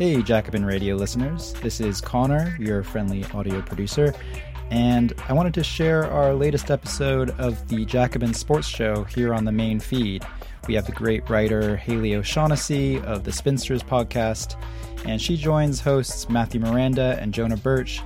Hey, 0.00 0.22
Jacobin 0.22 0.64
Radio 0.64 0.96
listeners. 0.96 1.52
This 1.60 1.78
is 1.78 2.00
Connor, 2.00 2.56
your 2.58 2.82
friendly 2.82 3.22
audio 3.34 3.60
producer, 3.60 4.14
and 4.70 5.12
I 5.28 5.34
wanted 5.34 5.52
to 5.52 5.62
share 5.62 6.10
our 6.10 6.32
latest 6.32 6.70
episode 6.70 7.38
of 7.38 7.68
the 7.68 7.84
Jacobin 7.84 8.32
Sports 8.32 8.66
Show 8.66 9.04
here 9.04 9.34
on 9.34 9.44
the 9.44 9.52
main 9.52 9.78
feed. 9.78 10.24
We 10.66 10.72
have 10.72 10.86
the 10.86 10.92
great 10.92 11.28
writer 11.28 11.76
Haley 11.76 12.14
O'Shaughnessy 12.14 12.98
of 13.00 13.24
the 13.24 13.30
Spinsters 13.30 13.82
podcast, 13.82 14.58
and 15.04 15.20
she 15.20 15.36
joins 15.36 15.80
hosts 15.80 16.30
Matthew 16.30 16.60
Miranda 16.60 17.18
and 17.20 17.34
Jonah 17.34 17.58
Birch 17.58 18.00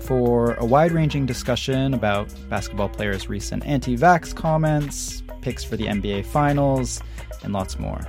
for 0.00 0.54
a 0.54 0.64
wide 0.64 0.92
ranging 0.92 1.26
discussion 1.26 1.92
about 1.92 2.32
basketball 2.48 2.88
players' 2.88 3.28
recent 3.28 3.66
anti 3.66 3.98
vax 3.98 4.34
comments, 4.34 5.22
picks 5.42 5.62
for 5.62 5.76
the 5.76 5.88
NBA 5.88 6.24
Finals, 6.24 7.02
and 7.42 7.52
lots 7.52 7.78
more. 7.78 8.00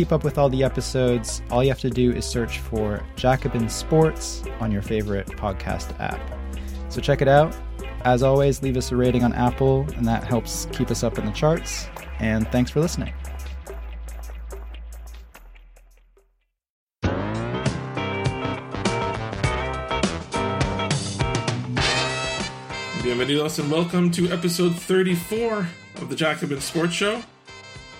Keep 0.00 0.12
up 0.12 0.24
with 0.24 0.38
all 0.38 0.48
the 0.48 0.64
episodes, 0.64 1.42
all 1.50 1.62
you 1.62 1.68
have 1.68 1.78
to 1.80 1.90
do 1.90 2.10
is 2.10 2.24
search 2.24 2.58
for 2.60 3.04
Jacobin 3.16 3.68
Sports 3.68 4.42
on 4.58 4.72
your 4.72 4.80
favorite 4.80 5.26
podcast 5.26 5.94
app. 6.00 6.18
So 6.88 7.02
check 7.02 7.20
it 7.20 7.28
out. 7.28 7.54
As 8.06 8.22
always, 8.22 8.62
leave 8.62 8.78
us 8.78 8.92
a 8.92 8.96
rating 8.96 9.24
on 9.24 9.34
Apple, 9.34 9.86
and 9.98 10.06
that 10.06 10.24
helps 10.24 10.66
keep 10.72 10.90
us 10.90 11.04
up 11.04 11.18
in 11.18 11.26
the 11.26 11.32
charts. 11.32 11.86
And 12.18 12.50
thanks 12.50 12.70
for 12.70 12.80
listening. 12.80 13.12
Bienvenidos 23.02 23.58
and 23.58 23.70
welcome 23.70 24.10
to 24.12 24.32
episode 24.32 24.74
34 24.76 25.68
of 25.96 26.08
the 26.08 26.16
Jacobin 26.16 26.62
Sports 26.62 26.94
Show. 26.94 27.22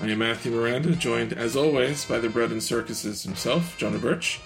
I 0.02 0.09
am 0.09 0.18
Matthew 0.18 0.52
Miranda, 0.52 0.96
joined 0.96 1.34
as 1.34 1.56
always 1.56 2.06
by 2.06 2.20
the 2.20 2.30
bread 2.30 2.52
and 2.52 2.62
circuses 2.62 3.22
himself, 3.22 3.77
Jonah 3.77 3.98
Birch. 3.98 4.41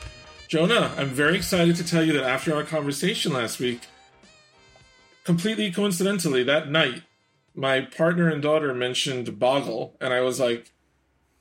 Jonah, 0.48 0.92
I'm 0.96 1.10
very 1.10 1.36
excited 1.36 1.76
to 1.76 1.86
tell 1.86 2.02
you 2.02 2.12
that 2.14 2.24
after 2.24 2.52
our 2.52 2.64
conversation 2.64 3.32
last 3.32 3.60
week, 3.60 3.82
completely 5.22 5.70
coincidentally, 5.70 6.42
that 6.42 6.70
night, 6.70 7.02
my 7.54 7.82
partner 7.82 8.28
and 8.28 8.42
daughter 8.42 8.74
mentioned 8.74 9.38
Boggle, 9.38 9.94
and 10.00 10.12
I 10.12 10.22
was 10.22 10.40
like, 10.40 10.72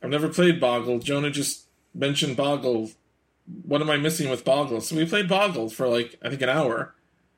I've 0.03 0.11
never 0.11 0.29
played 0.29 0.59
Boggle. 0.59 0.99
Jonah 0.99 1.31
just 1.31 1.65
mentioned 1.95 2.37
Boggle. 2.37 2.91
What 3.63 3.81
am 3.81 3.89
I 3.89 3.97
missing 3.97 4.29
with 4.29 4.45
Boggle? 4.45 4.81
So 4.81 4.95
we 4.95 5.07
played 5.07 5.27
Boggle 5.27 5.69
for 5.69 5.87
like, 5.87 6.19
I 6.23 6.29
think, 6.29 6.43
an 6.43 6.49
hour. 6.49 6.93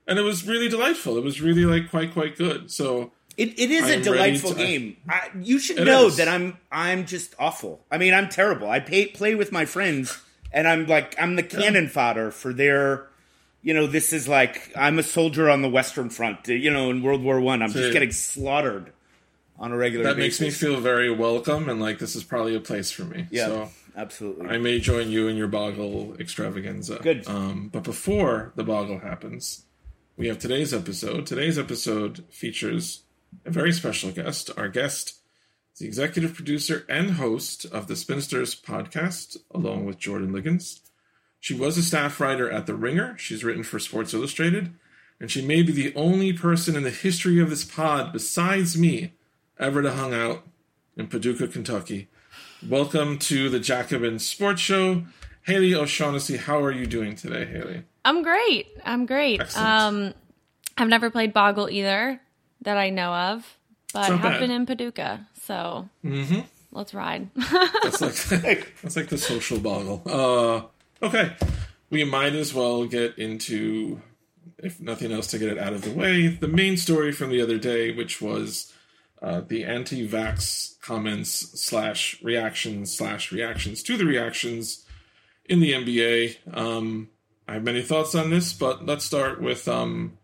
And 0.07 0.19
it 0.19 0.23
was 0.23 0.45
really 0.45 0.67
delightful. 0.67 1.17
It 1.17 1.23
was 1.23 1.39
really 1.39 1.63
like 1.63 1.89
quite, 1.89 2.11
quite 2.11 2.37
good. 2.37 2.69
So 2.69 3.13
It, 3.37 3.59
it 3.59 3.71
is 3.71 3.89
a 3.89 4.01
delightful 4.01 4.51
to- 4.51 4.55
game. 4.57 4.97
I, 5.09 5.29
you 5.41 5.59
should 5.59 5.85
know 5.85 6.07
is. 6.07 6.17
that 6.17 6.27
I'm 6.27 6.57
I'm 6.71 7.05
just 7.05 7.35
awful. 7.39 7.81
I 7.91 7.97
mean, 7.97 8.13
I'm 8.13 8.29
terrible. 8.29 8.69
I 8.69 8.79
pay, 8.79 9.07
play 9.07 9.35
with 9.35 9.51
my 9.51 9.65
friends, 9.65 10.17
and 10.53 10.67
I'm 10.67 10.87
like 10.87 11.15
I'm 11.21 11.35
the 11.35 11.43
cannon 11.43 11.87
fodder 11.89 12.31
for 12.31 12.53
their. 12.53 13.07
You 13.61 13.73
know, 13.73 13.87
this 13.87 14.13
is 14.13 14.27
like 14.27 14.71
I'm 14.75 14.99
a 14.99 15.03
soldier 15.03 15.49
on 15.49 15.61
the 15.63 15.69
Western 15.69 16.09
Front. 16.09 16.47
You 16.47 16.71
know, 16.71 16.89
in 16.91 17.01
World 17.01 17.23
War 17.23 17.41
One, 17.41 17.61
I'm 17.61 17.71
just 17.71 17.93
getting 17.93 18.11
slaughtered 18.11 18.91
on 19.57 19.71
a 19.71 19.77
regular 19.77 20.03
that 20.05 20.17
makes 20.17 20.39
me 20.39 20.49
feel 20.51 20.79
very 20.81 21.09
welcome 21.09 21.69
and 21.69 21.79
like 21.81 21.97
this 21.97 22.15
is 22.15 22.23
probably 22.25 22.55
a 22.55 22.59
place 22.59 22.91
for 22.91 23.05
me. 23.05 23.25
yeah, 23.31 23.45
So 23.45 23.69
absolutely. 23.95 24.49
I 24.49 24.57
may 24.57 24.79
join 24.79 25.09
you 25.09 25.29
in 25.29 25.37
your 25.37 25.47
Boggle 25.47 26.13
extravaganza. 26.19 26.99
Good. 27.01 27.25
Um, 27.27 27.69
but 27.71 27.83
before 27.83 28.51
the 28.55 28.65
Boggle 28.65 28.99
happens, 28.99 29.63
we 30.17 30.27
have 30.27 30.39
today's 30.39 30.73
episode. 30.73 31.25
Today's 31.25 31.57
episode 31.57 32.25
features 32.29 33.03
a 33.43 33.51
very 33.51 33.71
special 33.71 34.11
guest. 34.11 34.49
Our 34.57 34.69
guest 34.69 35.15
is 35.73 35.79
the 35.79 35.87
executive 35.87 36.33
producer 36.33 36.85
and 36.87 37.11
host 37.11 37.65
of 37.65 37.87
the 37.87 37.95
Spinsters 37.95 38.55
podcast, 38.55 39.37
along 39.51 39.85
with 39.85 39.97
Jordan 39.97 40.31
Ligons. 40.31 40.79
She 41.39 41.53
was 41.53 41.77
a 41.77 41.83
staff 41.83 42.19
writer 42.19 42.49
at 42.49 42.65
The 42.65 42.73
Ringer. 42.73 43.17
She's 43.17 43.43
written 43.43 43.63
for 43.63 43.79
Sports 43.79 44.13
Illustrated. 44.13 44.73
And 45.19 45.31
she 45.31 45.45
may 45.45 45.61
be 45.61 45.71
the 45.71 45.93
only 45.95 46.33
person 46.33 46.75
in 46.75 46.83
the 46.83 46.89
history 46.89 47.39
of 47.39 47.49
this 47.49 47.63
pod, 47.63 48.11
besides 48.11 48.77
me, 48.77 49.13
ever 49.59 49.81
to 49.81 49.91
hung 49.91 50.13
out 50.13 50.45
in 50.97 51.07
Paducah, 51.07 51.47
Kentucky. 51.47 52.09
Welcome 52.67 53.19
to 53.19 53.49
the 53.49 53.59
Jacobin 53.59 54.19
Sports 54.19 54.61
Show. 54.61 55.03
Haley 55.43 55.75
O'Shaughnessy, 55.75 56.37
how 56.37 56.61
are 56.63 56.71
you 56.71 56.87
doing 56.87 57.15
today, 57.15 57.45
Haley? 57.45 57.83
I'm 58.03 58.23
great. 58.23 58.67
I'm 58.83 59.05
great. 59.05 59.39
Excellent. 59.39 59.67
Um, 59.67 60.13
I've 60.77 60.87
never 60.87 61.09
played 61.09 61.31
Boggle 61.31 61.69
either 61.69 62.19
that 62.65 62.77
I 62.77 62.89
know 62.91 63.13
of, 63.13 63.57
but 63.93 64.03
I 64.11 64.15
have 64.15 64.21
bad. 64.21 64.39
been 64.41 64.51
in 64.51 64.65
Paducah, 64.65 65.25
so 65.41 65.87
Mm-hmm. 66.03 66.41
let's 66.71 66.93
ride. 66.93 67.29
That's 67.83 68.01
like 68.01 68.73
that's 68.81 68.95
like 68.95 69.07
the 69.09 69.17
social 69.17 69.59
boggle. 69.59 70.01
Uh, 70.05 71.05
okay, 71.05 71.33
we 71.89 72.03
might 72.03 72.33
as 72.35 72.53
well 72.53 72.85
get 72.85 73.17
into, 73.17 74.01
if 74.59 74.79
nothing 74.81 75.11
else, 75.11 75.27
to 75.27 75.37
get 75.39 75.49
it 75.49 75.57
out 75.57 75.73
of 75.73 75.83
the 75.83 75.91
way, 75.91 76.27
the 76.27 76.47
main 76.47 76.77
story 76.77 77.11
from 77.11 77.29
the 77.29 77.41
other 77.41 77.57
day, 77.57 77.91
which 77.91 78.21
was 78.21 78.73
uh, 79.21 79.41
the 79.47 79.63
anti-vax 79.63 80.79
comments 80.81 81.31
slash 81.61 82.21
reactions 82.21 82.95
slash 82.95 83.31
reactions 83.31 83.81
to 83.83 83.97
the 83.97 84.05
reactions 84.05 84.85
in 85.45 85.59
the 85.59 85.71
NBA. 85.73 86.37
Um, 86.55 87.09
I 87.47 87.53
have 87.53 87.63
many 87.63 87.81
thoughts 87.81 88.13
on 88.15 88.29
this, 88.31 88.53
but 88.53 88.85
let's 88.85 89.05
start 89.05 89.41
with 89.41 89.67
um, 89.67 90.17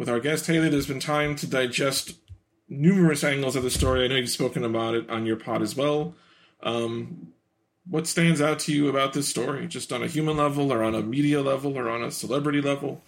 with 0.00 0.08
our 0.08 0.18
guest 0.18 0.46
Haley. 0.46 0.70
There's 0.70 0.86
been 0.86 0.98
time 0.98 1.36
to 1.36 1.46
digest 1.46 2.14
numerous 2.70 3.22
angles 3.22 3.54
of 3.54 3.62
the 3.62 3.70
story. 3.70 4.02
I 4.02 4.08
know 4.08 4.16
you've 4.16 4.30
spoken 4.30 4.64
about 4.64 4.94
it 4.94 5.10
on 5.10 5.26
your 5.26 5.36
pod 5.36 5.60
as 5.60 5.76
well. 5.76 6.14
Um, 6.62 7.34
what 7.86 8.06
stands 8.06 8.40
out 8.40 8.60
to 8.60 8.72
you 8.72 8.88
about 8.88 9.12
this 9.12 9.28
story, 9.28 9.66
just 9.68 9.92
on 9.92 10.02
a 10.02 10.06
human 10.06 10.38
level, 10.38 10.72
or 10.72 10.82
on 10.82 10.94
a 10.94 11.02
media 11.02 11.42
level, 11.42 11.76
or 11.76 11.90
on 11.90 12.02
a 12.02 12.10
celebrity 12.10 12.62
level? 12.62 13.02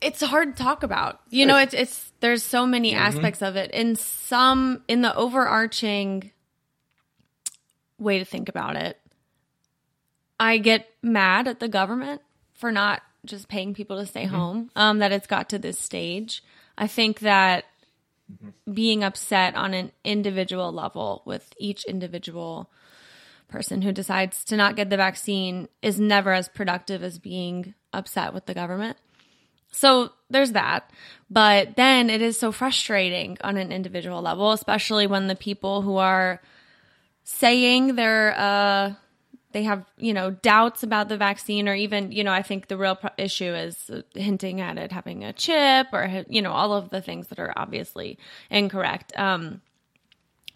it's 0.00 0.20
hard 0.22 0.54
to 0.56 0.62
talk 0.62 0.82
about. 0.82 1.20
You 1.30 1.46
know, 1.46 1.56
it's 1.56 1.72
it's 1.72 2.12
there's 2.20 2.42
so 2.42 2.66
many 2.66 2.92
Mm-hmm. 2.92 3.00
aspects 3.02 3.40
of 3.40 3.56
it. 3.56 3.70
In 3.70 3.96
some 3.96 4.82
in 4.88 5.00
the 5.00 5.14
overarching 5.16 6.32
way 7.98 8.18
to 8.18 8.24
think 8.26 8.50
about 8.50 8.76
it, 8.76 9.00
I 10.38 10.58
get 10.58 10.86
mad 11.02 11.48
at 11.48 11.60
the 11.60 11.68
government 11.68 12.20
for 12.52 12.70
not 12.70 13.02
just 13.24 13.48
paying 13.48 13.74
people 13.74 13.98
to 13.98 14.06
stay 14.06 14.24
home. 14.24 14.70
Um, 14.76 14.98
that 14.98 15.12
it's 15.12 15.26
got 15.26 15.48
to 15.50 15.58
this 15.58 15.78
stage. 15.78 16.42
I 16.76 16.86
think 16.86 17.20
that 17.20 17.64
being 18.72 19.04
upset 19.04 19.54
on 19.54 19.74
an 19.74 19.92
individual 20.02 20.72
level 20.72 21.22
with 21.24 21.52
each 21.58 21.84
individual 21.84 22.70
person 23.48 23.82
who 23.82 23.92
decides 23.92 24.44
to 24.44 24.56
not 24.56 24.76
get 24.76 24.90
the 24.90 24.96
vaccine 24.96 25.68
is 25.82 26.00
never 26.00 26.32
as 26.32 26.48
productive 26.48 27.02
as 27.02 27.18
being 27.18 27.74
upset 27.92 28.34
with 28.34 28.46
the 28.46 28.54
government. 28.54 28.96
So 29.70 30.12
there's 30.30 30.52
that. 30.52 30.90
But 31.30 31.76
then 31.76 32.08
it 32.08 32.22
is 32.22 32.38
so 32.38 32.52
frustrating 32.52 33.36
on 33.42 33.56
an 33.56 33.72
individual 33.72 34.22
level, 34.22 34.52
especially 34.52 35.06
when 35.06 35.26
the 35.26 35.36
people 35.36 35.82
who 35.82 35.96
are 35.96 36.40
saying 37.24 37.96
they're, 37.96 38.34
uh, 38.38 38.94
they 39.54 39.62
have, 39.62 39.86
you 39.96 40.12
know, 40.12 40.32
doubts 40.32 40.82
about 40.82 41.08
the 41.08 41.16
vaccine, 41.16 41.68
or 41.68 41.74
even, 41.74 42.10
you 42.12 42.24
know, 42.24 42.32
I 42.32 42.42
think 42.42 42.66
the 42.66 42.76
real 42.76 42.96
pro- 42.96 43.10
issue 43.16 43.54
is 43.54 43.90
hinting 44.12 44.60
at 44.60 44.76
it 44.76 44.90
having 44.90 45.24
a 45.24 45.32
chip 45.32 45.86
or, 45.92 46.24
you 46.28 46.42
know, 46.42 46.50
all 46.50 46.74
of 46.74 46.90
the 46.90 47.00
things 47.00 47.28
that 47.28 47.38
are 47.38 47.52
obviously 47.56 48.18
incorrect. 48.50 49.12
Um, 49.16 49.62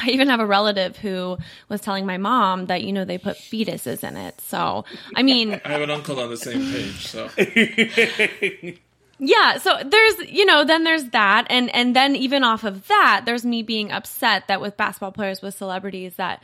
I 0.00 0.10
even 0.10 0.28
have 0.28 0.40
a 0.40 0.46
relative 0.46 0.96
who 0.96 1.38
was 1.68 1.80
telling 1.80 2.06
my 2.06 2.18
mom 2.18 2.66
that, 2.66 2.82
you 2.82 2.92
know, 2.92 3.04
they 3.04 3.18
put 3.18 3.36
fetuses 3.36 4.02
in 4.02 4.16
it. 4.16 4.40
So, 4.40 4.84
I 5.14 5.22
mean, 5.22 5.54
I 5.64 5.68
have 5.68 5.82
an 5.82 5.90
uncle 5.90 6.18
on 6.18 6.28
the 6.28 6.36
same 6.36 6.60
page, 6.72 7.06
so 7.06 7.30
yeah 9.20 9.58
so 9.58 9.82
there's 9.84 10.30
you 10.30 10.44
know 10.44 10.64
then 10.64 10.84
there's 10.84 11.06
that 11.06 11.44
and 11.50 11.74
and 11.74 11.96
then 11.96 12.14
even 12.14 12.44
off 12.44 12.62
of 12.62 12.86
that 12.86 13.22
there's 13.26 13.44
me 13.44 13.64
being 13.64 13.90
upset 13.90 14.46
that 14.46 14.60
with 14.60 14.76
basketball 14.76 15.10
players 15.10 15.42
with 15.42 15.56
celebrities 15.56 16.14
that 16.14 16.40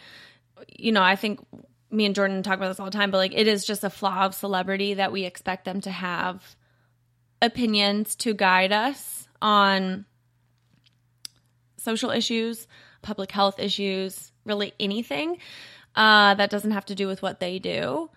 you 0.77 0.91
know 0.91 1.01
i 1.01 1.15
think 1.15 1.39
me 1.95 2.07
and 2.07 2.15
jordan 2.15 2.43
talk 2.43 2.57
about 2.57 2.69
this 2.69 2.81
all 2.81 2.87
the 2.87 2.93
time 2.93 3.11
but 3.11 3.19
like 3.19 3.35
it 3.35 3.47
is 3.47 3.65
just 3.65 3.85
a 3.85 3.91
flaw 3.91 4.25
of 4.25 4.35
celebrity 4.35 4.95
that 4.95 5.13
we 5.13 5.25
expect 5.25 5.65
them 5.65 5.81
to 5.81 5.91
have 5.91 6.57
opinions 7.41 8.15
to 8.15 8.35
guide 8.35 8.73
us 8.73 9.29
on 9.41 10.05
social 11.77 12.11
issues 12.11 12.67
public 13.03 13.31
health 13.31 13.59
issues 13.59 14.33
really 14.45 14.73
anything 14.81 15.39
uh, 15.97 16.35
that 16.35 16.51
doesn't 16.51 16.73
have 16.73 16.87
to 16.87 16.97
do 16.97 17.07
with 17.07 17.23
what 17.23 17.39
they 17.39 17.61
do. 17.61 18.11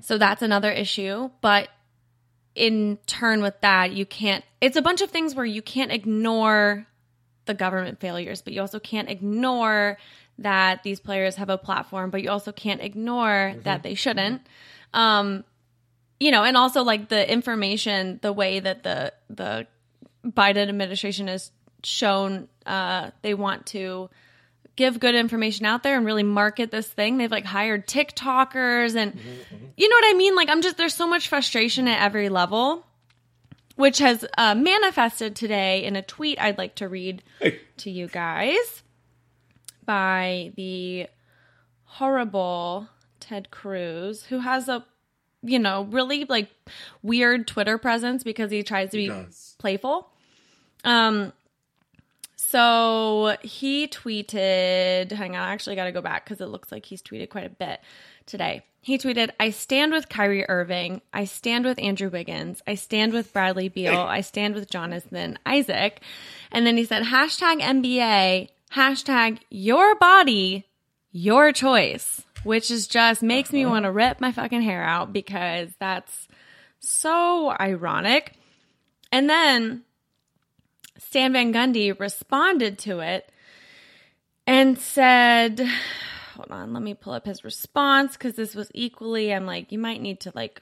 So 0.00 0.16
that's 0.16 0.40
another 0.40 0.70
issue 0.70 1.30
but 1.42 1.68
in 2.56 2.98
turn 3.06 3.42
with 3.42 3.60
that, 3.60 3.92
you 3.92 4.06
can't, 4.06 4.42
it's 4.60 4.76
a 4.76 4.82
bunch 4.82 5.02
of 5.02 5.10
things 5.10 5.34
where 5.34 5.44
you 5.44 5.62
can't 5.62 5.92
ignore 5.92 6.86
the 7.44 7.54
government 7.54 8.00
failures, 8.00 8.42
but 8.42 8.54
you 8.54 8.62
also 8.62 8.80
can't 8.80 9.10
ignore 9.10 9.98
that 10.38 10.82
these 10.82 11.00
players 11.00 11.36
have 11.36 11.48
a 11.48 11.58
platform, 11.58 12.10
but 12.10 12.22
you 12.22 12.30
also 12.30 12.52
can't 12.52 12.80
ignore 12.82 13.54
that 13.64 13.82
they 13.82 13.94
shouldn't. 13.94 14.42
Um, 14.92 15.44
you 16.20 16.30
know, 16.30 16.44
and 16.44 16.56
also 16.56 16.82
like 16.82 17.08
the 17.08 17.30
information, 17.30 18.18
the 18.22 18.32
way 18.32 18.60
that 18.60 18.82
the, 18.82 19.12
the 19.30 19.66
Biden 20.24 20.68
administration 20.68 21.28
has 21.28 21.50
shown, 21.82 22.48
uh, 22.64 23.10
they 23.22 23.34
want 23.34 23.66
to 23.66 24.10
give 24.76 25.00
good 25.00 25.14
information 25.14 25.64
out 25.64 25.82
there 25.82 25.96
and 25.96 26.04
really 26.04 26.22
market 26.22 26.70
this 26.70 26.86
thing. 26.86 27.16
They've 27.16 27.30
like 27.30 27.46
hired 27.46 27.86
TikTokers 27.86 28.94
and 28.94 29.18
you 29.76 29.88
know 29.88 29.96
what 29.96 30.14
I 30.14 30.18
mean? 30.18 30.34
Like 30.36 30.50
I'm 30.50 30.60
just 30.60 30.76
there's 30.76 30.92
so 30.94 31.06
much 31.08 31.28
frustration 31.28 31.88
at 31.88 32.02
every 32.02 32.28
level, 32.28 32.84
which 33.76 33.98
has 33.98 34.24
uh, 34.36 34.54
manifested 34.54 35.34
today 35.34 35.84
in 35.84 35.96
a 35.96 36.02
tweet 36.02 36.38
I'd 36.40 36.58
like 36.58 36.74
to 36.76 36.88
read 36.88 37.22
Hey. 37.40 37.58
to 37.78 37.90
you 37.90 38.06
guys 38.06 38.82
by 39.86 40.52
the 40.56 41.06
horrible 41.84 42.88
Ted 43.20 43.50
Cruz, 43.50 44.24
who 44.24 44.40
has 44.40 44.68
a 44.68 44.84
you 45.42 45.58
know 45.58 45.84
really 45.90 46.24
like 46.24 46.50
weird 47.02 47.46
Twitter 47.46 47.78
presence 47.78 48.22
because 48.22 48.50
he 48.50 48.62
tries 48.62 48.90
to 48.90 48.96
be 48.96 49.12
playful. 49.58 50.10
Um, 50.84 51.32
so 52.36 53.36
he 53.42 53.88
tweeted, 53.88 55.10
hang 55.10 55.34
on, 55.34 55.42
I 55.42 55.52
actually 55.52 55.74
got 55.74 55.86
to 55.86 55.92
go 55.92 56.00
back 56.00 56.24
because 56.24 56.40
it 56.40 56.46
looks 56.46 56.70
like 56.70 56.86
he's 56.86 57.02
tweeted 57.02 57.28
quite 57.28 57.44
a 57.44 57.50
bit 57.50 57.80
today. 58.24 58.62
He 58.80 58.98
tweeted, 58.98 59.30
I 59.40 59.50
stand 59.50 59.92
with 59.92 60.08
Kyrie 60.08 60.48
Irving. 60.48 61.02
I 61.12 61.24
stand 61.24 61.64
with 61.64 61.76
Andrew 61.80 62.08
Wiggins. 62.08 62.62
I 62.68 62.76
stand 62.76 63.12
with 63.12 63.32
Bradley 63.32 63.68
Beal. 63.68 63.98
I 63.98 64.20
stand 64.20 64.54
with 64.54 64.70
Jonathan 64.70 65.40
Isaac. 65.44 66.00
And 66.52 66.64
then 66.64 66.76
he 66.76 66.84
said, 66.84 67.02
hashtag 67.02 67.60
NBA, 67.60 68.48
hashtag 68.72 69.38
your 69.50 69.94
body, 69.96 70.66
your 71.12 71.52
choice, 71.52 72.22
which 72.44 72.70
is 72.70 72.86
just 72.86 73.22
makes 73.22 73.52
me 73.52 73.64
uh-huh. 73.64 73.72
want 73.72 73.84
to 73.84 73.92
rip 73.92 74.20
my 74.20 74.32
fucking 74.32 74.62
hair 74.62 74.82
out 74.82 75.12
because 75.12 75.70
that's 75.78 76.28
so 76.80 77.54
ironic. 77.58 78.34
And 79.12 79.28
then 79.28 79.82
Stan 80.98 81.32
Van 81.32 81.52
Gundy 81.52 81.98
responded 81.98 82.78
to 82.80 83.00
it 83.00 83.30
and 84.46 84.78
said, 84.78 85.60
hold 86.34 86.50
on, 86.50 86.72
let 86.72 86.82
me 86.82 86.94
pull 86.94 87.12
up 87.12 87.26
his 87.26 87.44
response 87.44 88.12
because 88.12 88.34
this 88.34 88.54
was 88.54 88.70
equally, 88.74 89.32
I'm 89.32 89.46
like, 89.46 89.72
you 89.72 89.78
might 89.78 90.00
need 90.00 90.20
to 90.20 90.32
like 90.34 90.60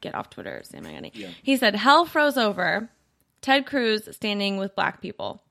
get 0.00 0.14
off 0.14 0.30
Twitter, 0.30 0.60
Stan 0.64 0.84
Van 0.84 1.02
Gundy. 1.02 1.28
He 1.42 1.56
said, 1.56 1.76
hell 1.76 2.04
froze 2.04 2.36
over. 2.36 2.90
Ted 3.40 3.66
Cruz 3.66 4.08
standing 4.12 4.56
with 4.56 4.74
black 4.74 5.00
people. 5.00 5.42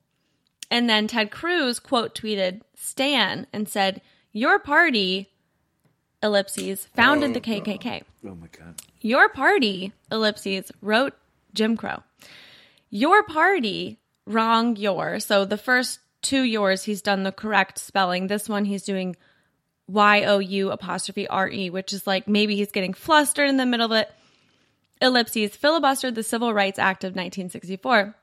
And 0.71 0.89
then 0.89 1.07
Ted 1.07 1.31
Cruz 1.31 1.79
quote 1.79 2.15
tweeted 2.15 2.61
Stan 2.75 3.47
and 3.53 3.69
said, 3.69 4.01
Your 4.31 4.59
party, 4.59 5.29
ellipses, 6.21 6.85
founded 6.95 7.33
the 7.33 7.39
oh, 7.39 7.61
KKK. 7.61 8.03
Oh 8.25 8.35
my 8.35 8.47
god. 8.47 8.81
Your 9.01 9.29
party, 9.29 9.93
ellipses, 10.11 10.71
wrote 10.81 11.13
Jim 11.53 11.77
Crow. 11.77 12.03
Your 12.89 13.23
party, 13.23 13.99
wrong 14.25 14.75
your. 14.75 15.19
So 15.19 15.45
the 15.45 15.57
first 15.57 15.99
two 16.21 16.41
yours, 16.41 16.83
he's 16.83 17.01
done 17.01 17.23
the 17.23 17.31
correct 17.31 17.77
spelling. 17.77 18.27
This 18.27 18.49
one, 18.49 18.65
he's 18.65 18.83
doing 18.83 19.15
Y 19.87 20.23
O 20.23 20.39
U 20.39 20.71
apostrophe 20.71 21.27
R 21.27 21.49
E, 21.49 21.69
which 21.69 21.93
is 21.93 22.07
like 22.07 22.27
maybe 22.27 22.55
he's 22.55 22.71
getting 22.71 22.93
flustered 22.93 23.47
in 23.47 23.57
the 23.57 23.65
middle 23.65 23.85
of 23.85 23.91
it. 23.91 24.11
Ellipses, 25.01 25.55
filibustered 25.55 26.15
the 26.15 26.23
Civil 26.23 26.53
Rights 26.53 26.79
Act 26.79 27.03
of 27.03 27.09
1964. 27.09 28.15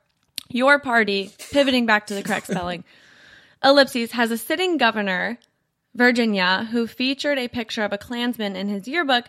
Your 0.53 0.77
party, 0.77 1.31
pivoting 1.51 1.87
back 1.87 2.07
to 2.07 2.13
the 2.13 2.21
correct 2.21 2.47
spelling. 2.47 2.83
Ellipses 3.63 4.11
has 4.11 4.29
a 4.29 4.37
sitting 4.37 4.77
governor, 4.77 5.39
Virginia, 5.95 6.67
who 6.71 6.85
featured 6.85 7.39
a 7.39 7.47
picture 7.47 7.83
of 7.83 7.91
a 7.91 7.97
Klansman 7.97 8.55
in 8.55 8.69
his 8.69 8.87
yearbook. 8.87 9.25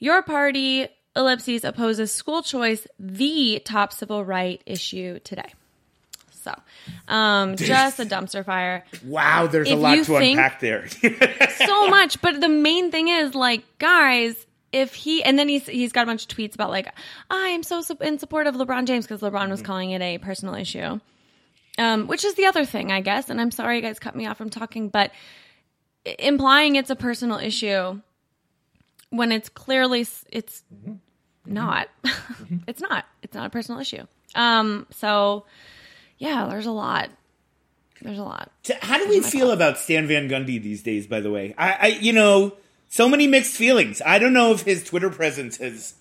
Your 0.00 0.22
party, 0.22 0.88
ellipses, 1.14 1.62
opposes 1.62 2.12
school 2.12 2.42
choice, 2.42 2.86
the 2.98 3.62
top 3.64 3.92
civil 3.92 4.24
right 4.24 4.60
issue 4.66 5.20
today. 5.20 5.52
So, 6.42 6.52
um, 7.06 7.54
just 7.56 8.00
a 8.00 8.04
dumpster 8.04 8.44
fire. 8.44 8.84
Wow, 9.04 9.46
there's 9.46 9.70
a 9.70 9.76
lot 9.76 10.04
to 10.04 10.16
unpack 10.16 10.58
there. 10.58 10.88
so 11.56 11.88
much. 11.88 12.20
But 12.20 12.40
the 12.40 12.48
main 12.48 12.90
thing 12.90 13.06
is, 13.06 13.36
like, 13.36 13.62
guys, 13.78 14.34
if 14.74 14.92
he 14.92 15.22
and 15.22 15.38
then 15.38 15.48
he's 15.48 15.66
he's 15.68 15.92
got 15.92 16.02
a 16.02 16.06
bunch 16.06 16.24
of 16.24 16.28
tweets 16.36 16.54
about 16.54 16.70
like 16.70 16.92
I 17.30 17.48
am 17.48 17.62
so 17.62 17.80
in 18.00 18.18
support 18.18 18.48
of 18.48 18.56
LeBron 18.56 18.86
James 18.86 19.06
because 19.06 19.20
LeBron 19.20 19.48
was 19.48 19.62
calling 19.62 19.92
it 19.92 20.02
a 20.02 20.18
personal 20.18 20.56
issue, 20.56 20.98
um, 21.78 22.08
which 22.08 22.24
is 22.24 22.34
the 22.34 22.46
other 22.46 22.64
thing, 22.64 22.90
I 22.90 23.00
guess. 23.00 23.30
And 23.30 23.40
I'm 23.40 23.52
sorry, 23.52 23.76
you 23.76 23.82
guys 23.82 24.00
cut 24.00 24.16
me 24.16 24.26
off 24.26 24.36
from 24.36 24.50
talking, 24.50 24.88
but 24.88 25.12
implying 26.18 26.74
it's 26.74 26.90
a 26.90 26.96
personal 26.96 27.38
issue 27.38 28.00
when 29.10 29.30
it's 29.30 29.48
clearly 29.48 30.06
it's 30.30 30.64
not. 31.46 31.88
it's 32.66 32.80
not. 32.80 33.04
It's 33.22 33.34
not 33.34 33.46
a 33.46 33.50
personal 33.50 33.80
issue. 33.80 34.02
Um. 34.34 34.88
So 34.90 35.46
yeah, 36.18 36.48
there's 36.50 36.66
a 36.66 36.72
lot. 36.72 37.10
There's 38.02 38.18
a 38.18 38.24
lot. 38.24 38.50
How 38.82 38.98
do 38.98 39.08
we 39.08 39.20
feel 39.20 39.52
about 39.52 39.78
Stan 39.78 40.08
Van 40.08 40.28
Gundy 40.28 40.60
these 40.60 40.82
days? 40.82 41.06
By 41.06 41.20
the 41.20 41.30
way, 41.30 41.54
I, 41.56 41.72
I 41.72 41.86
you 41.86 42.12
know, 42.12 42.54
so 42.94 43.08
many 43.08 43.26
mixed 43.26 43.56
feelings. 43.56 44.00
I 44.06 44.20
don't 44.20 44.32
know 44.32 44.52
if 44.52 44.62
his 44.62 44.84
Twitter 44.84 45.10
presence 45.10 45.56
has. 45.56 45.94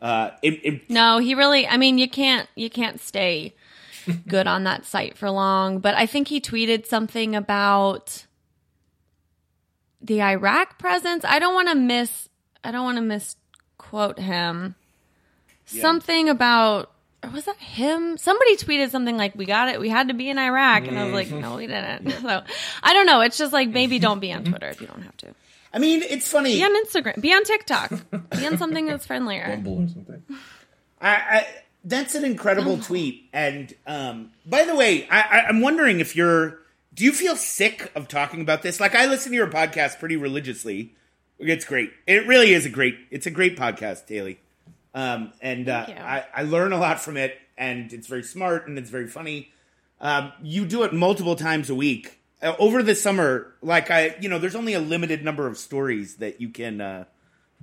Uh, 0.00 0.30
im- 0.42 0.60
im- 0.64 0.80
No, 0.88 1.18
he 1.18 1.36
really. 1.36 1.68
I 1.68 1.76
mean, 1.76 1.98
you 1.98 2.08
can't 2.08 2.48
you 2.56 2.68
can't 2.68 3.00
stay 3.00 3.54
good 4.28 4.48
on 4.48 4.64
that 4.64 4.84
site 4.84 5.16
for 5.16 5.30
long. 5.30 5.78
But 5.78 5.94
I 5.94 6.06
think 6.06 6.26
he 6.26 6.40
tweeted 6.40 6.86
something 6.86 7.36
about 7.36 8.26
the 10.00 10.20
Iraq 10.20 10.78
presence. 10.78 11.24
I 11.24 11.38
don't 11.38 11.54
want 11.54 11.68
to 11.68 11.76
miss. 11.76 12.28
I 12.64 12.72
don't 12.72 12.84
want 12.84 12.96
to 12.98 13.02
misquote 13.02 14.18
him. 14.18 14.74
Something 15.66 16.28
about. 16.28 16.90
or 17.22 17.30
Was 17.30 17.44
that 17.44 17.56
him? 17.58 18.18
Somebody 18.18 18.56
tweeted 18.56 18.90
something 18.90 19.16
like, 19.16 19.36
"We 19.36 19.46
got 19.46 19.68
it. 19.68 19.78
We 19.80 19.88
had 19.88 20.08
to 20.08 20.14
be 20.14 20.28
in 20.28 20.38
Iraq," 20.38 20.88
and 20.88 20.98
I 20.98 21.04
was 21.04 21.12
like, 21.14 21.30
"No, 21.44 21.54
we 21.56 21.68
didn't." 21.68 22.10
So 22.22 22.42
I 22.82 22.92
don't 22.92 23.06
know. 23.06 23.20
It's 23.20 23.38
just 23.38 23.52
like 23.52 23.68
maybe 23.68 24.00
don't 24.00 24.18
be 24.20 24.32
on 24.32 24.42
Twitter 24.44 24.66
if 24.68 24.80
you 24.80 24.88
don't 24.88 25.02
have 25.02 25.16
to. 25.18 25.28
I 25.72 25.78
mean, 25.78 26.02
it's 26.02 26.28
funny. 26.28 26.54
Be 26.54 26.64
on 26.64 26.84
Instagram. 26.84 27.20
Be 27.20 27.32
on 27.32 27.44
TikTok. 27.44 27.90
Be 28.38 28.46
on 28.46 28.58
something 28.58 28.86
that's 28.86 29.06
friendlier. 29.06 29.48
Bumble 29.48 29.84
or 29.84 29.88
something. 29.88 30.22
I, 31.00 31.10
I 31.10 31.46
that's 31.84 32.14
an 32.14 32.24
incredible 32.24 32.78
tweet. 32.78 33.28
And 33.32 33.74
um, 33.86 34.32
by 34.46 34.64
the 34.64 34.74
way, 34.74 35.08
I, 35.08 35.20
I, 35.20 35.46
I'm 35.48 35.60
wondering 35.60 36.00
if 36.00 36.14
you're. 36.14 36.58
Do 36.94 37.04
you 37.04 37.12
feel 37.12 37.36
sick 37.36 37.90
of 37.94 38.06
talking 38.06 38.42
about 38.42 38.62
this? 38.62 38.78
Like 38.78 38.94
I 38.94 39.06
listen 39.06 39.32
to 39.32 39.36
your 39.36 39.46
podcast 39.46 39.98
pretty 39.98 40.16
religiously. 40.16 40.94
It's 41.38 41.64
great. 41.64 41.90
It 42.06 42.26
really 42.26 42.52
is 42.52 42.66
a 42.66 42.68
great. 42.68 42.98
It's 43.10 43.26
a 43.26 43.30
great 43.30 43.56
podcast, 43.56 44.06
Haley. 44.08 44.40
Um, 44.94 45.32
and 45.40 45.70
uh, 45.70 45.86
I, 45.88 46.24
I 46.34 46.42
learn 46.42 46.72
a 46.74 46.76
lot 46.76 47.00
from 47.00 47.16
it, 47.16 47.38
and 47.56 47.90
it's 47.94 48.06
very 48.06 48.22
smart 48.22 48.68
and 48.68 48.76
it's 48.76 48.90
very 48.90 49.06
funny. 49.06 49.50
Um, 50.02 50.32
you 50.42 50.66
do 50.66 50.82
it 50.82 50.92
multiple 50.92 51.34
times 51.34 51.70
a 51.70 51.74
week 51.74 52.18
uh, 52.42 52.54
over 52.58 52.82
the 52.82 52.94
summer. 52.94 53.54
Like 53.62 53.90
I, 53.90 54.16
you 54.20 54.28
know, 54.28 54.38
there's 54.38 54.56
only 54.56 54.74
a 54.74 54.80
limited 54.80 55.24
number 55.24 55.46
of 55.46 55.56
stories 55.56 56.16
that 56.16 56.40
you 56.40 56.48
can 56.48 56.80
uh, 56.80 57.04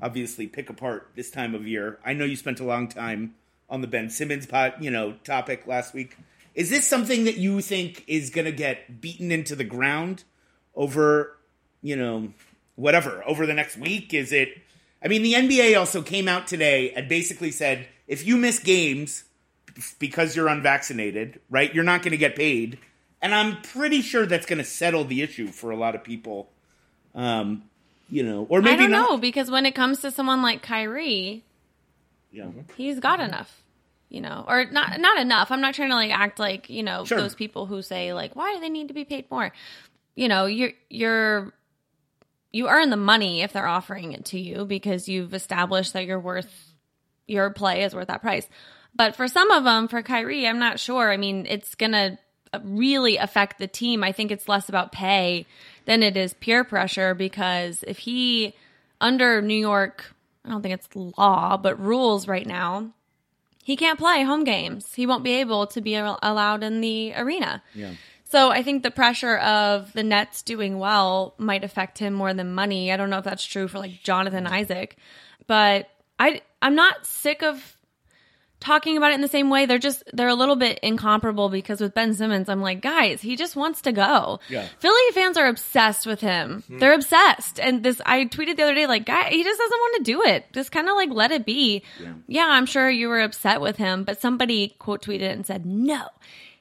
obviously 0.02 0.48
pick 0.48 0.69
apart 0.69 1.12
this 1.16 1.30
time 1.30 1.54
of 1.54 1.68
year. 1.68 2.00
I 2.06 2.14
know 2.14 2.26
you 2.26 2.36
spent 2.36 2.59
a 2.59 2.66
long 2.66 2.88
time 2.88 3.36
on 3.69 3.81
the 3.81 3.88
Ben 3.88 4.09
Simmons 4.09 4.45
pot, 4.45 4.81
you 4.81 4.90
know, 4.90 5.14
topic 5.24 5.68
last 5.68 5.94
week. 5.94 6.18
Is 6.56 6.69
this 6.69 6.88
something 6.88 7.26
that 7.26 7.38
you 7.38 7.62
think 7.62 8.04
is 8.07 8.30
going 8.30 8.45
to 8.45 8.52
get 8.52 9.00
beaten 9.00 9.31
into 9.31 9.56
the 9.56 9.64
ground 9.64 10.24
over, 10.76 11.38
you 11.81 11.95
know, 11.95 12.33
whatever 12.76 13.24
over 13.26 13.45
the 13.45 13.54
next 13.54 13.78
week? 13.78 14.14
Is 14.14 14.31
it? 14.31 14.50
I 15.04 15.07
mean, 15.07 15.21
the 15.21 15.33
NBA 15.33 15.78
also 15.78 16.02
came 16.02 16.28
out 16.28 16.48
today 16.48 16.92
and 16.92 17.07
basically 17.07 17.52
said 17.52 17.88
if 18.07 18.26
you 18.26 18.36
miss 18.38 18.59
games 18.59 19.24
because 20.00 20.36
you're 20.36 20.48
unvaccinated, 20.48 21.40
right, 21.50 21.74
you're 21.74 21.83
not 21.83 22.02
going 22.02 22.12
to 22.12 22.18
get 22.18 22.36
paid. 22.36 22.80
And 23.21 23.33
I'm 23.35 23.61
pretty 23.61 24.02
sure 24.02 24.26
that's 24.26 24.45
going 24.45 24.59
to 24.59 24.64
settle 24.64 25.04
the 25.04 25.21
issue 25.21 25.47
for 25.47 25.71
a 25.71 25.76
lot 25.76 25.94
of 25.95 26.04
people. 26.04 26.49
Um, 27.14 27.64
you 28.09 28.23
know, 28.23 28.45
or 28.49 28.61
maybe 28.61 28.76
I 28.76 28.78
don't 28.78 28.92
not. 28.92 29.09
know 29.09 29.18
because 29.18 29.52
when 29.52 29.66
it 29.66 29.76
comes 29.76 30.02
to 30.02 30.11
someone 30.11 30.42
like 30.42 30.61
Kyrie, 30.61 31.44
Yeah. 32.31 32.47
he's 32.78 32.99
got 32.99 33.19
enough, 33.19 33.61
you 34.09 34.21
know, 34.21 34.45
or 34.47 34.66
not 34.66 34.99
not 34.99 35.19
enough. 35.19 35.52
I'm 35.52 35.61
not 35.61 35.73
trying 35.76 35.90
to 35.90 35.95
like 35.95 36.11
act 36.11 36.40
like 36.40 36.69
you 36.69 36.81
know 36.81 37.04
Sure. 37.06 37.19
those 37.19 37.35
people 37.35 37.66
who 37.66 37.81
say 37.81 38.14
like 38.14 38.35
why 38.35 38.54
do 38.54 38.61
they 38.61 38.69
need 38.69 38.88
to 38.88 38.94
be 38.94 39.06
paid 39.06 39.30
more? 39.30 39.52
You 40.16 40.28
know, 40.28 40.45
you're 40.45 40.71
you're 40.90 41.54
you 42.52 42.68
earn 42.68 42.90
the 42.90 42.97
money 42.97 43.42
if 43.44 43.54
they're 43.54 43.68
offering 43.68 44.14
it 44.14 44.26
to 44.26 44.40
you 44.40 44.66
because 44.66 45.07
you've 45.07 45.33
established 45.35 45.94
that 45.94 46.06
you're 46.06 46.19
worth 46.19 46.73
your 47.28 47.52
play 47.52 47.83
is 47.83 47.94
worth 47.94 48.07
that 48.07 48.21
price. 48.21 48.47
But 48.95 49.16
for 49.16 49.28
some 49.28 49.52
of 49.52 49.64
them, 49.64 49.88
for 49.88 50.02
Kyrie, 50.02 50.47
I'm 50.47 50.57
not 50.57 50.80
sure. 50.80 51.11
I 51.11 51.18
mean, 51.18 51.45
it's 51.47 51.76
gonna 51.76 52.18
really 52.63 53.18
affect 53.18 53.59
the 53.59 53.68
team. 53.68 54.03
I 54.03 54.11
think 54.11 54.31
it's 54.31 54.47
less 54.47 54.69
about 54.69 54.91
pay 54.91 55.45
than 55.85 56.03
it 56.03 56.18
is 56.18 56.33
peer 56.33 56.63
pressure 56.63 57.13
because 57.13 57.83
if 57.87 57.99
he 57.99 58.53
under 59.01 59.41
New 59.41 59.59
York, 59.59 60.13
I 60.45 60.49
don't 60.49 60.61
think 60.61 60.73
it's 60.73 60.89
law, 61.18 61.57
but 61.57 61.79
rules 61.79 62.27
right 62.27 62.45
now, 62.45 62.91
he 63.63 63.75
can't 63.75 63.99
play 63.99 64.23
home 64.23 64.44
games. 64.44 64.94
He 64.95 65.06
won't 65.06 65.23
be 65.23 65.33
able 65.35 65.68
to 65.68 65.81
be 65.81 65.95
allowed 65.95 66.63
in 66.63 66.81
the 66.81 67.13
arena. 67.15 67.61
Yeah. 67.73 67.91
So 68.25 68.51
I 68.51 68.61
think 68.61 68.83
the 68.83 68.91
pressure 68.91 69.37
of 69.37 69.91
the 69.94 70.03
Nets 70.03 70.44
doing 70.44 70.77
well 70.77 71.33
might 71.37 71.63
affect 71.63 71.97
him 71.97 72.13
more 72.13 72.33
than 72.33 72.53
money. 72.53 72.91
I 72.91 72.97
don't 72.97 73.09
know 73.09 73.18
if 73.18 73.25
that's 73.25 73.44
true 73.44 73.68
for 73.68 73.79
like 73.79 74.03
Jonathan 74.03 74.45
Isaac, 74.45 74.97
but 75.47 75.89
I 76.19 76.41
I'm 76.61 76.75
not 76.75 77.07
sick 77.07 77.41
of 77.41 77.77
talking 78.59 78.97
about 78.97 79.11
it 79.11 79.16
in 79.16 79.21
the 79.21 79.28
same 79.28 79.49
way. 79.49 79.66
They're 79.66 79.78
just 79.78 80.04
they're 80.13 80.28
a 80.28 80.35
little 80.35 80.56
bit 80.56 80.80
incomparable 80.80 81.49
because 81.49 81.81
with 81.81 81.94
Ben 81.94 82.13
Simmons, 82.13 82.49
I'm 82.49 82.61
like, 82.61 82.81
guys, 82.81 83.21
he 83.21 83.35
just 83.35 83.56
wants 83.56 83.81
to 83.83 83.92
go. 83.92 84.39
Yeah. 84.49 84.68
Philly 84.80 84.95
fans 85.13 85.37
are 85.37 85.47
obsessed 85.47 86.06
with 86.06 86.21
him. 86.21 86.63
Hmm. 86.68 86.80
They're 86.80 86.94
obsessed. 86.94 87.59
And 87.59 87.83
this 87.83 88.01
I 88.06 88.25
tweeted 88.25 88.57
the 88.57 88.63
other 88.63 88.75
day, 88.75 88.87
like, 88.87 89.06
guy, 89.06 89.30
he 89.30 89.44
just 89.44 89.59
doesn't 89.59 89.80
want 89.80 89.97
to 89.97 90.11
do 90.11 90.23
it. 90.23 90.45
Just 90.54 90.71
kind 90.71 90.89
of 90.89 90.95
like 90.95 91.09
let 91.11 91.31
it 91.31 91.45
be. 91.45 91.83
Yeah. 92.28 92.47
I'm 92.47 92.66
sure 92.66 92.89
you 92.89 93.07
were 93.07 93.21
upset 93.21 93.61
with 93.61 93.78
him, 93.78 94.04
but 94.04 94.21
somebody 94.21 94.75
quote 94.80 95.04
tweeted 95.04 95.31
and 95.31 95.45
said, 95.45 95.66
No, 95.66 96.07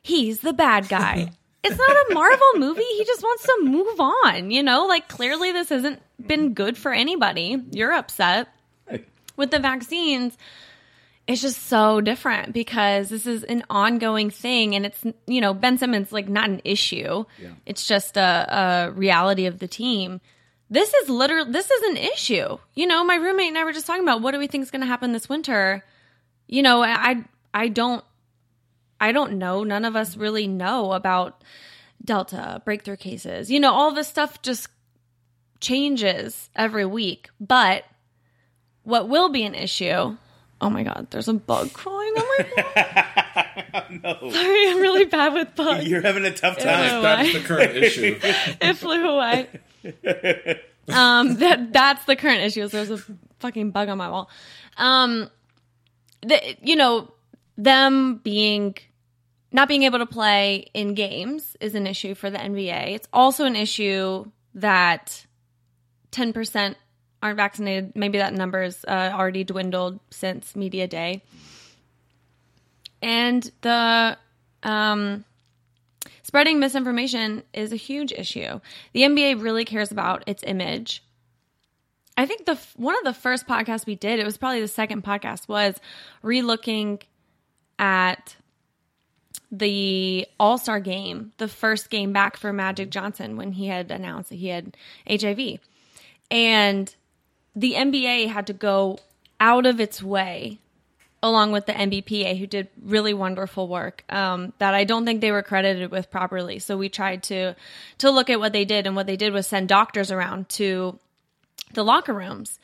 he's 0.03 0.41
the 0.41 0.53
bad 0.53 0.89
guy. 0.89 1.31
it's 1.65 1.79
not 1.79 1.91
a 1.91 2.15
Marvel 2.15 2.53
movie. 2.57 2.83
He 2.83 3.05
just 3.05 3.23
wants 3.23 3.45
to 3.45 3.59
move 3.65 4.01
on, 4.01 4.51
you 4.51 4.63
know? 4.63 4.87
Like 4.87 5.09
clearly 5.09 5.53
this 5.53 5.69
hasn't 5.71 6.01
been 6.25 6.55
good 6.55 6.77
for 6.77 6.93
anybody. 6.93 7.63
You're 7.71 7.93
upset. 7.93 8.49
With 9.37 9.53
the 9.53 9.61
vaccines, 9.61 10.37
it's 11.29 11.43
just 11.43 11.67
so 11.67 12.01
different 12.01 12.55
because 12.55 13.11
this 13.11 13.27
is 13.27 13.45
an 13.45 13.63
ongoing 13.69 14.31
thing 14.31 14.75
and 14.75 14.87
it's 14.87 15.05
you 15.27 15.43
know 15.43 15.53
ben 15.53 15.77
simmons 15.77 16.11
like 16.11 16.27
not 16.27 16.49
an 16.49 16.63
issue. 16.65 17.27
It's 17.67 17.87
just 17.87 18.17
a, 18.17 18.89
a 18.89 18.91
reality 18.93 19.45
of 19.45 19.59
the 19.59 19.69
team. 19.69 20.23
This 20.71 20.93
is 20.93 21.11
literally 21.11 21.53
this 21.53 21.71
is 21.71 21.83
an 21.91 21.97
issue. 21.99 22.57
You 22.75 22.87
know 22.87 23.05
my 23.05 23.17
roommate 23.17 23.49
and 23.49 23.59
i 23.59 23.65
were 23.65 23.75
just 23.75 23.87
talking 23.87 24.03
about 24.03 24.23
what 24.23 24.33
do 24.33 24.39
we 24.39 24.47
think 24.47 24.63
is 24.63 24.71
going 24.71 24.81
to 24.81 24.87
happen 24.87 25.13
this 25.13 25.29
winter? 25.29 25.85
You 26.47 26.63
know 26.63 26.83
i 26.83 27.23
i 27.53 27.69
don't 27.69 28.03
i 28.99 29.13
don't 29.13 29.37
know. 29.37 29.65
None 29.65 29.85
of 29.85 29.97
us 29.97 30.17
really 30.17 30.47
know 30.47 30.95
about 30.95 31.45
delta 32.03 32.63
breakthrough 32.65 32.97
cases. 32.97 33.51
You 33.51 33.61
know 33.61 33.75
all 33.75 33.93
this 33.93 34.09
stuff 34.09 34.41
just 34.41 34.69
changes 35.61 36.49
every 36.57 36.87
week. 36.87 37.29
But 37.39 37.85
what 38.83 39.11
will 39.11 39.29
be 39.29 39.45
an 39.45 39.55
issue 39.55 40.17
oh 40.61 40.71
my 40.71 40.83
god 40.83 41.07
there's 41.11 41.29
a 41.29 41.35
bug 41.35 41.73
crawling 41.73 42.13
on 42.17 42.25
my 42.39 42.47
wall 42.57 43.85
no, 44.03 44.31
sorry 44.31 44.69
i'm 44.71 44.79
really 44.79 45.05
bad 45.05 45.33
with 45.33 45.55
bugs 45.55 45.87
you're 45.87 46.03
having 46.03 46.25
a 46.25 46.35
tough 46.35 46.59
time. 46.59 47.03
That's 47.03 47.33
the 47.33 47.41
current 47.41 47.77
issue. 47.77 48.19
it 48.23 48.75
flew 48.75 49.09
away. 49.09 49.49
Um, 50.89 51.37
that 51.37 51.73
that's 51.73 52.05
the 52.07 52.17
current 52.17 52.43
issue. 52.43 52.63
Is 52.63 52.73
there's 52.73 52.91
a 52.91 52.99
fucking 53.41 53.71
bug 53.71 53.89
on 53.89 53.99
my 53.99 54.09
wall. 54.11 54.31
Um, 54.77 55.31
the, 56.23 56.57
you 56.63 56.77
know, 56.77 57.13
them 57.57 58.17
being 58.17 58.77
not 59.53 59.69
being 59.69 59.83
able 59.85 59.99
to 59.99 60.07
play 60.07 60.71
in 60.75 60.95
games 60.95 61.57
is 61.61 61.75
an 61.75 61.87
issue 61.87 62.15
for 62.15 62.31
the 62.31 62.39
NBA. 62.39 62.95
It's 62.95 63.09
also 63.13 63.45
an 63.45 63.57
issue 63.57 64.31
that 64.55 65.27
ten 66.11 66.33
percent 66.33 66.77
aren't 67.23 67.37
vaccinated. 67.37 67.93
Maybe 67.95 68.19
that 68.19 68.33
number's 68.33 68.85
uh, 68.87 69.11
already 69.13 69.45
dwindled 69.45 70.01
since 70.11 70.55
media 70.55 70.87
day. 70.87 71.23
And 73.03 73.51
the 73.63 74.19
um, 74.63 75.25
spreading 76.23 76.59
misinformation 76.59 77.43
is 77.53 77.73
a 77.73 77.77
huge 77.77 78.13
issue. 78.13 78.61
The 78.93 79.03
NBA 79.03 79.43
really 79.43 79.65
cares 79.65 79.91
about 79.91 80.25
its 80.27 80.43
image. 80.47 81.03
I 82.17 82.27
think 82.27 82.47
the 82.47 82.59
one 82.77 82.97
of 82.99 83.05
the 83.05 83.15
first 83.15 83.47
podcasts 83.47 83.87
we 83.87 83.95
did, 83.95 84.19
it 84.19 84.25
was 84.25 84.37
probably 84.37 84.61
the 84.61 84.69
second 84.69 85.05
podcast, 85.05 85.47
was 85.47 85.77
relooking 86.25 87.01
at 87.79 88.35
the 89.53 90.27
All 90.39 90.59
Star 90.59 90.81
game, 90.81 91.33
the 91.39 91.49
first 91.49 91.91
game 91.91 92.13
back 92.13 92.37
for 92.37 92.53
Magic 92.53 92.91
Johnson 92.91 93.37
when 93.37 93.53
he 93.53 93.69
had 93.69 93.91
announced 93.91 94.31
that 94.31 94.37
he 94.37 94.49
had 94.49 94.77
HIV. 95.09 95.61
And 96.31 96.95
the 97.59 97.75
NBA 97.75 98.29
had 98.29 98.47
to 98.47 98.53
go 98.53 98.99
out 99.41 99.67
of 99.67 99.81
its 99.81 100.03
way 100.03 100.59
along 101.21 101.51
with 101.51 101.67
the 101.67 101.73
NBPA, 101.73 102.39
who 102.39 102.47
did 102.47 102.69
really 102.81 103.13
wonderful 103.13 103.67
work 103.67 104.05
um, 104.09 104.53
that 104.59 104.75
I 104.75 104.85
don't 104.85 105.05
think 105.05 105.21
they 105.21 105.33
were 105.33 105.43
credited 105.43 105.91
with 105.91 106.13
properly. 106.13 106.61
So 106.61 106.77
we 106.77 106.89
tried 106.89 107.25
to 107.25 107.57
to 107.99 108.11
look 108.11 108.31
at 108.31 108.39
what 108.39 108.53
they 108.53 108.65
did, 108.65 108.87
and 108.87 108.95
what 108.95 109.07
they 109.07 109.17
did 109.17 109.33
was 109.33 109.47
send 109.47 109.69
doctors 109.69 110.13
around 110.13 110.49
to 110.51 110.99
the 111.75 111.83
locker 111.83 112.15
rooms 112.15 112.61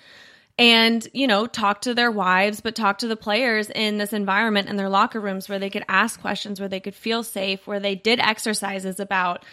and 0.59 1.07
you 1.13 1.27
know 1.27 1.47
talk 1.47 1.83
to 1.83 1.95
their 1.95 2.11
wives 2.11 2.61
but 2.61 2.75
talk 2.75 2.99
to 2.99 3.09
the 3.09 3.17
players 3.17 3.69
in 3.71 3.99
this 3.99 4.13
environment 4.13 4.69
in 4.69 4.77
their 4.77 4.89
locker 4.89 5.21
rooms 5.21 5.49
where 5.49 5.59
they 5.59 5.69
could 5.69 5.85
ask 5.89 6.21
questions 6.21 6.59
where 6.59 6.69
they 6.69 6.81
could 6.81 6.95
feel 6.95 7.23
safe 7.23 7.67
where 7.67 7.81
they 7.81 7.95
did 7.95 8.21
exercises 8.21 9.01
about 9.01 9.45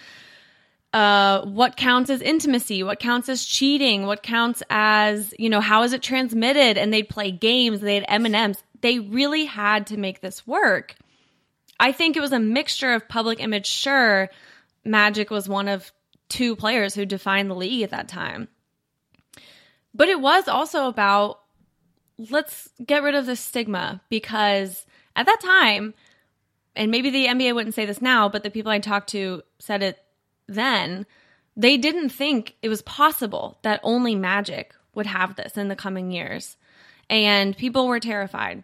uh, 0.93 1.45
what 1.45 1.77
counts 1.77 2.09
as 2.09 2.21
intimacy, 2.21 2.83
what 2.83 2.99
counts 2.99 3.29
as 3.29 3.45
cheating, 3.45 4.05
what 4.05 4.23
counts 4.23 4.61
as, 4.69 5.33
you 5.39 5.49
know, 5.49 5.61
how 5.61 5.83
is 5.83 5.93
it 5.93 6.01
transmitted? 6.01 6.77
And 6.77 6.91
they'd 6.91 7.07
play 7.07 7.31
games, 7.31 7.79
they 7.79 7.95
had 7.95 8.05
M&Ms. 8.07 8.61
They 8.81 8.99
really 8.99 9.45
had 9.45 9.87
to 9.87 9.97
make 9.97 10.21
this 10.21 10.45
work. 10.45 10.95
I 11.79 11.91
think 11.91 12.15
it 12.15 12.21
was 12.21 12.31
a 12.33 12.39
mixture 12.39 12.93
of 12.93 13.07
public 13.07 13.39
image. 13.39 13.67
Sure, 13.67 14.29
Magic 14.83 15.29
was 15.29 15.47
one 15.47 15.67
of 15.67 15.91
two 16.29 16.55
players 16.55 16.93
who 16.95 17.05
defined 17.05 17.49
the 17.49 17.55
league 17.55 17.83
at 17.83 17.91
that 17.91 18.07
time. 18.07 18.47
But 19.93 20.09
it 20.09 20.19
was 20.19 20.47
also 20.47 20.87
about 20.87 21.39
let's 22.29 22.69
get 22.85 23.03
rid 23.03 23.15
of 23.15 23.25
the 23.25 23.35
stigma 23.35 24.01
because 24.09 24.85
at 25.15 25.25
that 25.25 25.41
time, 25.41 25.93
and 26.75 26.91
maybe 26.91 27.09
the 27.09 27.25
NBA 27.25 27.53
wouldn't 27.55 27.75
say 27.75 27.85
this 27.85 28.01
now, 28.01 28.29
but 28.29 28.43
the 28.43 28.49
people 28.49 28.71
I 28.71 28.79
talked 28.79 29.09
to 29.09 29.41
said 29.59 29.83
it 29.83 29.99
then, 30.47 31.05
they 31.55 31.77
didn't 31.77 32.09
think 32.09 32.55
it 32.61 32.69
was 32.69 32.81
possible 32.81 33.59
that 33.61 33.79
only 33.83 34.15
Magic 34.15 34.73
would 34.93 35.05
have 35.05 35.35
this 35.35 35.57
in 35.57 35.67
the 35.67 35.75
coming 35.75 36.11
years. 36.11 36.57
And 37.09 37.55
people 37.57 37.87
were 37.87 37.99
terrified. 37.99 38.63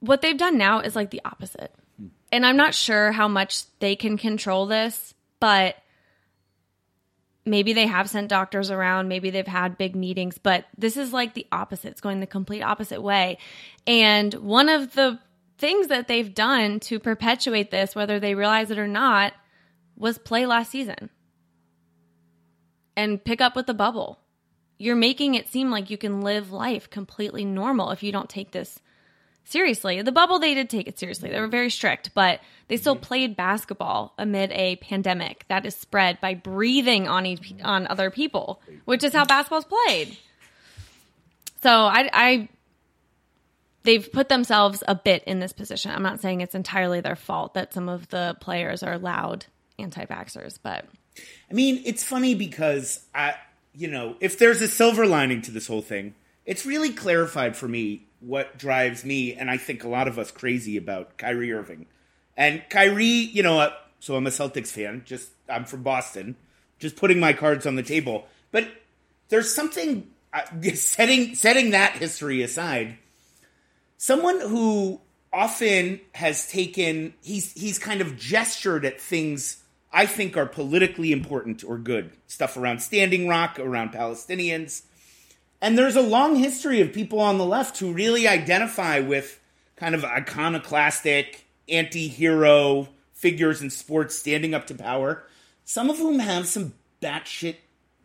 What 0.00 0.22
they've 0.22 0.36
done 0.36 0.58
now 0.58 0.80
is 0.80 0.96
like 0.96 1.10
the 1.10 1.22
opposite. 1.24 1.74
And 2.30 2.46
I'm 2.46 2.56
not 2.56 2.74
sure 2.74 3.12
how 3.12 3.28
much 3.28 3.64
they 3.78 3.94
can 3.94 4.16
control 4.16 4.66
this, 4.66 5.14
but 5.38 5.76
maybe 7.44 7.72
they 7.72 7.86
have 7.86 8.08
sent 8.08 8.28
doctors 8.28 8.70
around, 8.70 9.08
maybe 9.08 9.30
they've 9.30 9.46
had 9.46 9.76
big 9.76 9.96
meetings, 9.96 10.38
but 10.38 10.64
this 10.78 10.96
is 10.96 11.12
like 11.12 11.34
the 11.34 11.46
opposite. 11.50 11.88
It's 11.90 12.00
going 12.00 12.20
the 12.20 12.26
complete 12.26 12.62
opposite 12.62 13.02
way. 13.02 13.38
And 13.86 14.32
one 14.34 14.68
of 14.68 14.94
the 14.94 15.18
things 15.58 15.88
that 15.88 16.08
they've 16.08 16.34
done 16.34 16.80
to 16.80 16.98
perpetuate 16.98 17.70
this, 17.70 17.94
whether 17.94 18.18
they 18.18 18.34
realize 18.34 18.70
it 18.70 18.78
or 18.78 18.88
not, 18.88 19.32
was 19.96 20.18
play 20.18 20.46
last 20.46 20.70
season 20.70 21.10
and 22.96 23.24
pick 23.24 23.40
up 23.40 23.56
with 23.56 23.66
the 23.66 23.74
bubble. 23.74 24.18
You're 24.78 24.96
making 24.96 25.34
it 25.34 25.48
seem 25.48 25.70
like 25.70 25.90
you 25.90 25.98
can 25.98 26.22
live 26.22 26.52
life 26.52 26.90
completely 26.90 27.44
normal 27.44 27.90
if 27.90 28.02
you 28.02 28.12
don't 28.12 28.28
take 28.28 28.50
this 28.50 28.80
seriously. 29.44 30.00
The 30.02 30.12
bubble, 30.12 30.38
they 30.38 30.54
did 30.54 30.70
take 30.70 30.88
it 30.88 30.98
seriously. 30.98 31.30
They 31.30 31.40
were 31.40 31.48
very 31.48 31.70
strict, 31.70 32.10
but 32.14 32.40
they 32.68 32.76
still 32.76 32.94
mm-hmm. 32.94 33.04
played 33.04 33.36
basketball 33.36 34.14
amid 34.18 34.50
a 34.52 34.76
pandemic 34.76 35.44
that 35.48 35.66
is 35.66 35.74
spread 35.74 36.20
by 36.20 36.34
breathing 36.34 37.08
on 37.08 37.26
each, 37.26 37.54
on 37.62 37.86
other 37.86 38.10
people, 38.10 38.62
which 38.84 39.04
is 39.04 39.12
how 39.12 39.24
basketball's 39.24 39.64
played. 39.64 40.16
So 41.62 41.70
I, 41.70 42.10
I, 42.12 42.48
they've 43.84 44.10
put 44.10 44.28
themselves 44.28 44.82
a 44.86 44.94
bit 44.94 45.24
in 45.24 45.38
this 45.38 45.52
position. 45.52 45.92
I'm 45.92 46.02
not 46.02 46.20
saying 46.20 46.40
it's 46.40 46.54
entirely 46.54 47.00
their 47.00 47.16
fault 47.16 47.54
that 47.54 47.72
some 47.72 47.88
of 47.88 48.08
the 48.08 48.36
players 48.40 48.82
are 48.82 48.98
loud 48.98 49.46
anti-vaxxers, 49.78 50.58
but 50.62 50.86
I 51.50 51.54
mean, 51.54 51.82
it's 51.84 52.02
funny 52.02 52.34
because 52.34 53.04
I, 53.14 53.34
you 53.74 53.88
know, 53.88 54.16
if 54.20 54.38
there's 54.38 54.62
a 54.62 54.68
silver 54.68 55.06
lining 55.06 55.42
to 55.42 55.50
this 55.50 55.66
whole 55.66 55.82
thing, 55.82 56.14
it's 56.46 56.66
really 56.66 56.90
clarified 56.90 57.56
for 57.56 57.68
me 57.68 58.06
what 58.20 58.56
drives 58.58 59.04
me 59.04 59.34
and 59.34 59.50
I 59.50 59.56
think 59.56 59.84
a 59.84 59.88
lot 59.88 60.08
of 60.08 60.18
us 60.18 60.30
crazy 60.30 60.76
about 60.76 61.18
Kyrie 61.18 61.52
Irving. 61.52 61.86
And 62.36 62.62
Kyrie, 62.70 63.04
you 63.06 63.42
know, 63.42 63.60
uh, 63.60 63.72
so 64.00 64.16
I'm 64.16 64.26
a 64.26 64.30
Celtics 64.30 64.68
fan. 64.68 65.02
Just 65.04 65.30
I'm 65.48 65.64
from 65.64 65.82
Boston. 65.82 66.36
Just 66.78 66.96
putting 66.96 67.20
my 67.20 67.32
cards 67.32 67.66
on 67.66 67.76
the 67.76 67.82
table. 67.82 68.26
But 68.50 68.68
there's 69.28 69.54
something 69.54 70.08
uh, 70.32 70.42
setting 70.74 71.34
setting 71.34 71.70
that 71.70 71.96
history 71.96 72.42
aside. 72.42 72.98
Someone 73.98 74.40
who 74.40 75.00
often 75.32 76.00
has 76.14 76.48
taken 76.48 77.14
he's 77.22 77.52
he's 77.52 77.78
kind 77.78 78.00
of 78.00 78.16
gestured 78.16 78.84
at 78.84 79.00
things 79.00 79.61
I 79.92 80.06
think 80.06 80.36
are 80.36 80.46
politically 80.46 81.12
important 81.12 81.62
or 81.62 81.76
good 81.76 82.12
stuff 82.26 82.56
around 82.56 82.80
Standing 82.80 83.28
Rock, 83.28 83.58
around 83.58 83.92
Palestinians. 83.92 84.82
And 85.60 85.76
there's 85.76 85.96
a 85.96 86.02
long 86.02 86.36
history 86.36 86.80
of 86.80 86.92
people 86.92 87.20
on 87.20 87.38
the 87.38 87.44
left 87.44 87.78
who 87.78 87.92
really 87.92 88.26
identify 88.26 89.00
with 89.00 89.38
kind 89.76 89.94
of 89.94 90.04
iconoclastic, 90.04 91.44
anti 91.68 92.08
hero 92.08 92.88
figures 93.12 93.60
in 93.62 93.70
sports 93.70 94.18
standing 94.18 94.54
up 94.54 94.66
to 94.66 94.74
power, 94.74 95.24
some 95.64 95.90
of 95.90 95.98
whom 95.98 96.18
have 96.18 96.46
some 96.46 96.74
batshit 97.00 97.56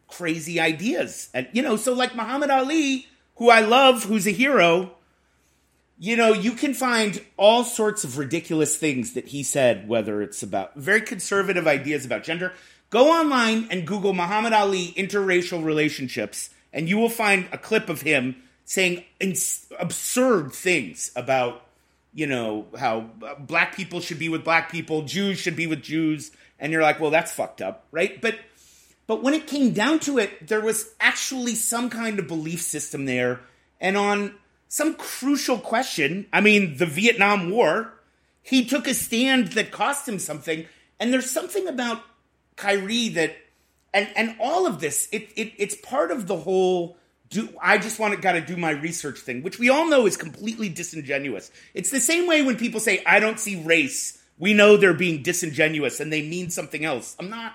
crazy 0.08 0.60
ideas. 0.60 1.30
And, 1.34 1.48
you 1.54 1.62
know, 1.62 1.76
so 1.76 1.94
like 1.94 2.16
Muhammad 2.16 2.50
Ali, 2.50 3.08
who 3.36 3.50
I 3.50 3.62
love, 3.62 4.04
who's 4.04 4.28
a 4.28 4.32
hero, 4.32 4.97
you 6.00 6.16
know, 6.16 6.32
you 6.34 6.52
can 6.52 6.74
find 6.74 7.24
all 7.38 7.64
sorts 7.64 8.04
of 8.04 8.18
ridiculous 8.18 8.78
things 8.78 9.14
that 9.14 9.30
he 9.30 9.42
said, 9.44 9.88
whether 9.88 10.22
it's 10.22 10.44
about 10.44 10.76
very 10.76 11.02
conservative 11.02 11.68
ideas 11.68 12.06
about 12.06 12.24
gender. 12.24 12.54
Go 12.90 13.12
online 13.12 13.68
and 13.72 13.86
Google 13.86 14.14
Muhammad 14.14 14.54
Ali 14.54 14.94
interracial 14.96 15.64
relationships, 15.64 16.52
and 16.72 16.88
you 16.88 16.98
will 16.98 17.10
find 17.10 17.48
a 17.52 17.58
clip 17.58 17.90
of 17.90 18.02
him 18.02 18.36
saying 18.64 19.04
ins- 19.20 19.66
absurd 19.80 20.54
things 20.54 21.12
about 21.16 21.64
you 22.14 22.28
know 22.28 22.68
how 22.78 23.10
uh, 23.24 23.36
black 23.36 23.76
people 23.76 24.00
should 24.00 24.20
be 24.20 24.30
with 24.30 24.44
black 24.44 24.72
people, 24.72 25.02
Jews 25.02 25.40
should 25.40 25.56
be 25.56 25.68
with 25.68 25.82
Jews, 25.82 26.32
and 26.60 26.72
you're 26.72 26.82
like, 26.82 27.00
well, 27.00 27.12
that's 27.12 27.32
fucked 27.32 27.62
up, 27.62 27.86
right? 27.92 28.22
But 28.22 28.36
but 29.08 29.24
when 29.24 29.34
it 29.34 29.48
came 29.48 29.74
down 29.74 30.00
to 30.02 30.18
it, 30.20 30.48
there 30.48 30.62
was 30.62 30.94
actually 31.00 31.56
some 31.56 31.90
kind 31.90 32.20
of 32.20 32.28
belief 32.28 32.62
system 32.62 33.06
there, 33.06 33.42
and 33.82 33.98
on 33.98 34.36
some 34.68 34.96
crucial 34.96 35.58
question, 35.58 36.28
I 36.34 36.42
mean, 36.42 36.78
the 36.78 36.86
Vietnam 36.86 37.50
War, 37.50 37.94
he 38.42 38.66
took 38.66 38.88
a 38.88 38.94
stand 38.94 39.50
that 39.54 39.72
cost 39.72 40.08
him 40.08 40.20
something, 40.20 40.66
and 41.00 41.14
there's 41.14 41.30
something 41.30 41.68
about 41.68 42.02
Kyrie 42.56 43.10
that 43.10 43.36
and 43.94 44.10
and 44.16 44.36
all 44.40 44.68
of 44.68 44.80
this, 44.80 45.08
it, 45.12 45.30
it 45.36 45.54
it's 45.58 45.76
part 45.76 46.12
of 46.12 46.28
the 46.28 46.38
whole 46.38 46.98
do 47.30 47.50
I 47.62 47.78
just 47.78 48.00
want 48.00 48.14
to 48.14 48.20
got 48.20 48.34
to 48.34 48.42
do 48.42 48.58
my 48.58 48.72
research 48.72 49.20
thing, 49.20 49.44
which 49.44 49.60
we 49.60 49.70
all 49.70 49.90
know 49.90 50.06
is 50.06 50.18
completely 50.18 50.70
disingenuous. 50.70 51.52
It's 51.74 51.92
the 51.92 52.00
same 52.00 52.28
way 52.28 52.42
when 52.42 52.58
people 52.58 52.80
say 52.80 53.04
I 53.06 53.20
don't 53.20 53.40
see 53.40 53.62
race, 53.62 54.22
we 54.38 54.54
know 54.54 54.78
they're 54.78 54.94
being 54.94 55.24
disingenuous 55.24 56.00
and 56.00 56.12
they 56.12 56.22
mean 56.22 56.50
something 56.50 56.86
else. 56.86 57.16
I'm 57.20 57.30
not, 57.30 57.54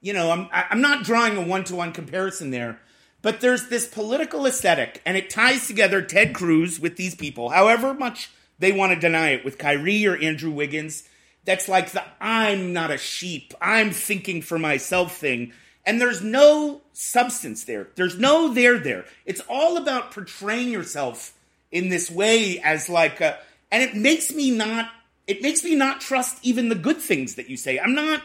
you 0.00 0.12
know, 0.12 0.30
I'm 0.30 0.48
I'm 0.52 0.80
not 0.80 1.04
drawing 1.04 1.36
a 1.36 1.42
one 1.42 1.64
to 1.64 1.76
one 1.76 1.92
comparison 1.92 2.50
there, 2.50 2.80
but 3.22 3.40
there's 3.40 3.68
this 3.68 3.86
political 3.86 4.46
aesthetic, 4.46 5.00
and 5.06 5.16
it 5.16 5.30
ties 5.30 5.66
together 5.66 6.02
Ted 6.02 6.34
Cruz 6.34 6.78
with 6.78 6.96
these 6.96 7.14
people, 7.14 7.50
however 7.50 7.94
much 7.94 8.30
they 8.58 8.72
want 8.72 8.92
to 8.92 9.00
deny 9.00 9.30
it, 9.30 9.44
with 9.44 9.58
Kyrie 9.58 10.06
or 10.06 10.16
Andrew 10.16 10.50
Wiggins. 10.50 11.08
That's 11.44 11.68
like 11.68 11.90
the 11.90 12.04
I'm 12.20 12.72
not 12.72 12.90
a 12.90 12.98
sheep, 12.98 13.54
I'm 13.60 13.90
thinking 13.90 14.42
for 14.42 14.58
myself 14.58 15.16
thing 15.16 15.52
and 15.84 16.00
there's 16.00 16.22
no 16.22 16.82
substance 16.92 17.64
there. 17.64 17.88
There's 17.96 18.18
no 18.18 18.52
there 18.52 18.78
there. 18.78 19.04
It's 19.24 19.42
all 19.48 19.76
about 19.76 20.12
portraying 20.12 20.70
yourself 20.70 21.34
in 21.70 21.88
this 21.88 22.10
way 22.10 22.60
as 22.60 22.88
like 22.88 23.20
a, 23.20 23.38
and 23.70 23.82
it 23.82 23.96
makes 23.96 24.32
me 24.32 24.50
not 24.50 24.90
it 25.26 25.40
makes 25.40 25.62
me 25.62 25.74
not 25.74 26.00
trust 26.00 26.38
even 26.42 26.68
the 26.68 26.74
good 26.74 26.98
things 26.98 27.36
that 27.36 27.48
you 27.48 27.56
say. 27.56 27.78
I'm 27.78 27.94
not 27.94 28.22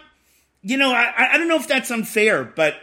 you 0.61 0.77
know, 0.77 0.91
I 0.91 1.33
I 1.33 1.37
don't 1.37 1.47
know 1.47 1.55
if 1.57 1.67
that's 1.67 1.91
unfair, 1.91 2.43
but 2.43 2.75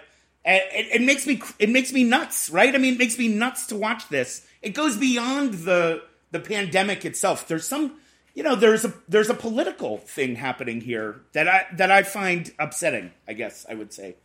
it, 0.45 1.01
it 1.01 1.03
makes 1.03 1.27
me 1.27 1.41
it 1.59 1.71
makes 1.71 1.93
me 1.93 2.05
nuts, 2.05 2.51
right? 2.51 2.75
I 2.75 2.79
mean, 2.79 2.95
it 2.95 2.99
makes 2.99 3.19
me 3.19 3.29
nuts 3.29 3.67
to 3.69 3.77
watch 3.77 4.09
this. 4.09 4.47
It 4.63 4.71
goes 4.71 4.97
beyond 4.97 5.55
the 5.55 6.03
the 6.31 6.41
pandemic 6.41 7.05
itself. 7.05 7.49
There's 7.49 7.67
some 7.67 7.97
you 8.35 8.43
know, 8.43 8.57
there's 8.57 8.85
a 8.85 8.93
there's 9.09 9.31
a 9.31 9.35
political 9.35 9.99
thing 9.99 10.35
happening 10.35 10.81
here 10.81 11.21
that 11.33 11.49
I 11.49 11.67
that 11.77 11.91
I 11.91 12.03
find 12.03 12.53
upsetting, 12.59 13.13
I 13.29 13.33
guess 13.33 13.65
I 13.69 13.75
would 13.75 13.93
say. 13.93 14.17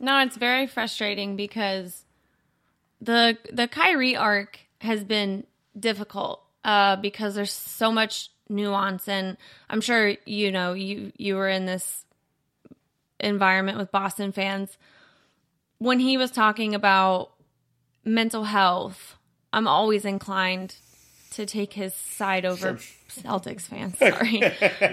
No, 0.00 0.18
it's 0.20 0.36
very 0.36 0.66
frustrating 0.66 1.36
because 1.36 2.04
the 3.00 3.36
the 3.52 3.68
Kyrie 3.68 4.16
arc 4.16 4.60
has 4.80 5.04
been 5.04 5.44
difficult 5.78 6.42
uh, 6.64 6.96
because 6.96 7.34
there's 7.34 7.52
so 7.52 7.92
much 7.92 8.30
nuance, 8.48 9.08
and 9.08 9.36
I'm 9.68 9.82
sure 9.82 10.14
you 10.24 10.50
know 10.50 10.72
you 10.72 11.12
you 11.18 11.36
were 11.36 11.48
in 11.48 11.66
this 11.66 12.04
environment 13.20 13.76
with 13.76 13.92
Boston 13.92 14.32
fans 14.32 14.78
when 15.78 16.00
he 16.00 16.16
was 16.16 16.30
talking 16.30 16.74
about 16.74 17.32
mental 18.04 18.44
health. 18.44 19.16
I'm 19.52 19.66
always 19.66 20.04
inclined 20.04 20.76
to 21.32 21.46
take 21.46 21.72
his 21.72 21.94
side 21.94 22.44
over 22.44 22.74
Celtics 23.08 23.62
fans, 23.62 23.96
sorry, 23.98 24.42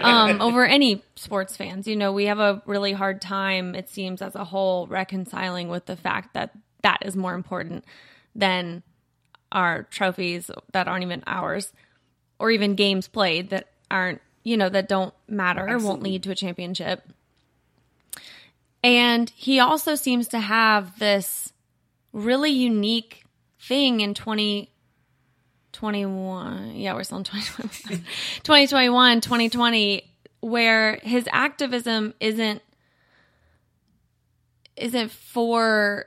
um, 0.02 0.42
over 0.42 0.66
any 0.66 1.04
sports 1.16 1.58
fans. 1.58 1.88
You 1.88 1.96
know, 1.96 2.12
we 2.12 2.26
have 2.26 2.40
a 2.40 2.62
really 2.66 2.94
hard 2.94 3.22
time, 3.22 3.76
it 3.76 3.90
seems, 3.90 4.22
as 4.22 4.36
a 4.36 4.44
whole, 4.44 4.88
reconciling 4.88 5.70
with 5.70 5.86
the 5.86 5.96
fact 5.96 6.34
that 6.34 6.52
that 6.84 7.00
is 7.02 7.16
more 7.16 7.34
important 7.34 7.84
than 8.36 8.84
our 9.52 9.84
trophies 9.84 10.52
that 10.72 10.88
aren't 10.88 11.04
even 11.04 11.24
ours, 11.26 11.74
or 12.40 12.52
even 12.52 12.76
games 12.76 13.08
played 13.08 13.50
that 13.50 13.68
aren't, 13.90 14.22
you 14.44 14.58
know, 14.58 14.70
that 14.70 14.88
don't 14.88 15.14
matter, 15.28 15.62
Absolutely. 15.62 15.88
won't 15.88 16.04
lead 16.04 16.24
to 16.24 16.32
a 16.32 16.36
championship. 16.36 17.04
And 18.86 19.32
he 19.32 19.60
also 19.60 19.96
seems 19.96 20.28
to 20.28 20.40
have 20.40 21.00
this 21.00 21.52
really 22.14 22.52
unique 22.52 23.24
thing 23.60 24.00
in 24.00 24.14
2021. 24.14 26.76
yeah 26.76 26.94
we're 26.94 27.04
still 27.04 27.18
in 27.18 27.24
2021 27.24 28.06
2021 28.44 29.22
2020 29.22 30.04
where 30.40 31.00
his 31.02 31.28
activism 31.32 32.14
isn't 32.20 32.62
isn't 34.78 35.10
for 35.12 36.06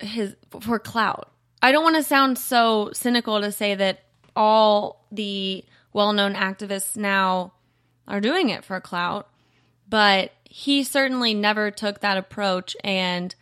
his 0.00 0.34
for 0.60 0.78
clout 0.78 1.30
i 1.62 1.70
don't 1.70 1.84
want 1.84 1.96
to 1.96 2.02
sound 2.02 2.38
so 2.38 2.90
cynical 2.94 3.42
to 3.42 3.52
say 3.52 3.74
that 3.74 4.04
all 4.34 5.04
the 5.12 5.62
well-known 5.92 6.32
activists 6.34 6.96
now 6.96 7.52
are 8.08 8.20
doing 8.20 8.48
it 8.48 8.64
for 8.64 8.80
clout 8.80 9.28
but 9.88 10.32
he 10.56 10.84
certainly 10.84 11.34
never 11.34 11.68
took 11.68 11.98
that 11.98 12.16
approach 12.16 12.76
and 12.84 13.34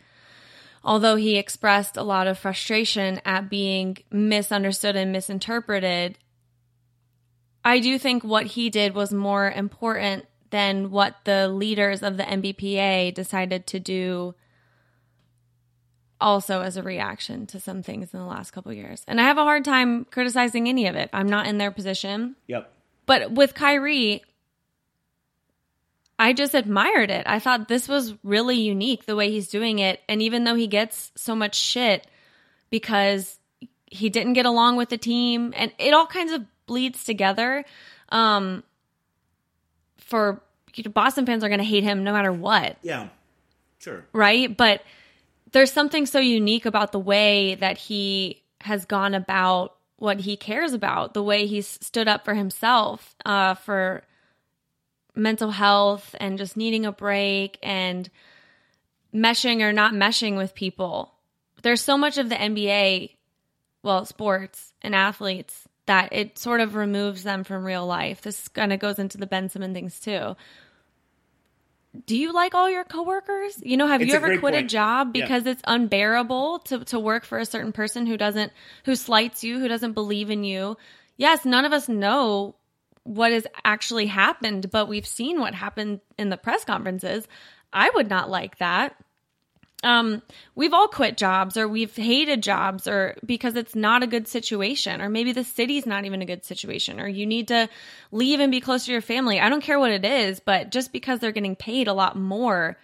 although 0.83 1.15
he 1.15 1.37
expressed 1.37 1.95
a 1.95 2.01
lot 2.01 2.25
of 2.25 2.39
frustration 2.39 3.21
at 3.23 3.51
being 3.51 3.95
misunderstood 4.09 4.95
and 4.95 5.11
misinterpreted, 5.11 6.17
I 7.63 7.79
do 7.79 7.99
think 7.99 8.23
what 8.23 8.47
he 8.47 8.71
did 8.71 8.95
was 8.95 9.13
more 9.13 9.51
important 9.51 10.25
than 10.49 10.89
what 10.89 11.17
the 11.23 11.47
leaders 11.49 12.01
of 12.01 12.17
the 12.17 12.23
NBPA 12.23 13.13
decided 13.13 13.67
to 13.67 13.79
do 13.79 14.33
also 16.19 16.61
as 16.61 16.77
a 16.77 16.81
reaction 16.81 17.45
to 17.45 17.59
some 17.59 17.83
things 17.83 18.11
in 18.11 18.19
the 18.19 18.25
last 18.25 18.49
couple 18.49 18.73
years. 18.73 19.03
And 19.07 19.21
I 19.21 19.25
have 19.25 19.37
a 19.37 19.43
hard 19.43 19.63
time 19.63 20.05
criticizing 20.05 20.67
any 20.67 20.87
of 20.87 20.95
it. 20.95 21.11
I'm 21.13 21.29
not 21.29 21.45
in 21.45 21.59
their 21.59 21.69
position. 21.69 22.37
Yep. 22.47 22.73
But 23.05 23.33
with 23.33 23.53
Kyrie, 23.53 24.23
I 26.19 26.33
just 26.33 26.53
admired 26.53 27.09
it. 27.09 27.25
I 27.27 27.39
thought 27.39 27.67
this 27.67 27.87
was 27.87 28.13
really 28.23 28.59
unique 28.59 29.05
the 29.05 29.15
way 29.15 29.31
he's 29.31 29.49
doing 29.49 29.79
it. 29.79 29.99
And 30.07 30.21
even 30.21 30.43
though 30.43 30.55
he 30.55 30.67
gets 30.67 31.11
so 31.15 31.35
much 31.35 31.55
shit 31.55 32.07
because 32.69 33.39
he 33.85 34.09
didn't 34.09 34.33
get 34.33 34.45
along 34.45 34.77
with 34.77 34.89
the 34.89 34.97
team 34.97 35.53
and 35.55 35.71
it 35.77 35.93
all 35.93 36.07
kinds 36.07 36.31
of 36.31 36.43
bleeds 36.65 37.03
together. 37.03 37.63
Um, 38.09 38.63
for 39.97 40.41
Boston 40.93 41.25
fans 41.25 41.43
are 41.43 41.49
going 41.49 41.59
to 41.59 41.65
hate 41.65 41.83
him 41.83 42.03
no 42.03 42.13
matter 42.13 42.31
what. 42.31 42.77
Yeah. 42.81 43.09
Sure. 43.79 44.05
Right? 44.13 44.55
But 44.55 44.81
there's 45.51 45.71
something 45.71 46.05
so 46.05 46.19
unique 46.19 46.65
about 46.65 46.91
the 46.91 46.99
way 46.99 47.55
that 47.55 47.77
he 47.77 48.41
has 48.61 48.85
gone 48.85 49.13
about 49.13 49.75
what 49.97 50.19
he 50.19 50.35
cares 50.35 50.73
about, 50.73 51.13
the 51.13 51.23
way 51.23 51.45
he's 51.45 51.67
stood 51.67 52.07
up 52.07 52.25
for 52.25 52.33
himself, 52.33 53.15
uh, 53.25 53.53
for 53.53 54.03
mental 55.15 55.51
health 55.51 56.15
and 56.19 56.37
just 56.37 56.57
needing 56.57 56.85
a 56.85 56.91
break 56.91 57.59
and 57.61 58.09
meshing 59.13 59.61
or 59.61 59.71
not 59.71 59.93
meshing 59.93 60.37
with 60.37 60.55
people. 60.55 61.13
There's 61.61 61.81
so 61.81 61.97
much 61.97 62.17
of 62.17 62.29
the 62.29 62.35
NBA, 62.35 63.11
well, 63.83 64.05
sports 64.05 64.73
and 64.81 64.95
athletes 64.95 65.67
that 65.85 66.13
it 66.13 66.37
sort 66.39 66.61
of 66.61 66.75
removes 66.75 67.23
them 67.23 67.43
from 67.43 67.65
real 67.65 67.85
life. 67.85 68.21
This 68.21 68.47
kind 68.47 68.73
of 68.73 68.79
goes 68.79 68.99
into 68.99 69.17
the 69.17 69.27
Ben 69.27 69.49
Simmons 69.49 69.73
things 69.73 69.99
too. 69.99 70.35
Do 72.07 72.17
you 72.17 72.33
like 72.33 72.55
all 72.55 72.69
your 72.69 72.83
coworkers? 72.83 73.59
You 73.61 73.77
know, 73.77 73.85
have 73.85 74.01
it's 74.01 74.09
you 74.09 74.15
ever 74.15 74.39
quit 74.39 74.53
point. 74.53 74.65
a 74.65 74.67
job 74.67 75.13
because 75.13 75.45
yeah. 75.45 75.51
it's 75.51 75.61
unbearable 75.65 76.59
to, 76.59 76.85
to 76.85 76.99
work 76.99 77.23
for 77.23 77.37
a 77.37 77.45
certain 77.45 77.71
person 77.71 78.07
who 78.07 78.17
doesn't, 78.17 78.51
who 78.85 78.95
slights 78.95 79.43
you, 79.43 79.59
who 79.59 79.67
doesn't 79.67 79.93
believe 79.93 80.31
in 80.31 80.43
you? 80.43 80.75
Yes, 81.17 81.45
none 81.45 81.65
of 81.65 81.73
us 81.73 81.87
know 81.87 82.55
what 83.03 83.31
has 83.31 83.45
actually 83.65 84.07
happened, 84.07 84.71
but 84.71 84.87
we've 84.87 85.07
seen 85.07 85.39
what 85.39 85.53
happened 85.53 85.99
in 86.17 86.29
the 86.29 86.37
press 86.37 86.63
conferences. 86.63 87.27
I 87.71 87.89
would 87.93 88.09
not 88.09 88.29
like 88.29 88.57
that. 88.59 88.95
Um, 89.83 90.21
we've 90.55 90.73
all 90.73 90.87
quit 90.87 91.17
jobs 91.17 91.57
or 91.57 91.67
we've 91.67 91.93
hated 91.93 92.41
jobs 92.41 92.87
or 92.87 93.17
because 93.25 93.57
it's 93.57 93.75
not 93.75 94.01
a 94.01 94.07
good 94.07 94.29
situation 94.29 95.01
or 95.01 95.09
maybe 95.09 95.33
the 95.33 95.43
city's 95.43 95.85
not 95.85 96.05
even 96.05 96.21
a 96.21 96.25
good 96.25 96.45
situation 96.45 97.01
or 97.01 97.07
you 97.07 97.25
need 97.25 97.49
to 97.49 97.67
leave 98.09 98.39
and 98.39 98.49
be 98.49 98.61
close 98.61 98.85
to 98.85 98.93
your 98.93 99.01
family. 99.01 99.41
I 99.41 99.49
don't 99.49 99.63
care 99.63 99.79
what 99.79 99.91
it 99.91 100.05
is, 100.05 100.39
but 100.39 100.71
just 100.71 100.93
because 100.93 101.19
they're 101.19 101.33
getting 101.33 101.57
paid 101.57 101.89
a 101.89 101.93
lot 101.93 102.17
more 102.17 102.77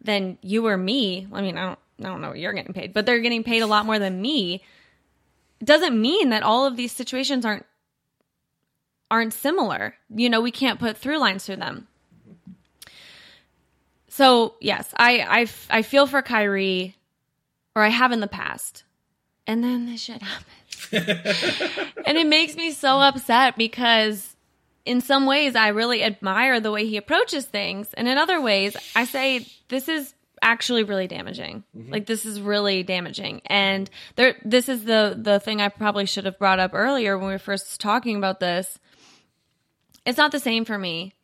than 0.00 0.38
you 0.40 0.66
or 0.66 0.78
me, 0.78 1.28
I 1.30 1.42
mean, 1.42 1.58
I 1.58 1.66
don't, 1.66 1.78
I 2.00 2.04
don't 2.04 2.22
know 2.22 2.28
what 2.28 2.38
you're 2.38 2.54
getting 2.54 2.72
paid, 2.72 2.94
but 2.94 3.04
they're 3.04 3.20
getting 3.20 3.44
paid 3.44 3.60
a 3.60 3.66
lot 3.66 3.84
more 3.84 3.98
than 3.98 4.22
me 4.22 4.62
doesn't 5.62 6.00
mean 6.00 6.30
that 6.30 6.42
all 6.42 6.66
of 6.66 6.76
these 6.76 6.92
situations 6.92 7.44
aren't 7.44 7.66
aren't 9.10 9.32
similar. 9.32 9.94
You 10.14 10.28
know, 10.28 10.40
we 10.40 10.50
can't 10.50 10.78
put 10.78 10.96
through 10.96 11.18
lines 11.18 11.46
through 11.46 11.56
them. 11.56 11.88
So 14.08 14.54
yes, 14.60 14.92
I 14.96 15.46
I 15.70 15.78
I 15.78 15.82
feel 15.82 16.06
for 16.06 16.22
Kyrie, 16.22 16.96
or 17.76 17.82
I 17.82 17.88
have 17.88 18.10
in 18.10 18.20
the 18.20 18.26
past, 18.26 18.84
and 19.46 19.62
then 19.62 19.86
this 19.86 20.00
shit 20.00 20.22
happens, 20.22 21.84
and 22.06 22.18
it 22.18 22.26
makes 22.26 22.56
me 22.56 22.72
so 22.72 23.00
upset 23.00 23.56
because 23.56 24.34
in 24.84 25.00
some 25.00 25.26
ways 25.26 25.54
I 25.54 25.68
really 25.68 26.02
admire 26.02 26.58
the 26.58 26.72
way 26.72 26.86
he 26.86 26.96
approaches 26.96 27.44
things, 27.46 27.94
and 27.94 28.08
in 28.08 28.18
other 28.18 28.40
ways 28.40 28.76
I 28.96 29.04
say 29.04 29.46
this 29.68 29.88
is 29.88 30.14
actually 30.42 30.84
really 30.84 31.06
damaging. 31.06 31.64
Mm-hmm. 31.76 31.92
Like 31.92 32.06
this 32.06 32.24
is 32.24 32.40
really 32.40 32.82
damaging. 32.82 33.42
And 33.46 33.88
there 34.16 34.36
this 34.44 34.68
is 34.68 34.84
the 34.84 35.16
the 35.16 35.40
thing 35.40 35.60
I 35.60 35.68
probably 35.68 36.06
should 36.06 36.24
have 36.24 36.38
brought 36.38 36.58
up 36.58 36.72
earlier 36.74 37.16
when 37.16 37.28
we 37.28 37.34
were 37.34 37.38
first 37.38 37.80
talking 37.80 38.16
about 38.16 38.40
this. 38.40 38.78
It's 40.04 40.18
not 40.18 40.32
the 40.32 40.40
same 40.40 40.64
for 40.64 40.78
me 40.78 41.14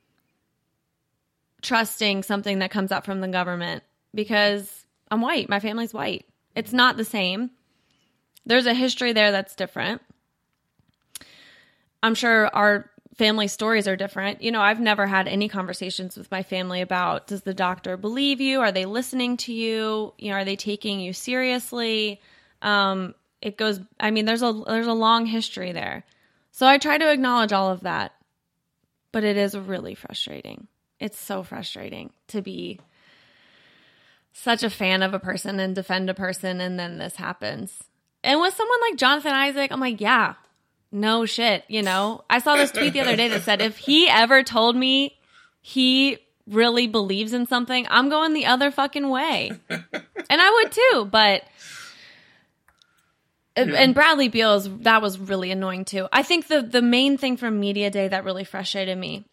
trusting 1.65 2.23
something 2.23 2.59
that 2.61 2.71
comes 2.71 2.93
out 2.93 3.05
from 3.05 3.21
the 3.21 3.29
government 3.29 3.83
because 4.15 4.85
I'm 5.11 5.23
white. 5.23 5.49
My 5.49 5.61
family's 5.61 5.95
white. 5.95 6.27
It's 6.55 6.73
not 6.73 6.97
the 6.97 7.05
same. 7.05 7.51
There's 8.47 8.67
a 8.67 8.75
history 8.75 9.13
there 9.13 9.33
that's 9.33 9.57
different. 9.57 10.03
I'm 12.03 12.15
sure 12.15 12.49
our 12.55 12.91
family 13.17 13.49
stories 13.49 13.89
are 13.89 13.97
different. 13.97 14.43
You 14.43 14.53
know, 14.53 14.61
I've 14.61 14.81
never 14.81 15.07
had 15.07 15.27
any 15.27 15.49
conversations 15.49 16.17
with 16.17 16.31
my 16.31 16.43
family 16.43 16.83
about 16.83 17.27
does 17.29 17.43
the 17.43 17.55
doctor 17.55 17.97
believe 17.97 18.41
you? 18.41 18.61
Are 18.61 18.73
they 18.73 18.85
listening 18.85 19.39
to 19.39 19.53
you? 19.53 20.13
You 20.19 20.31
know, 20.31 20.37
are 20.37 20.45
they 20.45 20.57
taking 20.57 21.01
you 21.01 21.13
seriously? 21.13 22.21
Um, 22.61 23.15
it 23.41 23.57
goes 23.57 23.81
I 23.99 24.11
mean, 24.11 24.27
there's 24.27 24.43
a 24.43 24.53
there's 24.67 24.87
a 24.87 24.93
long 24.93 25.27
history 25.27 25.73
there. 25.73 26.05
So 26.51 26.67
I 26.67 26.79
try 26.79 26.99
to 26.99 27.11
acknowledge 27.11 27.53
all 27.53 27.71
of 27.71 27.81
that. 27.81 28.13
But 29.15 29.25
it 29.25 29.37
is 29.37 29.57
really 29.57 29.95
frustrating. 29.95 30.69
It's 31.01 31.19
so 31.19 31.43
frustrating 31.43 32.13
to 32.29 32.43
be 32.43 32.81
such 34.33 34.63
a 34.63 34.71
fan 34.71 35.03
of 35.03 35.15
a 35.15 35.19
person 35.19 35.59
and 35.61 35.75
defend 35.75 36.11
a 36.11 36.15
person 36.15 36.61
and 36.61 36.79
then 36.79 36.99
this 36.99 37.17
happens. 37.17 37.83
And 38.23 38.41
with 38.41 38.55
someone 38.55 38.81
like 38.83 38.99
Jonathan 38.99 39.33
Isaac, 39.33 39.71
I'm 39.71 39.81
like, 39.81 40.01
yeah, 40.01 40.35
no 40.91 41.27
shit, 41.27 41.65
you 41.69 41.83
know. 41.83 42.25
I 42.29 42.41
saw 42.41 42.57
this 42.57 42.71
tweet 42.71 42.93
the 42.93 43.01
other 43.01 43.17
day 43.17 43.29
that 43.29 43.43
said 43.43 43.63
if 43.63 43.77
he 43.77 44.09
ever 44.09 44.43
told 44.43 44.77
me 44.77 45.17
he 45.61 46.19
really 46.47 46.87
believes 46.87 47.33
in 47.33 47.47
something, 47.47 47.87
I'm 47.89 48.09
going 48.09 48.33
the 48.35 48.47
other 48.47 48.71
fucking 48.71 49.09
way. 49.09 49.53
and 49.69 49.83
I 50.31 50.51
would 50.51 50.73
too, 50.73 51.09
but 51.11 51.43
and 53.57 53.95
Bradley 53.95 54.29
Beal's 54.29 54.69
that 54.81 55.01
was 55.01 55.19
really 55.19 55.51
annoying 55.51 55.85
too. 55.85 56.09
I 56.13 56.23
think 56.23 56.49
the 56.49 56.63
the 56.63 56.83
main 56.83 57.17
thing 57.19 57.37
from 57.37 57.61
media 57.61 57.91
day 57.91 58.09
that 58.09 58.25
really 58.25 58.45
frustrated 58.45 58.99
me 58.99 59.25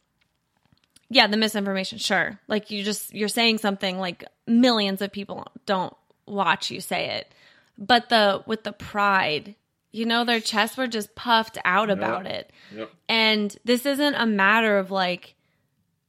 yeah, 1.12 1.28
the 1.28 1.36
misinformation, 1.36 1.98
sure. 1.98 2.40
Like 2.48 2.72
you 2.72 2.84
just 2.84 3.14
you're 3.14 3.28
saying 3.28 3.58
something 3.58 4.00
like 4.00 4.24
millions 4.48 5.02
of 5.02 5.12
people 5.12 5.46
don't 5.66 5.94
watch 6.26 6.72
you 6.72 6.80
say 6.80 7.18
it. 7.18 7.34
But 7.78 8.08
the 8.08 8.44
with 8.46 8.64
the 8.64 8.72
pride, 8.72 9.56
you 9.92 10.06
know, 10.06 10.24
their 10.24 10.40
chests 10.40 10.78
were 10.78 10.88
just 10.88 11.14
puffed 11.14 11.58
out 11.66 11.90
about 11.90 12.28
it. 12.28 12.50
Yep. 12.74 12.92
And 13.10 13.58
this 13.66 13.86
isn't 13.86 14.16
a 14.16 14.26
matter 14.26 14.78
of 14.78 14.90
like, 14.90 15.36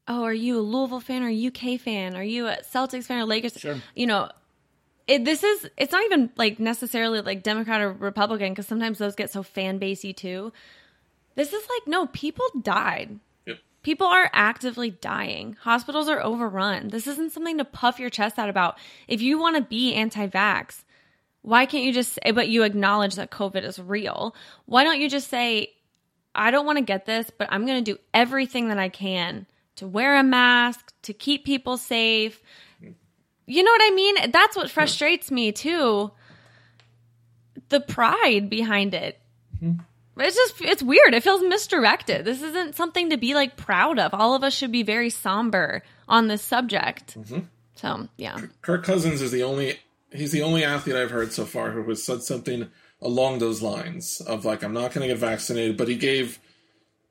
oh, 0.07 0.23
are 0.23 0.33
you 0.33 0.61
a 0.61 0.63
Louisville 0.63 1.01
fan 1.01 1.25
or 1.25 1.29
a 1.29 1.47
UK 1.49 1.81
fan? 1.81 2.15
Are 2.15 2.23
you 2.23 2.47
a 2.47 2.59
Celtics 2.73 3.07
fan 3.07 3.19
or 3.19 3.25
Lakers? 3.25 3.55
Sure. 3.59 3.79
You 3.97 4.07
know, 4.07 4.31
it, 5.07 5.25
this 5.25 5.43
is 5.43 5.69
it's 5.77 5.93
not 5.93 6.05
even 6.05 6.31
like 6.37 6.61
necessarily 6.61 7.21
like 7.21 7.43
Democrat 7.43 7.81
or 7.81 7.93
Republican 7.93 8.51
because 8.51 8.67
sometimes 8.67 8.99
those 8.99 9.15
get 9.15 9.31
so 9.31 9.43
fan 9.43 9.81
basey 9.81 10.15
too. 10.15 10.53
This 11.35 11.53
is 11.53 11.63
like 11.63 11.87
no, 11.87 12.07
people 12.07 12.47
died. 12.61 13.19
Yep. 13.47 13.59
People 13.83 14.07
are 14.07 14.31
actively 14.33 14.91
dying. 14.91 15.57
Hospitals 15.61 16.09
are 16.09 16.23
overrun. 16.23 16.89
This 16.89 17.07
isn't 17.07 17.33
something 17.33 17.59
to 17.59 17.65
puff 17.65 17.99
your 17.99 18.11
chest 18.11 18.39
out 18.39 18.49
about. 18.49 18.79
If 19.09 19.23
you 19.23 19.39
want 19.39 19.57
to 19.57 19.63
be 19.63 19.95
anti-vax, 19.95 20.85
why 21.43 21.67
can't 21.67 21.85
you 21.85 21.93
just 21.93 22.13
say, 22.13 22.31
but 22.31 22.49
you 22.49 22.63
acknowledge 22.63 23.17
that 23.17 23.31
COVID 23.31 23.65
is 23.65 23.79
real? 23.79 24.35
Why 24.67 24.85
don't 24.85 25.01
you 25.01 25.11
just 25.11 25.29
say, 25.29 25.73
I 26.35 26.51
don't 26.53 26.67
want 26.67 26.79
to 26.79 26.85
get 26.85 27.05
this, 27.05 27.31
but 27.37 27.49
I'm 27.51 27.67
going 27.67 27.85
to 27.85 27.93
do 27.93 27.99
everything 28.15 28.69
that 28.69 28.79
I 28.79 28.89
can 28.89 29.47
to 29.77 29.87
wear 29.87 30.17
a 30.17 30.23
mask, 30.23 30.93
to 31.03 31.13
keep 31.13 31.45
people 31.45 31.77
safe. 31.77 32.41
You 33.47 33.63
know 33.63 33.71
what 33.71 33.83
I 33.83 33.95
mean? 33.95 34.31
That's 34.31 34.57
what 34.57 34.71
frustrates 34.71 35.31
me 35.31 35.53
too. 35.53 36.11
The 37.69 37.81
pride 37.81 38.49
behind 38.49 38.95
it. 38.95 39.19
Mm-hmm. 39.63 39.81
It's 40.19 40.37
just, 40.37 40.61
it's 40.61 40.83
weird. 40.83 41.15
It 41.15 41.23
feels 41.23 41.43
misdirected. 41.43 42.25
This 42.25 42.43
isn't 42.43 42.75
something 42.75 43.11
to 43.11 43.17
be 43.17 43.35
like 43.35 43.57
proud 43.57 43.99
of. 43.99 44.13
All 44.13 44.35
of 44.35 44.45
us 44.45 44.53
should 44.53 44.73
be 44.73 44.83
very 44.83 45.09
somber 45.09 45.83
on 46.09 46.29
this 46.29 46.43
subject. 46.43 47.19
Mm-hmm. 47.19 47.41
So, 47.77 48.09
yeah. 48.17 48.39
Kirk 48.61 48.85
Cousins 48.85 49.23
is 49.23 49.33
the 49.33 49.43
only 49.43 49.79
he's 50.13 50.33
the 50.33 50.43
only 50.43 50.65
athlete 50.65 50.97
I've 50.97 51.11
heard 51.11 51.33
so 51.33 51.47
far 51.47 51.71
who 51.71 51.83
has 51.89 52.05
said 52.05 52.23
something 52.23 52.69
along 53.01 53.39
those 53.39 53.63
lines 53.63 54.21
of 54.21 54.45
like 54.45 54.63
I'm 54.63 54.75
not 54.75 54.93
going 54.93 55.09
to 55.09 55.15
get 55.15 55.19
vaccinated, 55.19 55.77
but 55.77 55.89
he 55.89 55.97
gave 55.97 56.39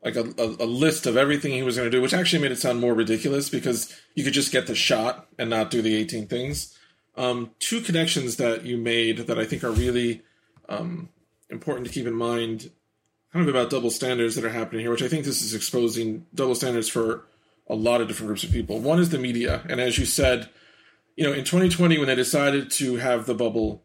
like 0.04 0.16
a, 0.16 0.34
a, 0.38 0.64
a 0.64 0.66
list 0.66 1.06
of 1.06 1.18
everything 1.18 1.52
he 1.52 1.64
was 1.64 1.78
going 1.78 1.90
to 1.90 1.96
do, 1.96 2.02
which 2.02 2.14
actually 2.14 2.42
made 2.42 2.52
it 2.52 2.60
sound 2.60 2.80
more 2.80 2.94
ridiculous 2.94 3.50
because 3.50 3.96
you 4.16 4.24
could 4.24 4.34
just 4.34 4.52
get 4.52 4.68
the 4.68 4.76
shot 4.76 5.28
and 5.38 5.50
not 5.50 5.70
do 5.70 5.82
the 5.82 5.96
18 5.96 6.28
things. 6.28 6.78
Um, 7.16 7.52
two 7.60 7.82
connections 7.82 8.38
that 8.38 8.66
you 8.66 8.78
made 8.78 9.20
that 9.28 9.38
I 9.38 9.46
think 9.46 9.64
are 9.64 9.72
really 9.72 10.22
um, 10.70 11.10
important 11.50 11.86
to 11.88 11.94
keep 11.94 12.08
in 12.08 12.16
mind, 12.16 12.72
kind 13.34 13.48
of 13.48 13.54
about 13.54 13.70
double 13.70 13.92
standards 13.92 14.36
that 14.36 14.46
are 14.46 14.50
happening 14.50 14.82
here, 14.82 14.92
which 14.92 15.04
I 15.04 15.08
think 15.08 15.26
this 15.26 15.42
is 15.42 15.54
exposing 15.54 16.26
double 16.34 16.56
standards 16.56 16.90
for 16.90 17.26
a 17.68 17.76
lot 17.76 18.02
of 18.02 18.08
different 18.08 18.28
groups 18.28 18.44
of 18.44 18.52
people. 18.52 18.80
One 18.80 19.00
is 19.00 19.10
the 19.10 19.20
media, 19.20 19.62
and 19.70 19.80
as 19.80 19.98
you 19.98 20.06
said, 20.06 20.50
you 21.16 21.26
know, 21.26 21.34
in 21.34 21.44
2020 21.44 21.98
when 21.98 22.08
they 22.08 22.16
decided 22.16 22.72
to 22.72 22.96
have 22.96 23.26
the 23.26 23.36
bubble, 23.36 23.84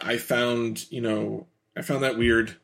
I 0.00 0.18
found, 0.18 0.90
you 0.90 1.00
know, 1.00 1.46
I 1.76 1.82
found 1.82 2.02
that 2.02 2.18
weird. 2.18 2.56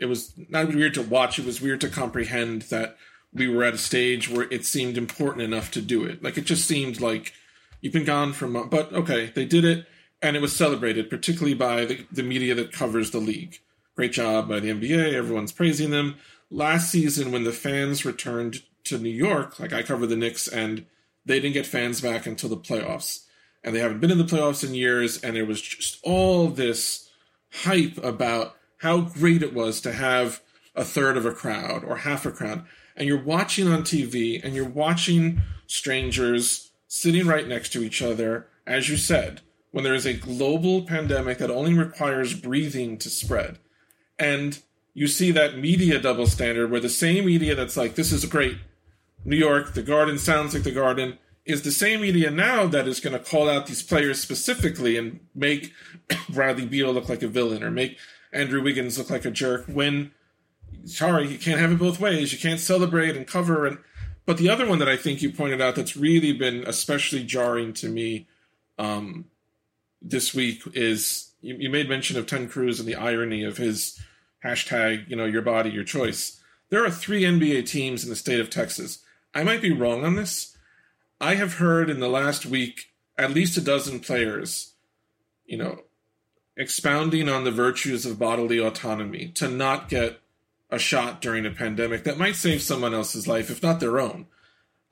It 0.00 0.06
was 0.06 0.32
not 0.48 0.68
weird 0.68 0.94
to 0.94 1.02
watch, 1.02 1.38
it 1.38 1.46
was 1.46 1.60
weird 1.60 1.80
to 1.82 1.88
comprehend 1.88 2.62
that 2.62 2.96
we 3.32 3.48
were 3.48 3.64
at 3.64 3.74
a 3.74 3.78
stage 3.78 4.28
where 4.28 4.48
it 4.50 4.64
seemed 4.64 4.98
important 4.98 5.42
enough 5.42 5.70
to 5.72 5.80
do 5.80 6.04
it. 6.04 6.22
Like 6.22 6.36
it 6.36 6.46
just 6.46 6.66
seemed 6.66 7.00
like 7.00 7.32
you've 7.80 7.92
been 7.92 8.04
gone 8.04 8.32
for 8.32 8.48
months, 8.48 8.70
but 8.70 8.92
okay, 8.92 9.30
they 9.34 9.44
did 9.44 9.64
it 9.64 9.86
and 10.22 10.36
it 10.36 10.42
was 10.42 10.54
celebrated, 10.54 11.08
particularly 11.08 11.54
by 11.54 11.84
the, 11.84 12.06
the 12.10 12.22
media 12.22 12.54
that 12.54 12.72
covers 12.72 13.10
the 13.10 13.18
league. 13.18 13.58
Great 13.94 14.12
job 14.12 14.48
by 14.48 14.60
the 14.60 14.70
NBA, 14.70 15.12
everyone's 15.12 15.52
praising 15.52 15.90
them. 15.90 16.16
Last 16.50 16.90
season 16.90 17.30
when 17.30 17.44
the 17.44 17.52
fans 17.52 18.04
returned 18.04 18.62
to 18.84 18.98
New 18.98 19.10
York, 19.10 19.60
like 19.60 19.72
I 19.72 19.82
cover 19.82 20.06
the 20.06 20.16
Knicks 20.16 20.48
and 20.48 20.86
they 21.24 21.38
didn't 21.38 21.54
get 21.54 21.66
fans 21.66 22.00
back 22.00 22.26
until 22.26 22.48
the 22.48 22.56
playoffs 22.56 23.26
and 23.62 23.74
they 23.74 23.80
haven't 23.80 24.00
been 24.00 24.10
in 24.10 24.18
the 24.18 24.24
playoffs 24.24 24.66
in 24.66 24.74
years, 24.74 25.22
and 25.22 25.36
there 25.36 25.44
was 25.44 25.60
just 25.60 25.98
all 26.02 26.48
this 26.48 27.10
hype 27.52 27.98
about 28.02 28.56
how 28.80 29.00
great 29.00 29.42
it 29.42 29.52
was 29.52 29.80
to 29.80 29.92
have 29.92 30.40
a 30.74 30.84
third 30.84 31.16
of 31.16 31.26
a 31.26 31.32
crowd 31.32 31.84
or 31.84 31.98
half 31.98 32.24
a 32.24 32.30
crowd. 32.30 32.64
And 32.96 33.06
you're 33.06 33.22
watching 33.22 33.68
on 33.68 33.82
TV 33.82 34.42
and 34.42 34.54
you're 34.54 34.68
watching 34.68 35.42
strangers 35.66 36.70
sitting 36.86 37.26
right 37.26 37.46
next 37.46 37.72
to 37.72 37.82
each 37.82 38.00
other, 38.02 38.48
as 38.66 38.88
you 38.88 38.96
said, 38.96 39.42
when 39.70 39.84
there 39.84 39.94
is 39.94 40.06
a 40.06 40.14
global 40.14 40.82
pandemic 40.82 41.38
that 41.38 41.50
only 41.50 41.74
requires 41.74 42.34
breathing 42.34 42.96
to 42.98 43.10
spread. 43.10 43.58
And 44.18 44.58
you 44.94 45.06
see 45.06 45.30
that 45.30 45.58
media 45.58 45.98
double 45.98 46.26
standard 46.26 46.70
where 46.70 46.80
the 46.80 46.88
same 46.88 47.26
media 47.26 47.54
that's 47.54 47.76
like, 47.76 47.94
this 47.94 48.12
is 48.12 48.24
great. 48.24 48.58
New 49.24 49.36
York, 49.36 49.74
the 49.74 49.82
garden 49.82 50.18
sounds 50.18 50.54
like 50.54 50.62
the 50.62 50.70
garden 50.70 51.18
is 51.44 51.62
the 51.62 51.72
same 51.72 52.00
media 52.00 52.30
now 52.30 52.66
that 52.66 52.88
is 52.88 53.00
going 53.00 53.12
to 53.12 53.30
call 53.30 53.48
out 53.48 53.66
these 53.66 53.82
players 53.82 54.20
specifically 54.20 54.96
and 54.96 55.20
make 55.34 55.72
Bradley 56.30 56.66
Beal 56.66 56.92
look 56.92 57.08
like 57.08 57.22
a 57.22 57.28
villain 57.28 57.62
or 57.62 57.70
make 57.70 57.98
Andrew 58.32 58.62
Wiggins 58.62 58.98
look 58.98 59.10
like 59.10 59.24
a 59.24 59.30
jerk 59.30 59.64
when 59.66 60.12
sorry, 60.84 61.28
you 61.28 61.38
can't 61.38 61.60
have 61.60 61.72
it 61.72 61.78
both 61.78 62.00
ways. 62.00 62.32
You 62.32 62.38
can't 62.38 62.60
celebrate 62.60 63.16
and 63.16 63.26
cover 63.26 63.66
and 63.66 63.78
but 64.26 64.38
the 64.38 64.48
other 64.48 64.66
one 64.66 64.78
that 64.78 64.88
I 64.88 64.96
think 64.96 65.22
you 65.22 65.32
pointed 65.32 65.60
out 65.60 65.74
that's 65.74 65.96
really 65.96 66.32
been 66.32 66.62
especially 66.66 67.24
jarring 67.24 67.72
to 67.74 67.88
me 67.88 68.28
um, 68.78 69.24
this 70.00 70.34
week 70.34 70.62
is 70.74 71.32
you, 71.40 71.56
you 71.56 71.70
made 71.70 71.88
mention 71.88 72.16
of 72.16 72.26
Ted 72.26 72.50
Cruz 72.50 72.78
and 72.78 72.88
the 72.88 72.94
irony 72.94 73.42
of 73.42 73.56
his 73.56 74.00
hashtag, 74.44 75.08
you 75.08 75.16
know, 75.16 75.24
your 75.24 75.42
body, 75.42 75.70
your 75.70 75.84
choice. 75.84 76.40
There 76.68 76.84
are 76.84 76.90
three 76.90 77.22
NBA 77.22 77.66
teams 77.66 78.04
in 78.04 78.10
the 78.10 78.16
state 78.16 78.40
of 78.40 78.50
Texas. 78.50 79.02
I 79.34 79.42
might 79.42 79.62
be 79.62 79.72
wrong 79.72 80.04
on 80.04 80.14
this, 80.14 80.56
I 81.20 81.34
have 81.34 81.54
heard 81.54 81.90
in 81.90 82.00
the 82.00 82.08
last 82.08 82.46
week 82.46 82.92
at 83.18 83.32
least 83.32 83.56
a 83.58 83.60
dozen 83.60 84.00
players, 84.00 84.72
you 85.44 85.58
know, 85.58 85.82
expounding 86.60 87.26
on 87.26 87.44
the 87.44 87.50
virtues 87.50 88.04
of 88.04 88.18
bodily 88.18 88.58
autonomy 88.58 89.28
to 89.28 89.48
not 89.48 89.88
get 89.88 90.20
a 90.70 90.78
shot 90.78 91.22
during 91.22 91.46
a 91.46 91.50
pandemic 91.50 92.04
that 92.04 92.18
might 92.18 92.36
save 92.36 92.60
someone 92.60 92.92
else's 92.92 93.26
life, 93.26 93.50
if 93.50 93.62
not 93.62 93.80
their 93.80 93.98
own. 93.98 94.26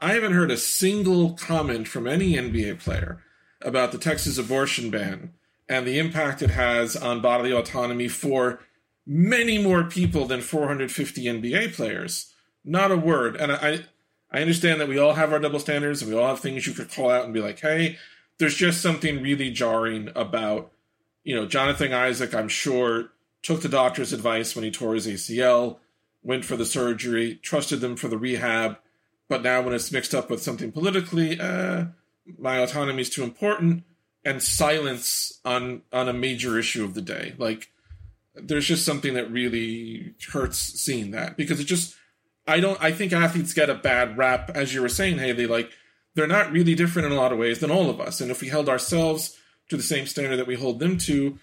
I 0.00 0.14
haven't 0.14 0.32
heard 0.32 0.50
a 0.50 0.56
single 0.56 1.34
comment 1.34 1.86
from 1.86 2.06
any 2.06 2.32
NBA 2.32 2.80
player 2.80 3.22
about 3.60 3.92
the 3.92 3.98
Texas 3.98 4.38
abortion 4.38 4.90
ban 4.90 5.34
and 5.68 5.86
the 5.86 5.98
impact 5.98 6.40
it 6.40 6.50
has 6.50 6.96
on 6.96 7.20
bodily 7.20 7.52
autonomy 7.52 8.08
for 8.08 8.60
many 9.06 9.58
more 9.58 9.84
people 9.84 10.24
than 10.24 10.40
450 10.40 11.24
NBA 11.24 11.74
players. 11.74 12.32
Not 12.64 12.90
a 12.90 12.96
word. 12.96 13.36
And 13.36 13.52
I, 13.52 13.84
I 14.32 14.40
understand 14.40 14.80
that 14.80 14.88
we 14.88 14.98
all 14.98 15.14
have 15.14 15.32
our 15.32 15.38
double 15.38 15.60
standards 15.60 16.00
and 16.00 16.10
we 16.10 16.18
all 16.18 16.28
have 16.28 16.40
things 16.40 16.66
you 16.66 16.72
could 16.72 16.90
call 16.90 17.10
out 17.10 17.24
and 17.24 17.34
be 17.34 17.40
like, 17.40 17.60
hey, 17.60 17.98
there's 18.38 18.54
just 18.54 18.80
something 18.80 19.20
really 19.20 19.50
jarring 19.50 20.10
about, 20.14 20.72
you 21.28 21.34
know, 21.34 21.44
Jonathan 21.44 21.92
Isaac, 21.92 22.34
I'm 22.34 22.48
sure, 22.48 23.10
took 23.42 23.60
the 23.60 23.68
doctor's 23.68 24.14
advice 24.14 24.54
when 24.56 24.64
he 24.64 24.70
tore 24.70 24.94
his 24.94 25.06
ACL, 25.06 25.76
went 26.22 26.46
for 26.46 26.56
the 26.56 26.64
surgery, 26.64 27.38
trusted 27.42 27.82
them 27.82 27.96
for 27.96 28.08
the 28.08 28.16
rehab, 28.16 28.78
but 29.28 29.42
now 29.42 29.60
when 29.60 29.74
it's 29.74 29.92
mixed 29.92 30.14
up 30.14 30.30
with 30.30 30.42
something 30.42 30.72
politically, 30.72 31.38
uh, 31.38 31.84
my 32.38 32.56
autonomy 32.56 33.02
is 33.02 33.10
too 33.10 33.24
important. 33.24 33.84
and 34.24 34.42
silence 34.42 35.38
on 35.44 35.82
on 35.92 36.08
a 36.08 36.12
major 36.12 36.58
issue 36.58 36.84
of 36.84 36.94
the 36.94 37.02
day. 37.02 37.34
Like 37.38 37.70
there's 38.34 38.66
just 38.66 38.84
something 38.84 39.14
that 39.14 39.30
really 39.30 40.14
hurts 40.32 40.58
seeing 40.58 41.10
that 41.10 41.36
because 41.36 41.60
it 41.60 41.64
just 41.64 41.94
I 42.46 42.60
don't 42.60 42.82
I 42.82 42.92
think 42.92 43.12
athletes 43.12 43.52
get 43.52 43.70
a 43.70 43.74
bad 43.74 44.16
rap 44.16 44.50
as 44.54 44.74
you 44.74 44.82
were 44.82 44.88
saying, 44.88 45.18
Haley. 45.18 45.46
like 45.46 45.70
they're 46.14 46.26
not 46.26 46.52
really 46.52 46.74
different 46.74 47.06
in 47.06 47.12
a 47.12 47.20
lot 47.20 47.32
of 47.32 47.38
ways 47.38 47.60
than 47.60 47.70
all 47.70 47.90
of 47.90 48.00
us. 48.00 48.20
And 48.20 48.30
if 48.30 48.40
we 48.40 48.48
held 48.48 48.68
ourselves 48.68 49.36
to 49.68 49.76
the 49.76 49.82
same 49.82 50.06
standard 50.06 50.36
that 50.36 50.46
we 50.46 50.54
hold 50.54 50.80
them 50.80 50.98
to, 50.98 51.38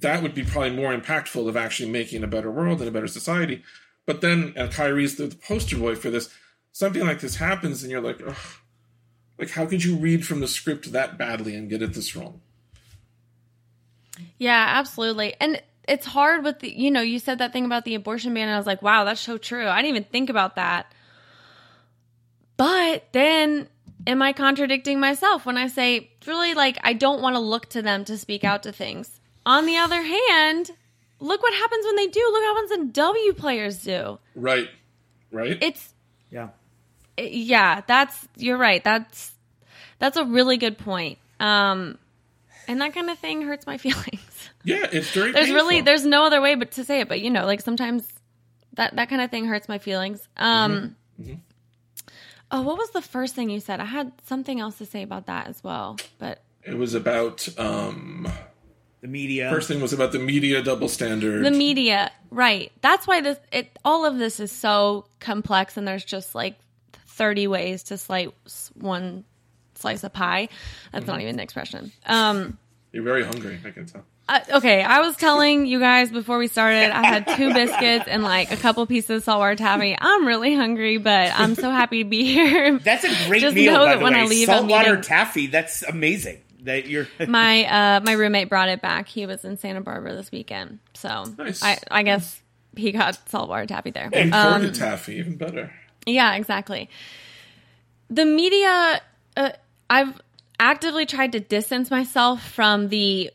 that 0.00 0.22
would 0.22 0.34
be 0.34 0.44
probably 0.44 0.70
more 0.70 0.96
impactful 0.96 1.48
of 1.48 1.56
actually 1.56 1.90
making 1.90 2.22
a 2.22 2.28
better 2.28 2.50
world 2.50 2.80
and 2.80 2.88
a 2.88 2.92
better 2.92 3.06
society. 3.06 3.62
But 4.06 4.20
then, 4.20 4.52
and 4.56 4.72
Kyrie's 4.72 5.16
the 5.16 5.28
poster 5.28 5.78
boy 5.78 5.94
for 5.94 6.10
this, 6.10 6.28
something 6.72 7.02
like 7.02 7.20
this 7.20 7.36
happens, 7.36 7.82
and 7.82 7.90
you're 7.92 8.00
like, 8.00 8.20
Ugh. 8.26 8.36
like, 9.38 9.50
how 9.50 9.66
could 9.66 9.84
you 9.84 9.96
read 9.96 10.26
from 10.26 10.40
the 10.40 10.48
script 10.48 10.92
that 10.92 11.18
badly 11.18 11.54
and 11.54 11.70
get 11.70 11.82
it 11.82 11.94
this 11.94 12.16
wrong? 12.16 12.40
Yeah, 14.38 14.64
absolutely. 14.76 15.34
And 15.40 15.62
it's 15.88 16.06
hard 16.06 16.44
with 16.44 16.60
the, 16.60 16.70
you 16.70 16.90
know, 16.90 17.00
you 17.00 17.18
said 17.18 17.38
that 17.38 17.52
thing 17.52 17.64
about 17.64 17.84
the 17.84 17.94
abortion 17.94 18.34
ban, 18.34 18.48
and 18.48 18.54
I 18.54 18.58
was 18.58 18.66
like, 18.66 18.82
wow, 18.82 19.04
that's 19.04 19.20
so 19.20 19.38
true. 19.38 19.66
I 19.66 19.82
didn't 19.82 19.96
even 19.96 20.04
think 20.10 20.30
about 20.30 20.56
that. 20.56 20.92
But 22.56 23.08
then 23.12 23.68
am 24.06 24.22
I 24.22 24.32
contradicting 24.32 24.98
myself 25.00 25.46
when 25.46 25.56
I 25.56 25.66
say, 25.68 26.10
really, 26.26 26.54
like, 26.54 26.78
I 26.82 26.92
don't 26.92 27.20
want 27.22 27.36
to 27.36 27.40
look 27.40 27.68
to 27.70 27.82
them 27.82 28.04
to 28.06 28.16
speak 28.18 28.44
out 28.44 28.62
to 28.64 28.72
things? 28.72 29.20
On 29.46 29.66
the 29.66 29.76
other 29.78 30.00
hand, 30.02 30.70
look 31.20 31.42
what 31.42 31.54
happens 31.54 31.84
when 31.84 31.96
they 31.96 32.06
do. 32.06 32.20
Look 32.20 32.42
what 32.42 32.54
happens 32.56 32.70
when 32.70 32.90
W 32.92 33.32
players 33.34 33.82
do. 33.82 34.18
Right. 34.34 34.68
Right. 35.30 35.58
It's, 35.60 35.92
Yeah. 36.30 36.48
it- 37.16 37.32
yeah, 37.32 37.82
that's, 37.86 38.28
you're 38.36 38.58
right. 38.58 38.82
That's, 38.84 39.32
that's 39.98 40.16
a 40.16 40.24
really 40.24 40.56
good 40.56 40.78
point. 40.78 41.18
Um, 41.40 41.98
and 42.68 42.80
that 42.80 42.94
kind 42.94 43.10
of 43.10 43.18
thing 43.18 43.42
hurts 43.42 43.66
my 43.66 43.78
feelings. 43.78 44.48
yeah, 44.64 44.86
it's 44.92 45.10
very. 45.10 45.32
there's 45.32 45.50
really, 45.50 45.80
there's 45.80 46.04
no 46.06 46.24
other 46.26 46.40
way 46.40 46.54
but 46.54 46.72
to 46.72 46.84
say 46.84 47.00
it, 47.00 47.08
but 47.08 47.20
you 47.20 47.30
know, 47.30 47.44
like 47.46 47.60
sometimes 47.60 48.06
that, 48.74 48.94
that 48.96 49.08
kind 49.08 49.20
of 49.22 49.30
thing 49.30 49.46
hurts 49.46 49.68
my 49.68 49.78
feelings. 49.78 50.26
Um, 50.36 50.96
Oh, 52.52 52.60
what 52.60 52.76
was 52.76 52.90
the 52.90 53.00
first 53.00 53.34
thing 53.34 53.48
you 53.50 53.60
said? 53.60 53.80
I 53.80 53.86
had 53.86 54.12
something 54.26 54.60
else 54.60 54.76
to 54.78 54.86
say 54.86 55.02
about 55.02 55.26
that 55.26 55.48
as 55.48 55.64
well, 55.64 55.96
but 56.18 56.42
It 56.62 56.76
was 56.76 56.94
about 56.94 57.48
um. 57.58 58.28
The 59.00 59.08
media. 59.08 59.50
First 59.50 59.66
thing 59.66 59.80
was 59.80 59.92
about 59.92 60.12
the 60.12 60.20
media 60.20 60.62
double 60.62 60.88
standard. 60.88 61.44
the 61.44 61.50
media, 61.50 62.12
right? 62.30 62.70
That's 62.82 63.04
why 63.04 63.20
this, 63.20 63.36
it, 63.50 63.76
all 63.84 64.04
of 64.06 64.16
this 64.18 64.38
is 64.38 64.52
so 64.52 65.06
complex, 65.18 65.76
and 65.76 65.88
there's 65.88 66.04
just 66.04 66.36
like 66.36 66.54
30 67.08 67.48
ways 67.48 67.82
to 67.84 67.98
slice 67.98 68.30
one 68.74 69.24
slice 69.74 70.04
of 70.04 70.12
pie. 70.12 70.48
That's 70.92 71.08
not 71.08 71.20
even 71.20 71.34
an 71.34 71.40
expression. 71.40 71.90
Um, 72.06 72.58
You're 72.92 73.02
very 73.02 73.24
hungry. 73.24 73.58
I 73.64 73.70
can 73.70 73.86
tell. 73.86 74.04
Uh, 74.28 74.40
okay, 74.54 74.82
I 74.82 75.00
was 75.00 75.16
telling 75.16 75.66
you 75.66 75.80
guys 75.80 76.10
before 76.10 76.38
we 76.38 76.46
started, 76.48 76.90
I 76.90 77.04
had 77.04 77.26
two 77.36 77.52
biscuits 77.54 78.06
and 78.08 78.22
like 78.22 78.50
a 78.52 78.56
couple 78.56 78.86
pieces 78.86 79.10
of 79.10 79.22
saltwater 79.24 79.56
taffy. 79.56 79.96
I'm 79.98 80.26
really 80.26 80.54
hungry, 80.54 80.98
but 80.98 81.32
I'm 81.34 81.54
so 81.54 81.70
happy 81.70 82.02
to 82.04 82.08
be 82.08 82.24
here. 82.24 82.78
That's 82.84 83.04
a 83.04 83.28
great 83.28 83.40
Just 83.42 83.54
meal, 83.56 83.72
know 83.72 83.78
by 83.80 83.92
that 83.92 83.98
the 83.98 84.04
when 84.04 84.14
way. 84.14 84.20
I 84.20 84.24
leave, 84.24 84.46
Saltwater 84.46 85.00
taffy. 85.00 85.48
That's 85.48 85.82
amazing. 85.82 86.38
That 86.62 86.86
you're. 86.86 87.08
my 87.28 87.64
uh 87.64 88.00
my 88.04 88.12
roommate 88.12 88.48
brought 88.48 88.68
it 88.68 88.80
back. 88.80 89.08
He 89.08 89.26
was 89.26 89.44
in 89.44 89.56
Santa 89.58 89.80
Barbara 89.80 90.14
this 90.14 90.30
weekend, 90.30 90.78
so 90.94 91.24
Nice. 91.36 91.62
I 91.62 91.78
I 91.90 92.02
guess 92.04 92.40
he 92.76 92.92
got 92.92 93.18
saltwater 93.28 93.66
taffy 93.66 93.90
there. 93.90 94.08
And 94.12 94.32
Um, 94.32 94.62
um, 94.66 94.72
taffy, 94.72 95.16
even 95.16 95.36
better. 95.36 95.72
yeah, 96.06 96.36
exactly. 96.36 96.88
The 98.08 98.24
media, 98.24 99.00
uh, 99.36 99.50
I've 99.90 100.20
actively 100.60 101.04
tried 101.06 101.32
to 101.32 101.40
distance 101.40 101.90
myself 101.90 102.46
from 102.48 102.88
the 102.88 103.30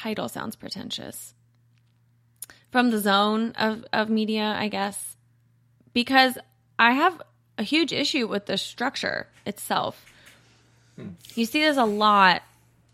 title 0.00 0.28
sounds 0.28 0.56
pretentious 0.56 1.34
from 2.70 2.90
the 2.90 2.98
zone 2.98 3.52
of, 3.58 3.84
of 3.92 4.08
media, 4.08 4.54
I 4.56 4.68
guess, 4.68 5.16
because 5.92 6.38
I 6.78 6.92
have 6.92 7.20
a 7.58 7.62
huge 7.62 7.92
issue 7.92 8.26
with 8.26 8.46
the 8.46 8.56
structure 8.56 9.26
itself. 9.44 10.06
You 11.34 11.44
see 11.44 11.60
this 11.60 11.76
a 11.76 11.84
lot 11.84 12.42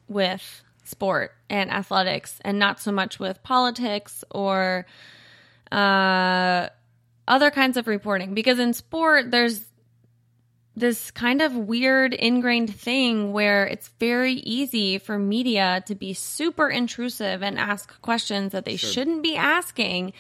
with 0.08 0.62
sport 0.84 1.32
and 1.50 1.70
athletics, 1.70 2.40
and 2.44 2.58
not 2.58 2.80
so 2.80 2.92
much 2.92 3.18
with 3.18 3.42
politics 3.42 4.24
or 4.30 4.86
uh, 5.70 6.68
other 7.28 7.50
kinds 7.50 7.76
of 7.76 7.86
reporting. 7.86 8.34
Because 8.34 8.58
in 8.58 8.72
sport, 8.72 9.30
there's 9.30 9.64
this 10.76 11.10
kind 11.10 11.40
of 11.40 11.56
weird 11.56 12.12
ingrained 12.12 12.74
thing 12.74 13.32
where 13.32 13.66
it's 13.66 13.88
very 13.98 14.34
easy 14.34 14.98
for 14.98 15.18
media 15.18 15.82
to 15.86 15.94
be 15.94 16.12
super 16.12 16.68
intrusive 16.68 17.42
and 17.42 17.58
ask 17.58 18.00
questions 18.02 18.52
that 18.52 18.66
they 18.66 18.76
shouldn't 18.76 19.22
be 19.22 19.36
asking 19.36 20.12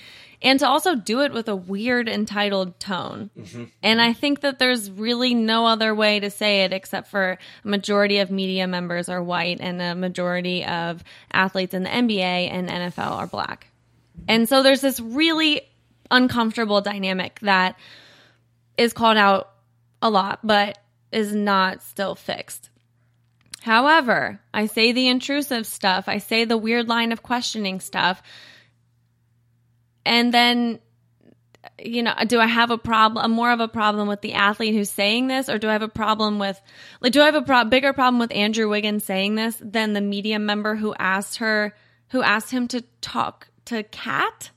and 0.42 0.58
to 0.60 0.68
also 0.68 0.94
do 0.94 1.20
it 1.22 1.32
with 1.32 1.48
a 1.48 1.56
weird 1.56 2.08
entitled 2.08 2.78
tone. 2.80 3.30
Mm-hmm. 3.38 3.64
And 3.82 4.00
I 4.00 4.12
think 4.12 4.40
that 4.40 4.58
there's 4.58 4.90
really 4.90 5.34
no 5.34 5.66
other 5.66 5.94
way 5.94 6.20
to 6.20 6.30
say 6.30 6.64
it 6.64 6.72
except 6.72 7.08
for 7.08 7.38
a 7.64 7.68
majority 7.68 8.18
of 8.18 8.30
media 8.30 8.66
members 8.66 9.08
are 9.08 9.22
white 9.22 9.60
and 9.60 9.80
a 9.80 9.94
majority 9.94 10.64
of 10.64 11.02
athletes 11.32 11.74
in 11.74 11.82
the 11.82 11.90
NBA 11.90 12.50
and 12.50 12.68
NFL 12.68 13.12
are 13.12 13.26
black. 13.26 13.68
And 14.28 14.48
so 14.48 14.62
there's 14.62 14.80
this 14.80 15.00
really 15.00 15.62
uncomfortable 16.10 16.80
dynamic 16.80 17.40
that 17.40 17.78
is 18.78 18.92
called 18.92 19.16
out 19.16 19.50
a 20.06 20.10
lot, 20.10 20.40
but 20.42 20.78
is 21.12 21.34
not 21.34 21.82
still 21.82 22.14
fixed. 22.14 22.70
However, 23.62 24.40
I 24.54 24.66
say 24.66 24.92
the 24.92 25.08
intrusive 25.08 25.66
stuff, 25.66 26.08
I 26.08 26.18
say 26.18 26.44
the 26.44 26.56
weird 26.56 26.88
line 26.88 27.12
of 27.12 27.22
questioning 27.22 27.80
stuff, 27.80 28.22
and 30.04 30.32
then 30.32 30.78
you 31.82 32.02
know, 32.02 32.14
do 32.26 32.40
I 32.40 32.46
have 32.46 32.70
a 32.70 32.78
problem, 32.78 33.32
more 33.32 33.50
of 33.50 33.60
a 33.60 33.68
problem 33.68 34.08
with 34.08 34.20
the 34.20 34.34
athlete 34.34 34.74
who's 34.74 34.90
saying 34.90 35.26
this, 35.26 35.48
or 35.48 35.58
do 35.58 35.68
I 35.68 35.72
have 35.72 35.82
a 35.82 35.88
problem 35.88 36.38
with, 36.38 36.60
like, 37.00 37.12
do 37.12 37.20
I 37.20 37.26
have 37.26 37.34
a 37.34 37.42
pro- 37.42 37.64
bigger 37.64 37.92
problem 37.92 38.18
with 38.18 38.32
Andrew 38.32 38.68
Wiggins 38.68 39.04
saying 39.04 39.34
this 39.34 39.60
than 39.60 39.92
the 39.92 40.00
media 40.00 40.38
member 40.38 40.74
who 40.74 40.94
asked 40.94 41.38
her, 41.38 41.74
who 42.10 42.22
asked 42.22 42.50
him 42.50 42.68
to 42.68 42.82
talk 43.00 43.48
to 43.66 43.82
Kat? 43.82 44.50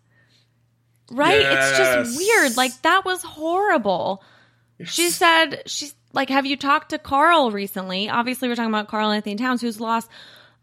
Right? 1.12 1.42
It's 1.42 1.78
just 1.78 2.18
weird. 2.18 2.56
Like, 2.56 2.80
that 2.84 3.04
was 3.04 3.24
horrible. 3.24 4.24
She 4.86 5.10
said, 5.10 5.64
she's 5.66 5.94
like, 6.14 6.30
have 6.30 6.46
you 6.46 6.56
talked 6.56 6.90
to 6.90 6.98
Karl 6.98 7.52
recently? 7.52 8.10
Obviously, 8.10 8.48
we're 8.48 8.56
talking 8.56 8.72
about 8.72 8.88
Karl-Anthony 8.88 9.36
Towns, 9.36 9.62
who's 9.62 9.80
lost 9.80 10.10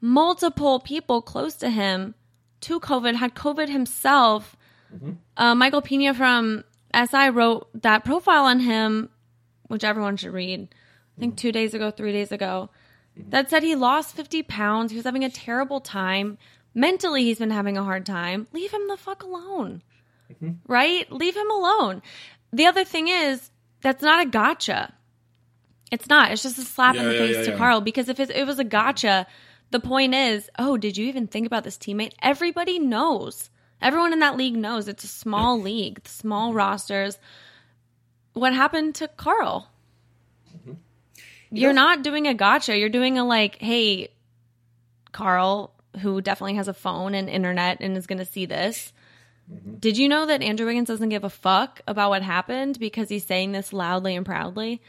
multiple 0.00 0.80
people 0.80 1.22
close 1.22 1.56
to 1.56 1.70
him 1.70 2.14
to 2.62 2.80
COVID, 2.80 3.14
had 3.14 3.34
COVID 3.34 3.68
himself. 3.68 4.56
Mm-hmm. 4.94 5.12
Uh, 5.36 5.54
Michael 5.54 5.82
Pina 5.82 6.14
from 6.14 6.64
SI 6.94 7.30
wrote 7.30 7.68
that 7.82 8.04
profile 8.04 8.44
on 8.44 8.60
him, 8.60 9.10
which 9.66 9.84
everyone 9.84 10.16
should 10.16 10.32
read. 10.32 10.68
I 11.16 11.20
think 11.20 11.34
mm. 11.34 11.38
two 11.38 11.52
days 11.52 11.74
ago, 11.74 11.90
three 11.90 12.12
days 12.12 12.32
ago, 12.32 12.70
mm. 13.18 13.30
that 13.30 13.50
said 13.50 13.62
he 13.62 13.74
lost 13.74 14.16
50 14.16 14.42
pounds. 14.44 14.90
He 14.92 14.96
was 14.96 15.04
having 15.04 15.24
a 15.24 15.30
terrible 15.30 15.80
time. 15.80 16.38
Mentally, 16.74 17.24
he's 17.24 17.38
been 17.38 17.50
having 17.50 17.76
a 17.76 17.84
hard 17.84 18.04
time. 18.06 18.46
Leave 18.52 18.70
him 18.70 18.88
the 18.88 18.96
fuck 18.96 19.22
alone. 19.22 19.82
Mm-hmm. 20.32 20.52
Right? 20.66 21.10
Leave 21.10 21.36
him 21.36 21.50
alone. 21.50 22.02
The 22.52 22.66
other 22.66 22.84
thing 22.84 23.08
is, 23.08 23.50
that's 23.86 24.02
not 24.02 24.26
a 24.26 24.28
gotcha. 24.28 24.92
It's 25.92 26.08
not. 26.08 26.32
It's 26.32 26.42
just 26.42 26.58
a 26.58 26.62
slap 26.62 26.96
in 26.96 27.04
the 27.04 27.12
yeah, 27.12 27.18
face 27.20 27.36
yeah, 27.36 27.42
to 27.44 27.50
yeah. 27.52 27.56
Karl 27.56 27.80
because 27.80 28.08
if 28.08 28.18
it, 28.18 28.30
it 28.30 28.44
was 28.44 28.58
a 28.58 28.64
gotcha, 28.64 29.28
the 29.70 29.78
point 29.78 30.12
is, 30.12 30.50
oh, 30.58 30.76
did 30.76 30.96
you 30.96 31.06
even 31.06 31.28
think 31.28 31.46
about 31.46 31.62
this 31.62 31.78
teammate? 31.78 32.12
Everybody 32.20 32.80
knows. 32.80 33.48
Everyone 33.80 34.12
in 34.12 34.18
that 34.18 34.36
league 34.36 34.56
knows 34.56 34.88
it's 34.88 35.04
a 35.04 35.08
small 35.08 35.60
league, 35.60 36.00
small 36.04 36.52
rosters. 36.52 37.16
What 38.32 38.52
happened 38.52 38.96
to 38.96 39.06
Karl? 39.06 39.70
Mm-hmm. 40.52 40.72
You're 41.52 41.72
not 41.72 42.02
doing 42.02 42.26
a 42.26 42.34
gotcha. 42.34 42.76
You're 42.76 42.88
doing 42.88 43.20
a 43.20 43.24
like, 43.24 43.56
hey, 43.60 44.08
Karl, 45.12 45.72
who 46.00 46.20
definitely 46.20 46.54
has 46.54 46.66
a 46.66 46.74
phone 46.74 47.14
and 47.14 47.28
internet 47.28 47.76
and 47.80 47.96
is 47.96 48.08
going 48.08 48.18
to 48.18 48.24
see 48.24 48.46
this. 48.46 48.92
Mm-hmm. 49.52 49.74
Did 49.76 49.96
you 49.96 50.08
know 50.08 50.26
that 50.26 50.42
Andrew 50.42 50.66
Wiggins 50.66 50.88
doesn't 50.88 51.08
give 51.08 51.24
a 51.24 51.30
fuck 51.30 51.80
about 51.86 52.10
what 52.10 52.22
happened 52.22 52.78
because 52.78 53.08
he's 53.08 53.24
saying 53.24 53.52
this 53.52 53.72
loudly 53.72 54.16
and 54.16 54.26
proudly? 54.26 54.80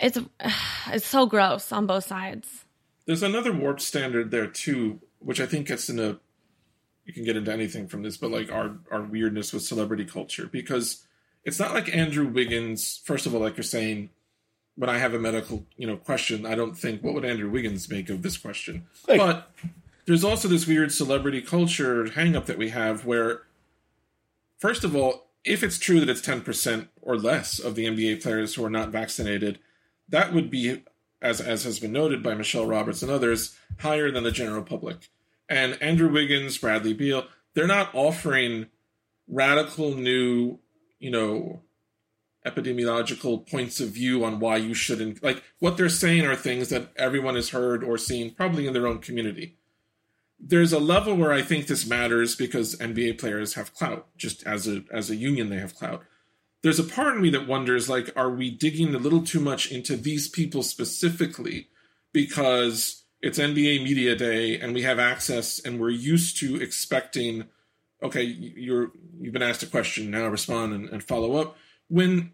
It's 0.00 0.18
it's 0.88 1.06
so 1.06 1.26
gross 1.26 1.72
on 1.72 1.86
both 1.86 2.04
sides. 2.04 2.64
There's 3.06 3.22
another 3.22 3.52
warped 3.52 3.82
standard 3.82 4.30
there 4.30 4.48
too, 4.48 5.00
which 5.20 5.40
I 5.40 5.46
think 5.46 5.68
gets 5.68 5.88
into. 5.88 6.18
You 7.04 7.12
can 7.12 7.22
get 7.24 7.36
into 7.36 7.52
anything 7.52 7.86
from 7.86 8.02
this, 8.02 8.16
but 8.16 8.32
like 8.32 8.50
our 8.50 8.78
our 8.90 9.02
weirdness 9.02 9.52
with 9.52 9.62
celebrity 9.62 10.04
culture 10.04 10.48
because 10.50 11.06
it's 11.44 11.60
not 11.60 11.72
like 11.72 11.94
Andrew 11.94 12.26
Wiggins. 12.26 13.00
First 13.04 13.26
of 13.26 13.34
all, 13.34 13.40
like 13.40 13.56
you're 13.56 13.62
saying, 13.62 14.10
when 14.74 14.90
I 14.90 14.98
have 14.98 15.14
a 15.14 15.18
medical 15.20 15.64
you 15.76 15.86
know 15.86 15.96
question, 15.96 16.44
I 16.44 16.56
don't 16.56 16.76
think 16.76 17.04
what 17.04 17.14
would 17.14 17.24
Andrew 17.24 17.48
Wiggins 17.48 17.88
make 17.88 18.10
of 18.10 18.22
this 18.22 18.36
question. 18.36 18.86
Like- 19.06 19.18
but 19.18 19.52
there's 20.06 20.24
also 20.24 20.48
this 20.48 20.66
weird 20.66 20.92
celebrity 20.92 21.40
culture 21.42 22.04
hangup 22.04 22.46
that 22.46 22.58
we 22.58 22.70
have 22.70 23.04
where, 23.04 23.42
first 24.58 24.84
of 24.84 24.94
all, 24.94 25.26
if 25.44 25.62
it's 25.62 25.78
true 25.78 26.00
that 26.00 26.08
it's 26.08 26.20
10% 26.20 26.88
or 27.02 27.16
less 27.16 27.58
of 27.58 27.74
the 27.74 27.86
NBA 27.86 28.22
players 28.22 28.54
who 28.54 28.64
are 28.64 28.70
not 28.70 28.90
vaccinated, 28.90 29.58
that 30.08 30.32
would 30.32 30.50
be, 30.50 30.82
as 31.22 31.40
as 31.40 31.64
has 31.64 31.78
been 31.78 31.92
noted 31.92 32.22
by 32.22 32.34
Michelle 32.34 32.66
Roberts 32.66 33.02
and 33.02 33.10
others, 33.10 33.56
higher 33.78 34.10
than 34.10 34.24
the 34.24 34.30
general 34.30 34.62
public. 34.62 35.08
And 35.48 35.80
Andrew 35.80 36.10
Wiggins, 36.10 36.58
Bradley 36.58 36.92
Beal, 36.92 37.26
they're 37.54 37.66
not 37.66 37.94
offering 37.94 38.66
radical 39.28 39.94
new, 39.94 40.58
you 40.98 41.10
know, 41.10 41.62
epidemiological 42.46 43.48
points 43.48 43.80
of 43.80 43.88
view 43.88 44.24
on 44.24 44.38
why 44.38 44.56
you 44.56 44.74
shouldn't. 44.74 45.22
Like 45.22 45.42
what 45.58 45.76
they're 45.76 45.88
saying 45.88 46.24
are 46.24 46.36
things 46.36 46.68
that 46.68 46.92
everyone 46.96 47.34
has 47.34 47.50
heard 47.50 47.82
or 47.82 47.98
seen, 47.98 48.34
probably 48.34 48.66
in 48.66 48.72
their 48.72 48.86
own 48.86 48.98
community. 48.98 49.55
There's 50.38 50.72
a 50.72 50.78
level 50.78 51.14
where 51.14 51.32
I 51.32 51.42
think 51.42 51.66
this 51.66 51.86
matters 51.86 52.36
because 52.36 52.76
NBA 52.76 53.18
players 53.18 53.54
have 53.54 53.74
clout. 53.74 54.06
Just 54.16 54.46
as 54.46 54.68
a 54.68 54.84
as 54.92 55.10
a 55.10 55.16
union, 55.16 55.48
they 55.48 55.58
have 55.58 55.74
clout. 55.74 56.02
There's 56.62 56.78
a 56.78 56.84
part 56.84 57.16
of 57.16 57.22
me 57.22 57.30
that 57.30 57.46
wonders, 57.46 57.88
like, 57.88 58.10
are 58.16 58.30
we 58.30 58.50
digging 58.50 58.94
a 58.94 58.98
little 58.98 59.22
too 59.22 59.40
much 59.40 59.70
into 59.70 59.96
these 59.96 60.28
people 60.28 60.62
specifically 60.62 61.68
because 62.12 63.04
it's 63.22 63.38
NBA 63.38 63.84
Media 63.84 64.16
Day 64.16 64.58
and 64.58 64.74
we 64.74 64.82
have 64.82 64.98
access 64.98 65.58
and 65.58 65.80
we're 65.80 65.90
used 65.90 66.38
to 66.38 66.60
expecting, 66.60 67.44
okay, 68.02 68.22
you're 68.22 68.90
you've 69.18 69.32
been 69.32 69.42
asked 69.42 69.62
a 69.62 69.66
question, 69.66 70.10
now 70.10 70.26
respond 70.26 70.72
and, 70.72 70.88
and 70.90 71.02
follow 71.02 71.36
up. 71.36 71.56
When 71.88 72.32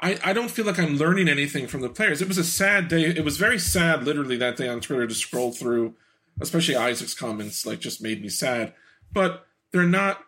I, 0.00 0.18
I 0.24 0.32
don't 0.32 0.50
feel 0.50 0.66
like 0.66 0.78
I'm 0.78 0.98
learning 0.98 1.28
anything 1.28 1.66
from 1.66 1.80
the 1.80 1.88
players. 1.88 2.20
It 2.20 2.28
was 2.28 2.38
a 2.38 2.44
sad 2.44 2.88
day. 2.88 3.04
It 3.04 3.24
was 3.24 3.38
very 3.38 3.58
sad, 3.58 4.04
literally, 4.04 4.36
that 4.36 4.56
day 4.56 4.68
on 4.68 4.80
Twitter 4.80 5.06
to 5.06 5.14
scroll 5.14 5.52
through, 5.52 5.94
especially 6.40 6.76
Isaac's 6.76 7.14
comments, 7.14 7.66
like 7.66 7.80
just 7.80 8.02
made 8.02 8.22
me 8.22 8.28
sad. 8.28 8.74
But 9.12 9.46
they're 9.72 9.84
not. 9.84 10.20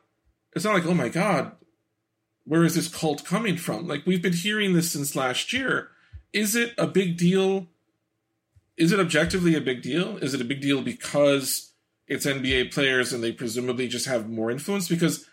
It's 0.54 0.64
not 0.64 0.74
like, 0.74 0.86
oh 0.86 0.94
my 0.94 1.08
god, 1.08 1.52
where 2.44 2.64
is 2.64 2.74
this 2.74 2.88
cult 2.88 3.24
coming 3.24 3.56
from? 3.56 3.86
Like 3.86 4.06
we've 4.06 4.22
been 4.22 4.32
hearing 4.32 4.72
this 4.72 4.90
since 4.92 5.14
last 5.14 5.52
year. 5.52 5.90
Is 6.32 6.56
it 6.56 6.74
a 6.78 6.86
big 6.86 7.16
deal? 7.16 7.66
Is 8.76 8.92
it 8.92 9.00
objectively 9.00 9.54
a 9.54 9.60
big 9.60 9.82
deal? 9.82 10.16
Is 10.18 10.34
it 10.34 10.40
a 10.40 10.44
big 10.44 10.60
deal 10.60 10.82
because 10.82 11.72
it's 12.06 12.26
NBA 12.26 12.72
players 12.72 13.12
and 13.12 13.22
they 13.22 13.32
presumably 13.32 13.88
just 13.88 14.06
have 14.06 14.28
more 14.28 14.50
influence? 14.50 14.88
Because 14.88 15.26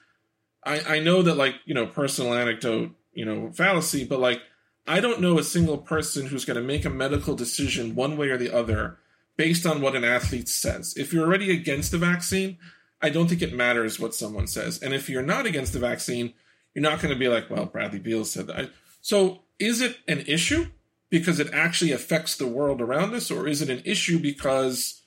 I, 0.65 0.95
I 0.95 0.99
know 0.99 1.21
that 1.21 1.35
like 1.35 1.55
you 1.65 1.73
know 1.73 1.85
personal 1.85 2.33
anecdote 2.33 2.91
you 3.13 3.25
know 3.25 3.51
fallacy, 3.53 4.03
but 4.03 4.19
like 4.19 4.41
I 4.85 4.99
don't 4.99 5.21
know 5.21 5.39
a 5.39 5.43
single 5.43 5.77
person 5.77 6.27
who's 6.27 6.45
going 6.45 6.57
to 6.57 6.63
make 6.63 6.85
a 6.85 6.89
medical 6.89 7.35
decision 7.35 7.95
one 7.95 8.17
way 8.17 8.29
or 8.29 8.37
the 8.37 8.53
other 8.53 8.97
based 9.37 9.65
on 9.65 9.81
what 9.81 9.95
an 9.95 10.03
athlete 10.03 10.47
says. 10.47 10.93
If 10.97 11.13
you're 11.13 11.25
already 11.25 11.51
against 11.51 11.91
the 11.91 11.97
vaccine, 11.97 12.57
I 13.01 13.09
don't 13.09 13.27
think 13.27 13.41
it 13.41 13.53
matters 13.53 13.99
what 13.99 14.15
someone 14.15 14.47
says. 14.47 14.81
And 14.81 14.93
if 14.93 15.09
you're 15.09 15.21
not 15.21 15.45
against 15.45 15.73
the 15.73 15.79
vaccine, 15.79 16.33
you're 16.73 16.81
not 16.81 17.01
going 17.01 17.13
to 17.13 17.19
be 17.19 17.27
like, 17.27 17.49
well, 17.49 17.65
Bradley 17.65 17.99
Beal 17.99 18.25
said 18.25 18.47
that. 18.47 18.71
So 19.01 19.41
is 19.59 19.81
it 19.81 19.97
an 20.07 20.23
issue 20.27 20.67
because 21.09 21.39
it 21.39 21.53
actually 21.53 21.91
affects 21.91 22.35
the 22.35 22.47
world 22.47 22.81
around 22.81 23.13
us, 23.13 23.29
or 23.29 23.47
is 23.47 23.61
it 23.61 23.69
an 23.69 23.81
issue 23.85 24.19
because 24.19 25.03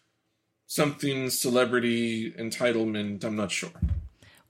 something 0.67 1.31
celebrity 1.31 2.33
entitlement? 2.33 3.25
I'm 3.25 3.37
not 3.37 3.51
sure. 3.51 3.73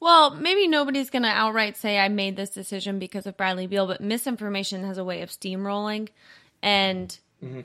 Well, 0.00 0.34
maybe 0.34 0.68
nobody's 0.68 1.10
going 1.10 1.24
to 1.24 1.28
outright 1.28 1.76
say 1.76 1.98
I 1.98 2.08
made 2.08 2.36
this 2.36 2.50
decision 2.50 2.98
because 2.98 3.26
of 3.26 3.36
Bradley 3.36 3.66
Beal, 3.66 3.86
but 3.86 4.00
misinformation 4.00 4.84
has 4.84 4.98
a 4.98 5.04
way 5.04 5.22
of 5.22 5.30
steamrolling. 5.30 6.08
And 6.62 7.18
mm-hmm. 7.42 7.60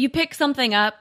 You 0.00 0.08
pick 0.08 0.34
something 0.34 0.72
up. 0.72 0.94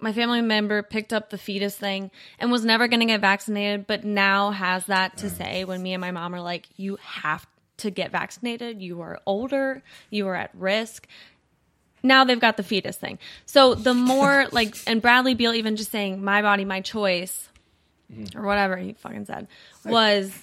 My 0.00 0.12
family 0.12 0.42
member 0.42 0.82
picked 0.82 1.12
up 1.12 1.30
the 1.30 1.38
fetus 1.38 1.76
thing 1.76 2.10
and 2.40 2.50
was 2.50 2.64
never 2.64 2.88
going 2.88 3.00
to 3.00 3.06
get 3.06 3.20
vaccinated, 3.20 3.86
but 3.86 4.02
now 4.04 4.50
has 4.50 4.86
that 4.86 5.18
to 5.18 5.30
say 5.30 5.64
when 5.64 5.80
me 5.80 5.94
and 5.94 6.00
my 6.00 6.10
mom 6.10 6.34
are 6.34 6.40
like, 6.40 6.66
you 6.76 6.98
have 7.02 7.46
to 7.78 7.90
get 7.90 8.10
vaccinated. 8.10 8.82
You 8.82 9.00
are 9.02 9.20
older, 9.26 9.80
you 10.10 10.26
are 10.26 10.34
at 10.34 10.50
risk. 10.54 11.06
Now 12.02 12.24
they've 12.24 12.40
got 12.40 12.56
the 12.56 12.64
fetus 12.64 12.96
thing. 12.96 13.20
So 13.46 13.76
the 13.76 13.94
more 13.94 14.48
like, 14.52 14.76
and 14.88 15.00
Bradley 15.00 15.34
Beal 15.34 15.54
even 15.54 15.76
just 15.76 15.92
saying, 15.92 16.22
my 16.24 16.42
body, 16.42 16.64
my 16.64 16.80
choice 16.80 17.48
mm-hmm. 18.12 18.36
or 18.36 18.42
whatever 18.42 18.76
he 18.76 18.94
fucking 18.94 19.26
said 19.26 19.46
was 19.84 20.36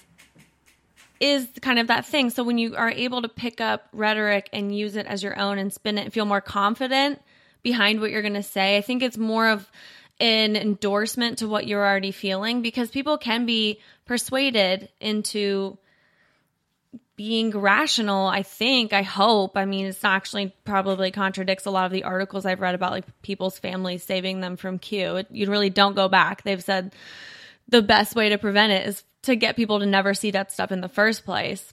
is 1.20 1.46
kind 1.60 1.78
of 1.78 1.88
that 1.88 2.06
thing. 2.06 2.30
So 2.30 2.44
when 2.44 2.56
you 2.56 2.76
are 2.76 2.90
able 2.90 3.20
to 3.20 3.28
pick 3.28 3.60
up 3.60 3.88
rhetoric 3.92 4.48
and 4.54 4.74
use 4.74 4.96
it 4.96 5.04
as 5.04 5.22
your 5.22 5.38
own 5.38 5.58
and 5.58 5.70
spin 5.70 5.98
it 5.98 6.04
and 6.04 6.12
feel 6.14 6.24
more 6.24 6.40
confident 6.40 7.20
behind 7.62 8.00
what 8.00 8.10
you're 8.10 8.22
going 8.22 8.34
to 8.34 8.42
say, 8.42 8.76
I 8.76 8.80
think 8.80 9.02
it's 9.02 9.18
more 9.18 9.48
of 9.48 9.70
an 10.18 10.56
endorsement 10.56 11.38
to 11.38 11.48
what 11.48 11.66
you're 11.66 11.84
already 11.84 12.12
feeling 12.12 12.62
because 12.62 12.90
people 12.90 13.16
can 13.16 13.46
be 13.46 13.80
persuaded 14.04 14.88
into 15.00 15.78
being 17.16 17.50
rational, 17.50 18.26
I 18.26 18.42
think, 18.42 18.94
I 18.94 19.02
hope. 19.02 19.56
I 19.56 19.66
mean, 19.66 19.86
it's 19.86 20.04
actually 20.04 20.54
probably 20.64 21.10
contradicts 21.10 21.66
a 21.66 21.70
lot 21.70 21.84
of 21.84 21.92
the 21.92 22.04
articles 22.04 22.46
I've 22.46 22.60
read 22.60 22.74
about 22.74 22.92
like 22.92 23.04
people's 23.20 23.58
families 23.58 24.02
saving 24.02 24.40
them 24.40 24.56
from 24.56 24.78
Q. 24.78 25.16
It, 25.16 25.26
you 25.30 25.50
really 25.50 25.68
don't 25.68 25.94
go 25.94 26.08
back. 26.08 26.42
They've 26.42 26.62
said 26.62 26.94
the 27.68 27.82
best 27.82 28.16
way 28.16 28.30
to 28.30 28.38
prevent 28.38 28.72
it 28.72 28.88
is 28.88 29.04
to 29.22 29.36
get 29.36 29.56
people 29.56 29.80
to 29.80 29.86
never 29.86 30.14
see 30.14 30.30
that 30.30 30.50
stuff 30.50 30.72
in 30.72 30.80
the 30.80 30.88
first 30.88 31.26
place. 31.26 31.70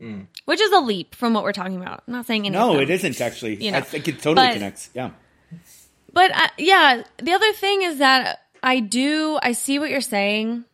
Mm. 0.00 0.26
Which 0.44 0.60
is 0.60 0.72
a 0.72 0.80
leap 0.80 1.14
from 1.14 1.34
what 1.34 1.44
we're 1.44 1.52
talking 1.52 1.76
about. 1.76 2.02
I'm 2.06 2.14
not 2.14 2.26
saying 2.26 2.46
any. 2.46 2.56
No, 2.56 2.78
it 2.78 2.90
isn't 2.90 3.20
actually. 3.20 3.62
You 3.62 3.72
know, 3.72 3.78
I 3.78 3.80
think 3.82 4.08
it 4.08 4.20
totally 4.20 4.46
but, 4.46 4.54
connects. 4.54 4.90
Yeah. 4.94 5.10
But 6.16 6.34
uh, 6.34 6.48
yeah, 6.58 7.02
the 7.18 7.32
other 7.32 7.52
thing 7.52 7.82
is 7.82 7.98
that 7.98 8.40
I 8.62 8.80
do 8.80 9.38
I 9.42 9.52
see 9.52 9.78
what 9.78 9.90
you're 9.90 10.00
saying, 10.00 10.64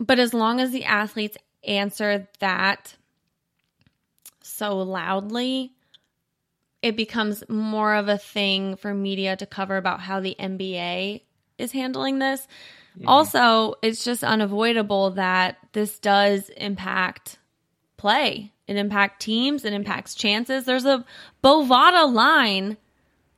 but 0.00 0.18
as 0.18 0.34
long 0.34 0.60
as 0.60 0.72
the 0.72 0.84
athletes 0.84 1.38
answer 1.64 2.28
that 2.40 2.96
so 4.42 4.78
loudly, 4.78 5.72
it 6.82 6.96
becomes 6.96 7.48
more 7.48 7.94
of 7.94 8.08
a 8.08 8.18
thing 8.18 8.76
for 8.76 8.92
media 8.92 9.36
to 9.36 9.46
cover 9.46 9.76
about 9.76 10.00
how 10.00 10.20
the 10.20 10.36
NBA 10.38 11.22
is 11.56 11.72
handling 11.72 12.18
this 12.18 12.46
Mm-hmm. 12.98 13.08
Also, 13.08 13.74
it's 13.80 14.04
just 14.04 14.24
unavoidable 14.24 15.12
that 15.12 15.56
this 15.72 15.98
does 16.00 16.48
impact 16.50 17.38
play. 17.96 18.52
It 18.66 18.76
impacts 18.76 19.24
teams, 19.24 19.64
it 19.64 19.72
impacts 19.72 20.14
chances. 20.14 20.64
There's 20.64 20.84
a 20.84 21.04
Bovada 21.42 22.12
line 22.12 22.76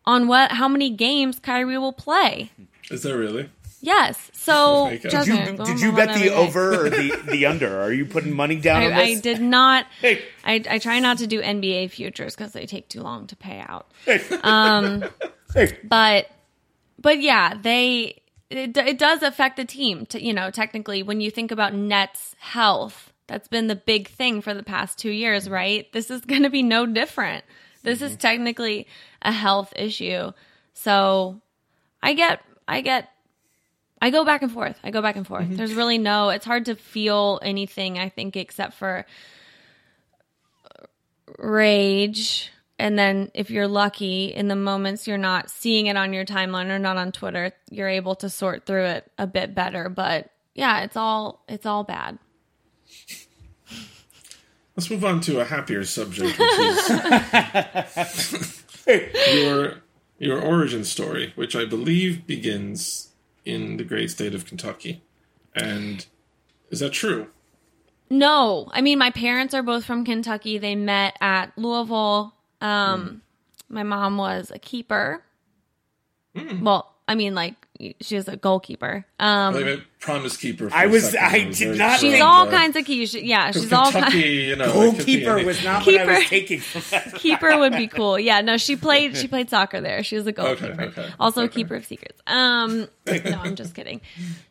on 0.05 0.29
what 0.29 0.53
how 0.53 0.69
many 0.69 0.91
games 0.91 1.39
Kyrie 1.39 1.79
will 1.79 1.93
play. 1.93 2.51
Is 2.91 3.03
that 3.03 3.17
really? 3.17 3.51
Yes. 3.83 4.31
So 4.35 4.91
did 4.91 5.27
you, 5.27 5.57
did 5.65 5.81
you 5.81 5.93
bet 5.93 6.19
the 6.19 6.31
over 6.35 6.87
or 6.87 6.91
the, 6.91 7.19
the 7.27 7.47
under? 7.47 7.81
Are 7.81 7.93
you 7.93 8.05
putting 8.05 8.35
money 8.35 8.57
down? 8.57 8.83
I, 8.83 9.01
I 9.01 9.15
did 9.21 9.41
not. 9.41 9.87
Hey. 10.01 10.23
I, 10.45 10.63
I 10.69 10.79
try 10.79 10.99
not 11.01 11.19
to 11.19 11.27
do 11.27 11.41
NBA 11.41 11.91
futures 11.91 12.37
because 12.37 12.53
they 12.53 12.67
take 12.67 12.89
too 12.89 13.01
long 13.01 13.27
to 13.29 13.37
pay 13.37 13.59
out. 13.61 13.91
Hey. 14.05 14.21
Um, 14.43 15.05
hey. 15.55 15.79
but 15.83 16.31
but 16.99 17.21
yeah, 17.21 17.55
they 17.55 18.21
it, 18.51 18.77
it 18.77 18.99
does 18.99 19.23
affect 19.23 19.57
the 19.57 19.65
team. 19.65 20.05
To, 20.07 20.23
you 20.23 20.35
know, 20.35 20.51
technically, 20.51 21.03
when 21.03 21.21
you 21.21 21.31
think 21.31 21.51
about 21.51 21.73
Nets 21.73 22.37
health, 22.39 23.13
that's 23.29 23.49
been 23.49 23.69
the 23.69 23.77
big 23.77 24.09
thing 24.09 24.43
for 24.43 24.53
the 24.53 24.63
past 24.63 24.99
two 24.99 25.11
years, 25.11 25.49
right? 25.49 25.91
This 25.93 26.11
is 26.11 26.21
going 26.23 26.43
to 26.43 26.51
be 26.51 26.63
no 26.63 26.85
different. 26.85 27.45
This 27.83 27.99
mm-hmm. 27.99 28.07
is 28.09 28.17
technically 28.17 28.87
a 29.23 29.33
health 29.33 29.73
issue. 29.77 30.33
So 30.75 31.41
I 32.03 32.15
get, 32.15 32.41
I 32.67 32.81
get, 32.81 33.11
I 34.01 34.11
go 34.11 34.25
back 34.25 34.43
and 34.43 34.51
forth. 34.51 34.79
I 34.83 34.91
go 34.91 35.03
back 35.03 35.17
and 35.17 35.27
forth. 35.27 35.45
Mm-hmm. 35.45 35.57
There's 35.57 35.75
really 35.75 35.99
no, 35.99 36.31
it's 36.31 36.47
hard 36.47 36.67
to 36.67 36.75
feel 36.75 37.39
anything, 37.43 37.99
I 37.99 38.09
think, 38.09 38.37
except 38.37 38.75
for 38.75 39.05
rage 41.39 42.51
and 42.81 42.99
then 42.99 43.31
if 43.35 43.51
you're 43.51 43.69
lucky 43.69 44.33
in 44.33 44.49
the 44.49 44.57
moments 44.57 45.07
you're 45.07 45.19
not 45.19 45.51
seeing 45.51 45.87
it 45.87 45.99
on 45.99 46.15
your 46.15 46.25
timeline 46.25 46.71
or 46.71 46.79
not 46.79 46.97
on 46.97 47.13
Twitter, 47.13 47.53
you're 47.71 47.91
able 47.91 48.15
to 48.17 48.31
sort 48.31 48.65
through 48.65 48.87
it 48.87 49.13
a 49.19 49.27
bit 49.27 49.55
better. 49.55 49.91
But 49.91 50.31
yeah, 50.55 50.81
it's 50.81 50.97
all 50.97 51.45
it's 51.47 51.67
all 51.67 51.85
bad. 51.85 52.19
Let's 54.75 54.91
move 54.91 55.05
on 55.05 55.21
to 55.23 55.41
a 55.41 55.45
happier 55.45 55.85
subject, 55.85 56.39
which 56.39 56.59
is 56.59 58.60
your 59.33 59.75
your 60.19 60.41
origin 60.41 60.85
story, 60.85 61.33
which 61.35 61.57
I 61.57 61.65
believe 61.65 62.27
begins 62.27 63.11
in 63.45 63.77
the 63.77 63.85
great 63.85 64.11
state 64.11 64.35
of 64.35 64.45
Kentucky. 64.45 65.03
And 65.55 66.07
is 66.71 66.81
that 66.81 66.91
true? 66.91 67.29
No. 68.11 68.69
I 68.73 68.81
mean, 68.81 68.99
my 68.99 69.11
parents 69.11 69.55
are 69.55 69.63
both 69.63 69.85
from 69.85 70.05
Kentucky. 70.05 70.59
They 70.59 70.75
met 70.75 71.17
at 71.21 71.57
Louisville 71.57 72.35
um, 72.61 73.05
mm. 73.05 73.21
My 73.69 73.83
mom 73.83 74.17
was 74.17 74.51
a 74.51 74.59
keeper. 74.59 75.23
Mm. 76.35 76.63
Well, 76.63 76.93
I 77.07 77.15
mean, 77.15 77.35
like 77.35 77.60
she 78.01 78.17
was 78.17 78.29
a 78.29 78.37
goalkeeper. 78.37 79.05
Um, 79.19 79.55
like 79.55 79.65
a 79.65 79.83
promise 79.99 80.37
keeper. 80.37 80.69
I 80.73 80.87
was. 80.87 81.15
I 81.15 81.51
did 81.51 81.79
not. 81.79 82.01
She's 82.01 82.21
all 82.21 82.47
kinds 82.47 82.77
of 82.77 82.85
keys. 82.85 83.15
Yeah, 83.15 83.51
she's 83.51 83.73
all 83.73 83.91
kinds. 83.91 84.15
You 84.15 84.57
know, 84.57 84.73
goalkeeper 84.73 85.45
was 85.45 85.63
not 85.65 85.83
keeper, 85.83 86.05
what 86.05 86.15
I 86.15 86.19
was 86.19 86.29
taking. 86.29 86.61
keeper 87.15 87.59
would 87.59 87.73
be 87.73 87.87
cool. 87.89 88.19
Yeah, 88.19 88.41
no, 88.41 88.57
she 88.57 88.77
played. 88.77 89.17
She 89.17 89.29
played 89.29 89.51
soccer 89.51 89.81
there. 89.81 90.03
She 90.03 90.17
was 90.17 90.27
a 90.27 90.33
goalkeeper. 90.33 90.73
Okay, 90.73 91.01
okay, 91.01 91.13
also 91.19 91.43
okay. 91.43 91.47
a 91.47 91.49
keeper 91.49 91.75
of 91.75 91.85
secrets. 91.85 92.21
Um, 92.27 92.89
no, 93.07 93.41
I'm 93.41 93.57
just 93.57 93.75
kidding. 93.75 94.01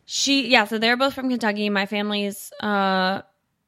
She. 0.06 0.48
Yeah, 0.48 0.64
so 0.64 0.78
they're 0.78 0.96
both 0.96 1.14
from 1.14 1.28
Kentucky. 1.28 1.70
My 1.70 1.86
family's 1.86 2.52
uh 2.60 3.22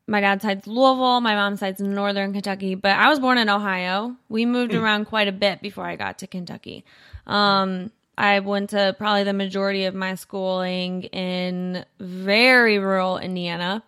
my 0.06 0.20
dad's 0.20 0.42
side's 0.42 0.66
Louisville, 0.66 1.20
my 1.20 1.34
mom's 1.34 1.60
side's 1.60 1.80
Northern 1.80 2.32
Kentucky, 2.32 2.74
but 2.74 2.92
I 2.92 3.08
was 3.08 3.20
born 3.20 3.38
in 3.38 3.48
Ohio. 3.48 4.16
We 4.28 4.46
moved 4.46 4.74
around 4.74 5.06
quite 5.06 5.28
a 5.28 5.32
bit 5.32 5.62
before 5.62 5.86
I 5.86 5.96
got 5.96 6.18
to 6.18 6.26
Kentucky. 6.26 6.84
Um, 7.26 7.92
I 8.16 8.40
went 8.40 8.70
to 8.70 8.94
probably 8.98 9.24
the 9.24 9.32
majority 9.32 9.84
of 9.84 9.94
my 9.94 10.14
schooling 10.14 11.04
in 11.04 11.84
very 11.98 12.78
rural 12.78 13.18
Indiana. 13.18 13.82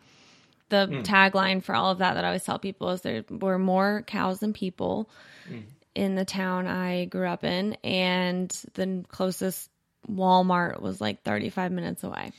The 0.70 0.86
hmm. 0.86 1.00
tagline 1.02 1.62
for 1.62 1.74
all 1.74 1.90
of 1.90 1.98
that 1.98 2.14
that 2.14 2.24
I 2.24 2.28
always 2.28 2.44
tell 2.44 2.58
people 2.58 2.90
is 2.90 3.02
there 3.02 3.24
were 3.28 3.58
more 3.58 4.02
cows 4.06 4.40
than 4.40 4.52
people 4.52 5.10
hmm. 5.46 5.58
in 5.94 6.14
the 6.14 6.24
town 6.24 6.66
I 6.66 7.04
grew 7.04 7.28
up 7.28 7.44
in, 7.44 7.74
and 7.84 8.50
the 8.72 9.04
closest 9.08 9.68
Walmart 10.10 10.80
was 10.80 11.00
like 11.00 11.22
35 11.22 11.72
minutes 11.72 12.02
away. 12.02 12.32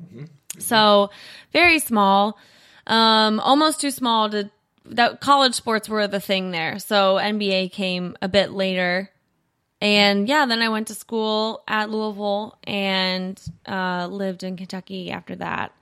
Mm-hmm. 0.00 0.24
So 0.58 1.10
very 1.52 1.78
small, 1.78 2.38
um, 2.86 3.40
almost 3.40 3.80
too 3.80 3.90
small 3.90 4.30
to 4.30 4.50
that 4.86 5.20
college 5.20 5.54
sports 5.54 5.88
were 5.88 6.06
the 6.06 6.20
thing 6.20 6.50
there. 6.50 6.78
So 6.78 7.16
NBA 7.16 7.72
came 7.72 8.16
a 8.22 8.28
bit 8.28 8.52
later. 8.52 9.10
And 9.80 10.28
yeah, 10.28 10.46
then 10.46 10.60
I 10.60 10.68
went 10.68 10.88
to 10.88 10.94
school 10.94 11.62
at 11.68 11.90
Louisville 11.90 12.58
and 12.64 13.40
uh, 13.66 14.08
lived 14.10 14.42
in 14.42 14.56
Kentucky 14.56 15.10
after 15.10 15.36
that. 15.36 15.72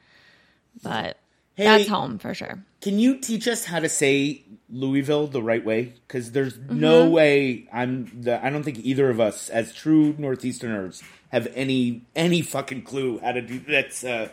But 0.82 1.16
Hey, 1.57 1.64
that's 1.64 1.88
home 1.88 2.18
for 2.18 2.34
sure. 2.34 2.62
Can 2.82 2.99
you 2.99 3.18
teach 3.18 3.49
us 3.49 3.64
how 3.64 3.80
to 3.80 3.88
say 3.88 4.42
Louisville 4.68 5.26
the 5.26 5.42
right 5.42 5.64
way? 5.64 5.94
Because 6.07 6.32
there's 6.32 6.59
no 6.59 7.09
way 7.09 7.66
I'm. 7.72 8.12
The, 8.22 8.44
I 8.44 8.51
don't 8.51 8.62
think 8.62 8.80
either 8.80 9.09
of 9.09 9.20
us, 9.20 9.49
as 9.49 9.72
true 9.72 10.12
Northeasterners, 10.14 11.03
have 11.30 11.49
any 11.55 12.03
any 12.14 12.42
fucking 12.42 12.82
clue 12.82 13.18
how 13.20 13.32
to 13.32 13.40
do 13.40 13.59
that's. 13.61 14.05
Uh, 14.05 14.28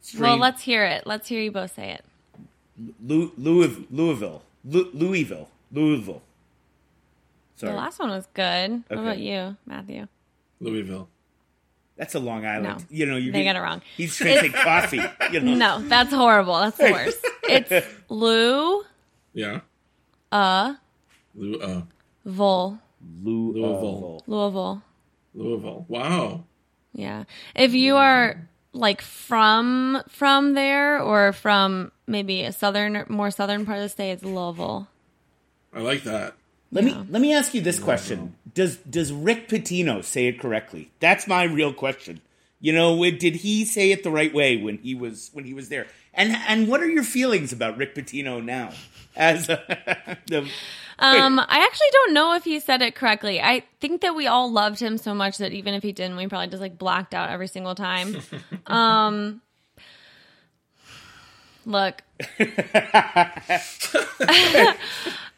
strange. 0.00 0.20
Well, 0.20 0.36
let's 0.36 0.62
hear 0.62 0.84
it. 0.84 1.06
Let's 1.06 1.28
hear 1.28 1.40
you 1.40 1.52
both 1.52 1.76
say 1.76 1.92
it. 1.92 2.04
Louis, 3.00 3.30
Louisville, 3.38 4.42
Lou, 4.64 4.90
Louisville, 4.92 5.48
Louisville. 5.70 6.22
Sorry, 7.56 7.72
The 7.72 7.78
last 7.78 7.98
one 7.98 8.10
was 8.10 8.26
good. 8.34 8.82
What 8.88 8.98
Okay. 8.98 9.00
about 9.02 9.18
you, 9.18 9.56
Matthew? 9.66 10.06
Louisville. 10.60 11.08
that's 11.96 12.14
a 12.14 12.18
Long 12.18 12.44
Island. 12.44 12.80
No. 12.80 12.84
You 12.90 13.06
know, 13.06 13.16
you 13.16 13.30
They 13.32 13.44
got 13.44 13.54
it 13.56 13.60
wrong. 13.60 13.80
He's 13.96 14.16
trying 14.16 14.34
to 14.34 14.40
say 14.40 14.48
coffee. 14.50 15.00
You 15.32 15.40
know, 15.40 15.54
No, 15.54 15.88
that's 15.88 16.12
horrible. 16.12 16.58
That's 16.58 16.76
the 16.76 16.90
worst. 16.90 17.24
It's 17.48 17.86
Lou 18.08 18.82
Yeah. 19.34 19.60
uh 20.32 20.74
Lou, 21.34 21.58
uh, 21.60 21.82
Vol 22.24 22.78
Louisville. 23.22 24.22
Louisville. 24.26 24.82
Louisville. 25.34 25.84
Wow. 25.88 26.44
Yeah. 26.94 27.24
If 27.54 27.74
you 27.74 27.96
are 27.96 28.48
like 28.72 29.02
from 29.02 30.02
from 30.08 30.54
there 30.54 31.00
or 31.00 31.32
from 31.32 31.92
maybe 32.06 32.42
a 32.44 32.52
southern 32.52 33.04
more 33.08 33.30
southern 33.30 33.66
part 33.66 33.78
of 33.78 33.82
the 33.84 33.88
state, 33.90 34.12
it's 34.12 34.22
Louisville. 34.24 34.88
I 35.72 35.80
like 35.80 36.02
that. 36.04 36.34
Let 36.74 36.84
me 36.84 36.92
let 37.08 37.22
me 37.22 37.32
ask 37.32 37.54
you 37.54 37.60
this 37.60 37.78
question: 37.78 38.34
Does 38.52 38.76
does 38.78 39.12
Rick 39.12 39.48
Pitino 39.48 40.04
say 40.04 40.26
it 40.26 40.40
correctly? 40.40 40.90
That's 40.98 41.28
my 41.28 41.44
real 41.44 41.72
question. 41.72 42.20
You 42.60 42.72
know, 42.72 42.98
did 43.10 43.36
he 43.36 43.64
say 43.64 43.92
it 43.92 44.02
the 44.02 44.10
right 44.10 44.34
way 44.34 44.56
when 44.56 44.78
he 44.78 44.94
was 44.94 45.30
when 45.32 45.44
he 45.44 45.54
was 45.54 45.68
there? 45.68 45.86
And 46.12 46.36
and 46.48 46.66
what 46.66 46.80
are 46.80 46.88
your 46.88 47.04
feelings 47.04 47.52
about 47.52 47.76
Rick 47.76 47.94
Pitino 47.94 48.42
now? 48.44 48.72
As 49.14 49.46
the 49.46 50.48
Um, 50.98 51.38
I 51.38 51.64
actually 51.64 51.90
don't 51.92 52.12
know 52.12 52.34
if 52.34 52.42
he 52.42 52.58
said 52.58 52.82
it 52.82 52.96
correctly. 52.96 53.40
I 53.40 53.62
think 53.80 54.00
that 54.00 54.16
we 54.16 54.26
all 54.26 54.50
loved 54.50 54.80
him 54.80 54.98
so 54.98 55.14
much 55.14 55.38
that 55.38 55.52
even 55.52 55.74
if 55.74 55.82
he 55.84 55.92
didn't, 55.92 56.16
we 56.16 56.26
probably 56.26 56.48
just 56.48 56.60
like 56.60 56.76
blacked 56.76 57.14
out 57.14 57.30
every 57.30 57.48
single 57.48 57.76
time. 57.76 58.16
um, 58.66 59.40
look, 61.66 62.02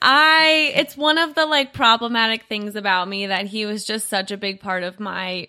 I 0.03 0.72
it's 0.74 0.97
one 0.97 1.18
of 1.18 1.35
the 1.35 1.47
like 1.47 1.72
problematic 1.72 2.45
things 2.45 2.77
about 2.77 3.09
me 3.09 3.27
that 3.27 3.47
he 3.47 3.66
was 3.66 3.85
just 3.85 4.09
such 4.09 4.31
a 4.31 4.37
big 4.37 4.61
part 4.61 4.83
of 4.83 5.01
my 5.01 5.49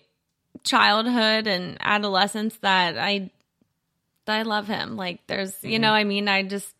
childhood 0.64 1.46
and 1.46 1.76
adolescence 1.80 2.56
that 2.58 2.98
I 2.98 3.30
I 4.26 4.42
love 4.42 4.66
him. 4.66 4.96
Like 4.96 5.26
there's 5.26 5.62
you 5.62 5.78
know, 5.78 5.92
I 5.92 6.04
mean, 6.04 6.28
I 6.28 6.42
just 6.42 6.74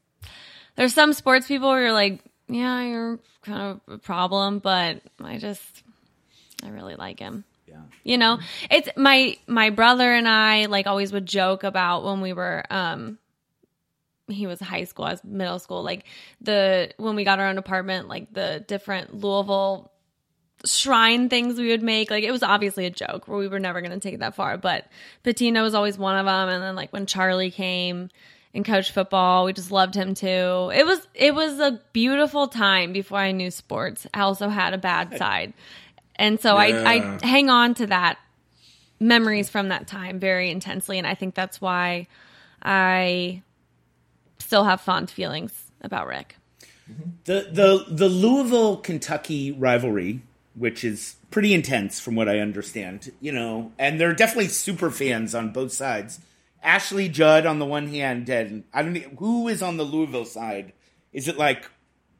there's 0.77 0.95
some 0.95 1.13
sports 1.13 1.47
people 1.47 1.69
where 1.69 1.83
you're 1.83 1.93
like, 1.93 2.21
yeah, 2.49 2.83
you're 2.83 3.19
kind 3.43 3.61
of 3.89 3.95
a 3.95 3.99
problem, 3.99 4.59
but 4.59 5.01
I 5.23 5.39
just 5.39 5.83
I 6.63 6.69
really 6.69 6.97
like 6.97 7.19
him. 7.19 7.45
yeah. 7.67 7.83
You 8.05 8.19
know, 8.19 8.39
it's 8.71 8.89
my 8.97 9.37
my 9.47 9.71
brother 9.71 10.13
and 10.13 10.29
I 10.29 10.67
like 10.67 10.87
always 10.87 11.13
would 11.13 11.27
joke 11.27 11.65
about 11.65 12.05
when 12.05 12.21
we 12.21 12.33
were 12.33 12.65
um 12.71 13.19
he 14.29 14.47
was 14.47 14.61
high 14.61 14.85
school, 14.85 15.05
I 15.07 15.13
was 15.13 15.25
middle 15.25 15.59
school, 15.59 15.83
like 15.83 16.05
the 16.41 16.91
when 16.97 17.17
we 17.17 17.25
got 17.25 17.39
our 17.39 17.47
own 17.47 17.59
apartment, 17.59 18.09
like 18.09 18.33
the 18.33 18.65
different 18.67 19.15
Louisville 19.15 19.91
shrine 20.65 21.29
things 21.29 21.59
we 21.59 21.69
would 21.69 21.83
make. 21.83 22.11
Like 22.11 22.25
it 22.25 22.33
was 22.33 22.43
obviously 22.43 22.87
a 22.87 22.91
joke 22.91 23.29
where 23.29 23.39
we 23.39 23.49
were 23.49 23.61
never 23.61 23.81
going 23.81 23.93
to 23.93 24.01
take 24.01 24.15
it 24.15 24.21
that 24.21 24.35
far, 24.35 24.57
but 24.57 24.87
Pitino 25.25 25.63
was 25.63 25.75
always 25.75 25.97
one 25.99 26.17
of 26.19 26.27
them. 26.27 26.49
And 26.49 26.63
then 26.63 26.75
like 26.75 26.93
when 26.93 27.07
Charlie 27.07 27.51
came 27.51 28.11
and 28.55 28.65
coached 28.65 28.93
football, 28.93 29.45
we 29.45 29.53
just 29.53 29.71
loved 29.71 29.95
him 29.95 30.15
too. 30.15 30.71
It 30.75 30.85
was 30.85 31.07
it 31.15 31.35
was 31.35 31.59
a 31.61 31.81
beautiful 31.93 32.49
time 32.49 32.93
before 32.93 33.19
I 33.19 33.33
knew 33.33 33.51
sports. 33.51 34.07
I 34.13 34.21
also 34.21 34.49
had 34.49 34.75
a 34.75 34.79
bad 34.79 35.17
side, 35.19 35.53
and 36.17 36.41
so 36.41 36.59
Yeah. 36.59 36.83
I 36.87 36.95
I 36.95 37.27
hang 37.27 37.51
on 37.51 37.75
to 37.75 37.87
that 37.87 38.19
memories 39.01 39.49
from 39.49 39.69
that 39.69 39.87
time 39.87 40.19
very 40.19 40.51
intensely, 40.51 40.99
and 40.99 41.07
I 41.07 41.15
think 41.15 41.35
that's 41.35 41.61
why 41.61 42.09
I 42.63 43.43
still 44.41 44.65
have 44.65 44.81
fond 44.81 45.11
feelings 45.11 45.71
about 45.81 46.07
Rick. 46.07 46.37
The 47.25 47.49
the 47.53 47.85
the 47.89 48.09
Louisville 48.09 48.79
Kentucky 48.79 49.53
rivalry, 49.53 50.23
which 50.55 50.85
is 50.85 51.17
pretty 51.31 51.53
intense 51.53 52.01
from 52.01 52.15
what 52.15 52.29
I 52.29 52.39
understand, 52.39 53.13
you 53.21 53.33
know, 53.33 53.73
and 53.79 54.01
there 54.01 54.09
are 54.09 54.15
definitely 54.15 54.49
super 54.49 54.91
fans 54.91 55.35
on 55.35 55.53
both 55.53 55.73
sides. 55.73 56.21
Ashley 56.63 57.09
Judd 57.09 57.47
on 57.47 57.59
the 57.59 57.67
one 57.67 57.89
hand, 57.89 58.29
and 58.29 58.65
I 58.73 58.83
don't 58.83 58.95
know 58.95 59.01
who 59.19 59.49
is 59.49 59.63
on 59.63 59.77
the 59.77 59.85
Louisville 59.85 60.25
side. 60.25 60.73
Is 61.13 61.29
it 61.29 61.37
like, 61.39 61.71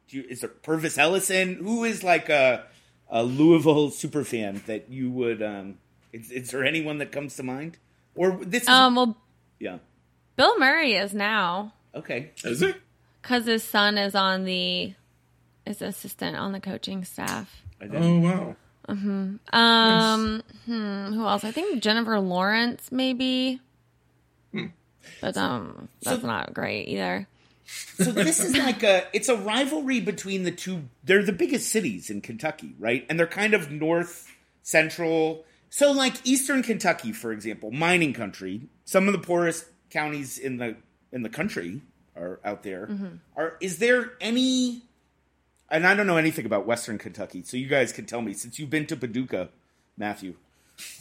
do 0.09 0.19
you, 0.19 0.25
is 0.29 0.45
it 0.45 0.63
Pervis 0.63 0.99
Ellison? 0.99 1.57
Who 1.57 1.85
is 1.85 2.05
like 2.05 2.29
a 2.29 2.65
a 3.11 3.23
Louisville 3.23 3.91
super 3.91 4.23
fan 4.23 4.63
that 4.67 4.91
you 4.91 5.11
would? 5.11 5.43
um 5.43 5.79
is, 6.13 6.31
is 6.31 6.51
there 6.51 6.65
anyone 6.65 6.99
that 6.99 7.11
comes 7.11 7.37
to 7.37 7.43
mind? 7.43 7.79
Or 8.15 8.39
this 8.45 8.65
is 8.65 8.69
Um, 8.69 8.95
well, 8.97 9.17
yeah 9.59 9.79
Bill 10.37 10.59
Murray 10.59 10.95
is 10.95 11.15
now 11.15 11.73
okay 11.99 12.31
Is 12.45 12.63
it? 12.63 12.77
because 13.23 13.47
his 13.47 13.63
son 13.63 13.99
is 13.99 14.15
on 14.15 14.45
the 14.45 14.95
is 15.67 15.83
assistant 15.83 16.37
on 16.37 16.53
the 16.53 16.61
coaching 16.61 17.05
staff. 17.05 17.63
Oh 17.93 18.19
wow. 18.19 18.57
Um, 18.89 20.43
hmm, 20.65 21.13
who 21.13 21.27
else? 21.27 21.45
I 21.45 21.53
think 21.53 21.83
Jennifer 21.83 22.19
Lawrence, 22.21 22.91
maybe. 22.91 23.61
But 25.21 25.37
um, 25.37 25.89
that's 26.03 26.23
not 26.23 26.53
great 26.55 26.89
either. 26.89 27.27
So 27.97 28.13
this 28.13 28.41
is 28.41 28.57
like 28.57 28.83
a 28.83 29.05
it's 29.13 29.29
a 29.29 29.37
rivalry 29.37 30.01
between 30.01 30.43
the 30.43 30.51
two 30.51 30.85
they're 31.05 31.23
the 31.23 31.33
biggest 31.33 31.71
cities 31.71 32.11
in 32.11 32.21
Kentucky, 32.21 32.75
right? 32.79 33.05
And 33.09 33.19
they're 33.19 33.27
kind 33.27 33.55
of 33.55 33.71
north 33.71 34.31
central. 34.63 35.45
So 35.71 35.93
like 35.93 36.15
eastern 36.25 36.63
Kentucky, 36.63 37.13
for 37.13 37.33
example, 37.33 37.71
mining 37.71 38.13
country, 38.13 38.69
some 38.85 39.07
of 39.07 39.13
the 39.13 39.19
poorest 39.19 39.67
counties 39.91 40.39
in 40.39 40.59
the 40.59 40.77
in 41.13 41.23
the 41.23 41.29
country 41.31 41.81
are 42.19 42.41
out 42.45 42.63
there. 42.63 42.89
Are 43.37 43.57
is 43.61 43.79
there 43.79 44.13
any 44.21 44.83
and 45.71 45.87
I 45.87 45.95
don't 45.95 46.07
know 46.07 46.17
anything 46.17 46.47
about 46.47 46.67
western 46.67 46.99
Kentucky, 46.99 47.43
so 47.43 47.57
you 47.57 47.69
guys 47.69 47.93
can 47.93 48.07
tell 48.07 48.23
me 48.23 48.33
since 48.33 48.59
you've 48.59 48.71
been 48.71 48.87
to 48.87 48.97
Paducah, 48.97 49.51
Matthew. 49.97 50.35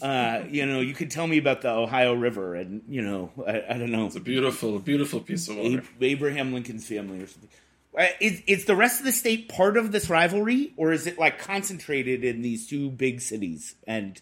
Uh, 0.01 0.41
you 0.49 0.65
know, 0.65 0.82
you 0.82 0.93
could 0.93 1.11
tell 1.11 1.28
me 1.28 1.38
about 1.38 1.61
the 1.61 1.70
Ohio 1.70 2.13
River 2.13 2.55
and, 2.55 2.82
you 2.88 3.01
know, 3.01 3.32
I, 3.47 3.63
I 3.70 3.78
don't 3.78 3.91
know. 3.91 4.05
It's 4.07 4.15
a 4.15 4.22
beautiful, 4.22 4.80
beautiful 4.80 5.20
piece 5.22 5.47
of 5.47 5.57
water. 5.57 5.84
Abraham 6.01 6.53
Lincoln's 6.53 6.88
family 6.88 7.22
or 7.22 7.28
something. 7.28 7.49
Uh, 7.97 8.07
Is, 8.20 8.43
is 8.45 8.65
the 8.65 8.76
rest 8.76 8.99
of 8.99 9.05
the 9.05 9.11
state 9.11 9.49
part 9.49 9.76
of 9.78 9.91
this 9.91 10.09
rivalry, 10.09 10.74
or 10.78 10.91
is 10.91 11.07
it 11.07 11.18
like 11.18 11.39
concentrated 11.39 12.24
in 12.24 12.41
these 12.41 12.68
two 12.68 12.91
big 12.91 13.22
cities? 13.22 13.76
And 13.88 14.22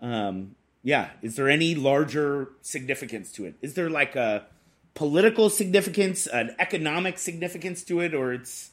um, 0.00 0.54
yeah, 0.82 1.10
is 1.20 1.36
there 1.36 1.48
any 1.48 1.74
larger 1.74 2.50
significance 2.62 3.32
to 3.32 3.44
it? 3.44 3.56
Is 3.60 3.74
there 3.74 3.90
like 3.90 4.16
a 4.16 4.46
political 4.94 5.50
significance, 5.50 6.26
an 6.26 6.54
economic 6.58 7.18
significance 7.18 7.82
to 7.84 8.00
it, 8.00 8.14
or 8.14 8.32
it's 8.32 8.70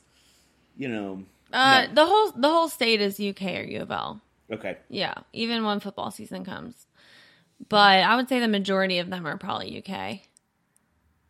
you 0.78 0.88
know? 0.88 1.24
Uh, 1.52 1.86
no. 1.88 1.94
the 1.94 2.06
whole 2.06 2.32
the 2.32 2.50
whole 2.50 2.70
state 2.70 3.02
is 3.02 3.20
UK 3.20 3.42
or 3.42 3.64
U 3.64 3.82
of 3.82 3.92
L. 3.92 4.22
okay, 4.52 4.78
Yeah, 4.90 5.16
even 5.34 5.64
when 5.64 5.80
football 5.80 6.12
season 6.12 6.46
comes. 6.46 6.88
But 7.70 8.00
I 8.00 8.16
would 8.16 8.30
say 8.30 8.40
the 8.40 8.48
majority 8.48 8.98
of 9.00 9.10
them 9.10 9.28
are 9.28 9.38
probably 9.38 9.84
UK. 9.86 10.22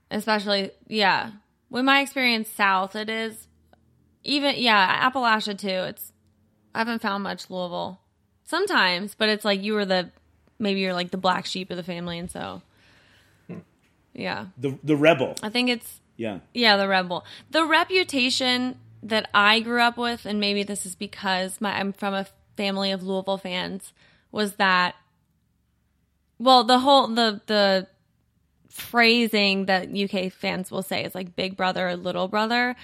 Especially, 0.09 0.71
yeah. 0.87 1.31
With 1.69 1.85
my 1.85 2.01
experience 2.01 2.49
south, 2.49 2.95
it 2.95 3.09
is 3.09 3.47
even 4.23 4.55
yeah, 4.57 5.09
Appalachia 5.09 5.57
too. 5.57 5.67
It's 5.67 6.11
I 6.75 6.79
haven't 6.79 7.01
found 7.01 7.23
much 7.23 7.49
Louisville. 7.49 7.99
Sometimes, 8.43 9.15
but 9.15 9.29
it's 9.29 9.45
like 9.45 9.63
you 9.63 9.73
were 9.73 9.85
the 9.85 10.11
maybe 10.59 10.81
you're 10.81 10.93
like 10.93 11.11
the 11.11 11.17
black 11.17 11.45
sheep 11.45 11.71
of 11.71 11.77
the 11.77 11.83
family 11.83 12.19
and 12.19 12.29
so 12.29 12.61
yeah. 14.13 14.47
the 14.57 14.77
the 14.83 14.95
rebel. 14.95 15.35
I 15.41 15.49
think 15.49 15.69
it's 15.69 15.99
Yeah. 16.17 16.39
Yeah, 16.53 16.77
the 16.77 16.87
rebel. 16.87 17.25
The 17.51 17.65
reputation 17.65 18.77
that 19.03 19.29
I 19.33 19.59
grew 19.61 19.81
up 19.81 19.97
with, 19.97 20.25
and 20.25 20.39
maybe 20.39 20.63
this 20.63 20.85
is 20.85 20.95
because 20.95 21.59
my, 21.59 21.77
I'm 21.79 21.93
from 21.93 22.13
a 22.13 22.27
family 22.55 22.91
of 22.91 23.03
Louisville 23.03 23.37
fans, 23.37 23.93
was 24.31 24.55
that 24.55 24.95
well, 26.39 26.63
the 26.63 26.79
whole 26.79 27.07
the 27.07 27.41
the 27.45 27.87
phrasing 28.69 29.65
that 29.65 29.89
UK 29.95 30.31
fans 30.31 30.71
will 30.71 30.81
say 30.81 31.03
is 31.03 31.13
like 31.13 31.35
big 31.35 31.55
brother 31.57 31.89
or 31.89 31.95
little 31.95 32.27
brother. 32.27 32.75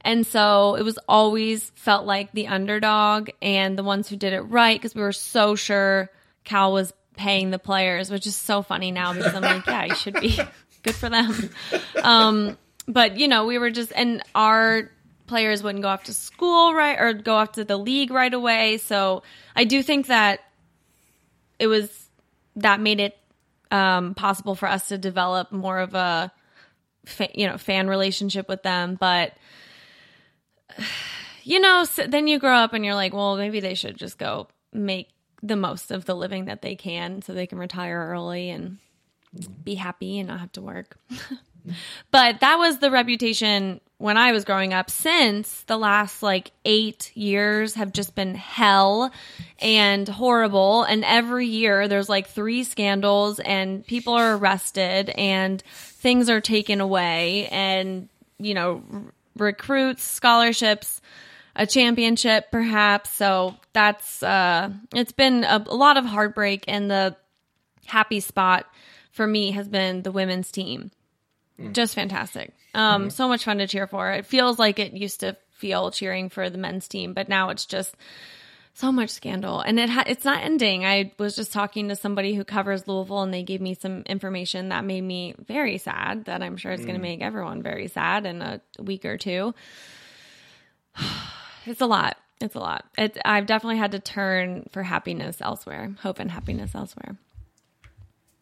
And 0.00 0.26
so 0.26 0.74
it 0.74 0.82
was 0.82 0.98
always 1.08 1.70
felt 1.76 2.06
like 2.06 2.32
the 2.32 2.48
underdog 2.48 3.30
and 3.40 3.78
the 3.78 3.82
ones 3.82 4.08
who 4.08 4.16
did 4.16 4.32
it 4.32 4.40
right 4.40 4.78
because 4.78 4.94
we 4.94 5.02
were 5.02 5.12
so 5.12 5.54
sure 5.54 6.10
Cal 6.44 6.72
was 6.72 6.92
paying 7.16 7.50
the 7.50 7.58
players, 7.58 8.10
which 8.10 8.26
is 8.26 8.36
so 8.36 8.62
funny 8.62 8.90
now 8.90 9.14
because 9.14 9.34
I'm 9.34 9.42
like, 9.42 9.66
yeah, 9.66 9.84
you 9.84 9.94
should 9.94 10.20
be 10.20 10.38
good 10.84 10.94
for 10.94 11.08
them. 11.08 11.50
Um, 12.02 12.58
but 12.86 13.16
you 13.16 13.28
know, 13.28 13.46
we 13.46 13.56
were 13.56 13.70
just 13.70 13.90
and 13.96 14.22
our 14.34 14.90
players 15.26 15.62
wouldn't 15.62 15.82
go 15.82 15.88
off 15.88 16.04
to 16.04 16.12
school 16.12 16.74
right 16.74 17.00
or 17.00 17.14
go 17.14 17.36
off 17.36 17.52
to 17.52 17.64
the 17.64 17.78
league 17.78 18.10
right 18.10 18.32
away. 18.32 18.76
So 18.76 19.22
I 19.56 19.64
do 19.64 19.82
think 19.82 20.08
that 20.08 20.40
it 21.58 21.66
was 21.66 22.10
that 22.56 22.80
made 22.80 23.00
it 23.00 23.16
um, 23.70 24.14
possible 24.14 24.54
for 24.54 24.68
us 24.68 24.88
to 24.88 24.98
develop 24.98 25.50
more 25.50 25.78
of 25.78 25.94
a 25.94 26.30
fa- 27.06 27.30
you 27.34 27.46
know 27.46 27.56
fan 27.56 27.88
relationship 27.88 28.48
with 28.48 28.62
them. 28.62 28.96
But 29.00 29.32
you 31.42 31.60
know, 31.60 31.84
so 31.84 32.06
then 32.06 32.26
you 32.26 32.38
grow 32.38 32.56
up 32.56 32.74
and 32.74 32.84
you're 32.84 32.94
like, 32.94 33.14
well, 33.14 33.36
maybe 33.36 33.60
they 33.60 33.74
should 33.74 33.96
just 33.96 34.18
go 34.18 34.48
make 34.72 35.08
the 35.42 35.56
most 35.56 35.90
of 35.90 36.04
the 36.04 36.14
living 36.14 36.46
that 36.46 36.62
they 36.62 36.74
can 36.74 37.22
so 37.22 37.32
they 37.32 37.46
can 37.46 37.58
retire 37.58 38.08
early 38.10 38.50
and 38.50 38.78
be 39.64 39.74
happy 39.74 40.18
and 40.18 40.28
not 40.28 40.40
have 40.40 40.52
to 40.52 40.62
work. 40.62 40.96
but 42.10 42.40
that 42.40 42.58
was 42.58 42.78
the 42.78 42.90
reputation 42.90 43.80
when 43.98 44.16
I 44.16 44.32
was 44.32 44.44
growing 44.44 44.72
up. 44.72 44.90
Since 44.90 45.62
the 45.62 45.76
last 45.76 46.22
like 46.22 46.52
eight 46.64 47.16
years 47.16 47.74
have 47.74 47.92
just 47.92 48.14
been 48.14 48.34
hell 48.34 49.12
and 49.58 50.06
horrible. 50.08 50.82
And 50.82 51.04
every 51.04 51.46
year 51.46 51.88
there's 51.88 52.08
like 52.08 52.28
three 52.28 52.64
scandals 52.64 53.38
and 53.38 53.86
people 53.86 54.14
are 54.14 54.36
arrested 54.36 55.10
and 55.10 55.62
things 55.62 56.28
are 56.28 56.40
taken 56.40 56.80
away 56.80 57.48
and, 57.48 58.08
you 58.38 58.54
know, 58.54 58.82
r- 58.92 59.02
recruits, 59.36 60.02
scholarships, 60.02 61.00
a 61.56 61.66
championship 61.66 62.50
perhaps. 62.50 63.10
So 63.10 63.54
that's, 63.72 64.22
uh, 64.22 64.70
it's 64.94 65.12
been 65.12 65.44
a, 65.44 65.64
a 65.66 65.74
lot 65.74 65.96
of 65.96 66.04
heartbreak 66.04 66.64
and 66.68 66.90
the 66.90 67.16
happy 67.86 68.20
spot 68.20 68.66
for 69.14 69.26
me 69.26 69.52
has 69.52 69.68
been 69.68 70.02
the 70.02 70.12
women's 70.12 70.50
team. 70.50 70.90
Mm. 71.58 71.72
Just 71.72 71.94
fantastic. 71.94 72.52
Um, 72.74 73.02
mm-hmm. 73.02 73.08
So 73.10 73.28
much 73.28 73.44
fun 73.44 73.58
to 73.58 73.68
cheer 73.68 73.86
for. 73.86 74.10
It 74.10 74.26
feels 74.26 74.58
like 74.58 74.80
it 74.80 74.92
used 74.92 75.20
to 75.20 75.36
feel 75.52 75.92
cheering 75.92 76.28
for 76.28 76.50
the 76.50 76.58
men's 76.58 76.88
team, 76.88 77.14
but 77.14 77.28
now 77.28 77.50
it's 77.50 77.64
just 77.64 77.96
so 78.76 78.90
much 78.90 79.10
scandal, 79.10 79.60
and 79.60 79.78
it 79.78 79.88
ha- 79.88 80.02
it's 80.08 80.24
not 80.24 80.42
ending. 80.42 80.84
I 80.84 81.12
was 81.16 81.36
just 81.36 81.52
talking 81.52 81.90
to 81.90 81.96
somebody 81.96 82.34
who 82.34 82.42
covers 82.42 82.88
Louisville, 82.88 83.22
and 83.22 83.32
they 83.32 83.44
gave 83.44 83.60
me 83.60 83.74
some 83.74 84.02
information 84.02 84.70
that 84.70 84.84
made 84.84 85.02
me 85.02 85.36
very 85.46 85.78
sad. 85.78 86.24
That 86.24 86.42
I'm 86.42 86.56
sure 86.56 86.72
is 86.72 86.80
going 86.80 86.94
to 86.94 86.98
mm. 86.98 87.02
make 87.02 87.22
everyone 87.22 87.62
very 87.62 87.86
sad 87.86 88.26
in 88.26 88.42
a 88.42 88.60
week 88.78 89.04
or 89.04 89.16
two. 89.16 89.54
It's 91.66 91.80
a 91.80 91.86
lot. 91.86 92.18
It's 92.42 92.54
a 92.54 92.58
lot. 92.58 92.84
It, 92.98 93.16
I've 93.24 93.46
definitely 93.46 93.78
had 93.78 93.92
to 93.92 93.98
turn 93.98 94.68
for 94.70 94.82
happiness 94.82 95.38
elsewhere, 95.40 95.94
hope 96.02 96.18
and 96.18 96.30
happiness 96.30 96.74
elsewhere. 96.74 97.16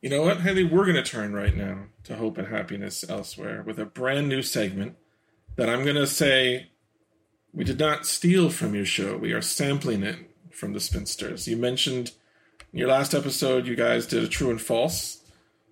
You 0.02 0.10
know 0.10 0.22
what, 0.22 0.40
Haley? 0.40 0.64
We're 0.64 0.84
going 0.84 0.96
to 0.96 1.02
turn 1.04 1.32
right 1.32 1.56
now 1.56 1.84
to 2.04 2.16
hope 2.16 2.36
and 2.36 2.48
happiness 2.48 3.04
elsewhere 3.08 3.62
with 3.62 3.78
a 3.78 3.86
brand 3.86 4.28
new 4.28 4.42
segment 4.42 4.96
that 5.54 5.68
I'm 5.68 5.84
going 5.84 5.94
to 5.94 6.08
say 6.08 6.70
we 7.54 7.62
did 7.62 7.78
not 7.78 8.04
steal 8.04 8.50
from 8.50 8.74
your 8.74 8.84
show. 8.84 9.16
We 9.16 9.32
are 9.32 9.40
sampling 9.40 10.02
it 10.02 10.18
from 10.50 10.72
the 10.72 10.80
Spinsters. 10.80 11.46
You 11.46 11.56
mentioned 11.56 12.10
in 12.72 12.80
your 12.80 12.88
last 12.88 13.14
episode 13.14 13.68
you 13.68 13.76
guys 13.76 14.04
did 14.04 14.24
a 14.24 14.28
true 14.28 14.50
and 14.50 14.60
false, 14.60 15.20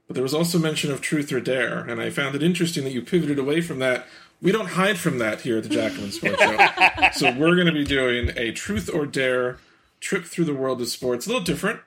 but 0.07 0.15
there 0.15 0.23
was 0.23 0.35
also 0.35 0.61
mention 0.61 0.93
of 0.93 1.01
truth 1.01 1.33
or 1.33 1.41
dare, 1.41 1.81
and 1.81 2.01
I 2.01 2.11
found 2.11 2.37
it 2.37 2.43
interesting 2.43 2.85
that 2.85 2.93
you 2.93 3.03
pivoted 3.03 3.41
away 3.41 3.61
from 3.61 3.81
that. 3.81 4.07
We 4.41 4.53
don't 4.53 4.69
hide 4.69 4.99
from 4.99 5.19
that 5.19 5.41
here 5.41 5.57
at 5.57 5.65
the 5.65 5.69
Jacobin 5.71 6.13
Sports 6.13 6.41
Show. 6.41 6.69
So 7.15 7.33
we're 7.37 7.57
going 7.57 7.67
to 7.67 7.73
be 7.73 7.85
doing 7.85 8.31
a 8.37 8.53
truth 8.53 8.89
or 8.93 9.07
dare 9.07 9.59
trip 9.99 10.25
through 10.25 10.45
the 10.45 10.55
world 10.55 10.81
of 10.81 10.87
sports. 10.87 11.27
A 11.27 11.31
little 11.31 11.45
different. 11.45 11.81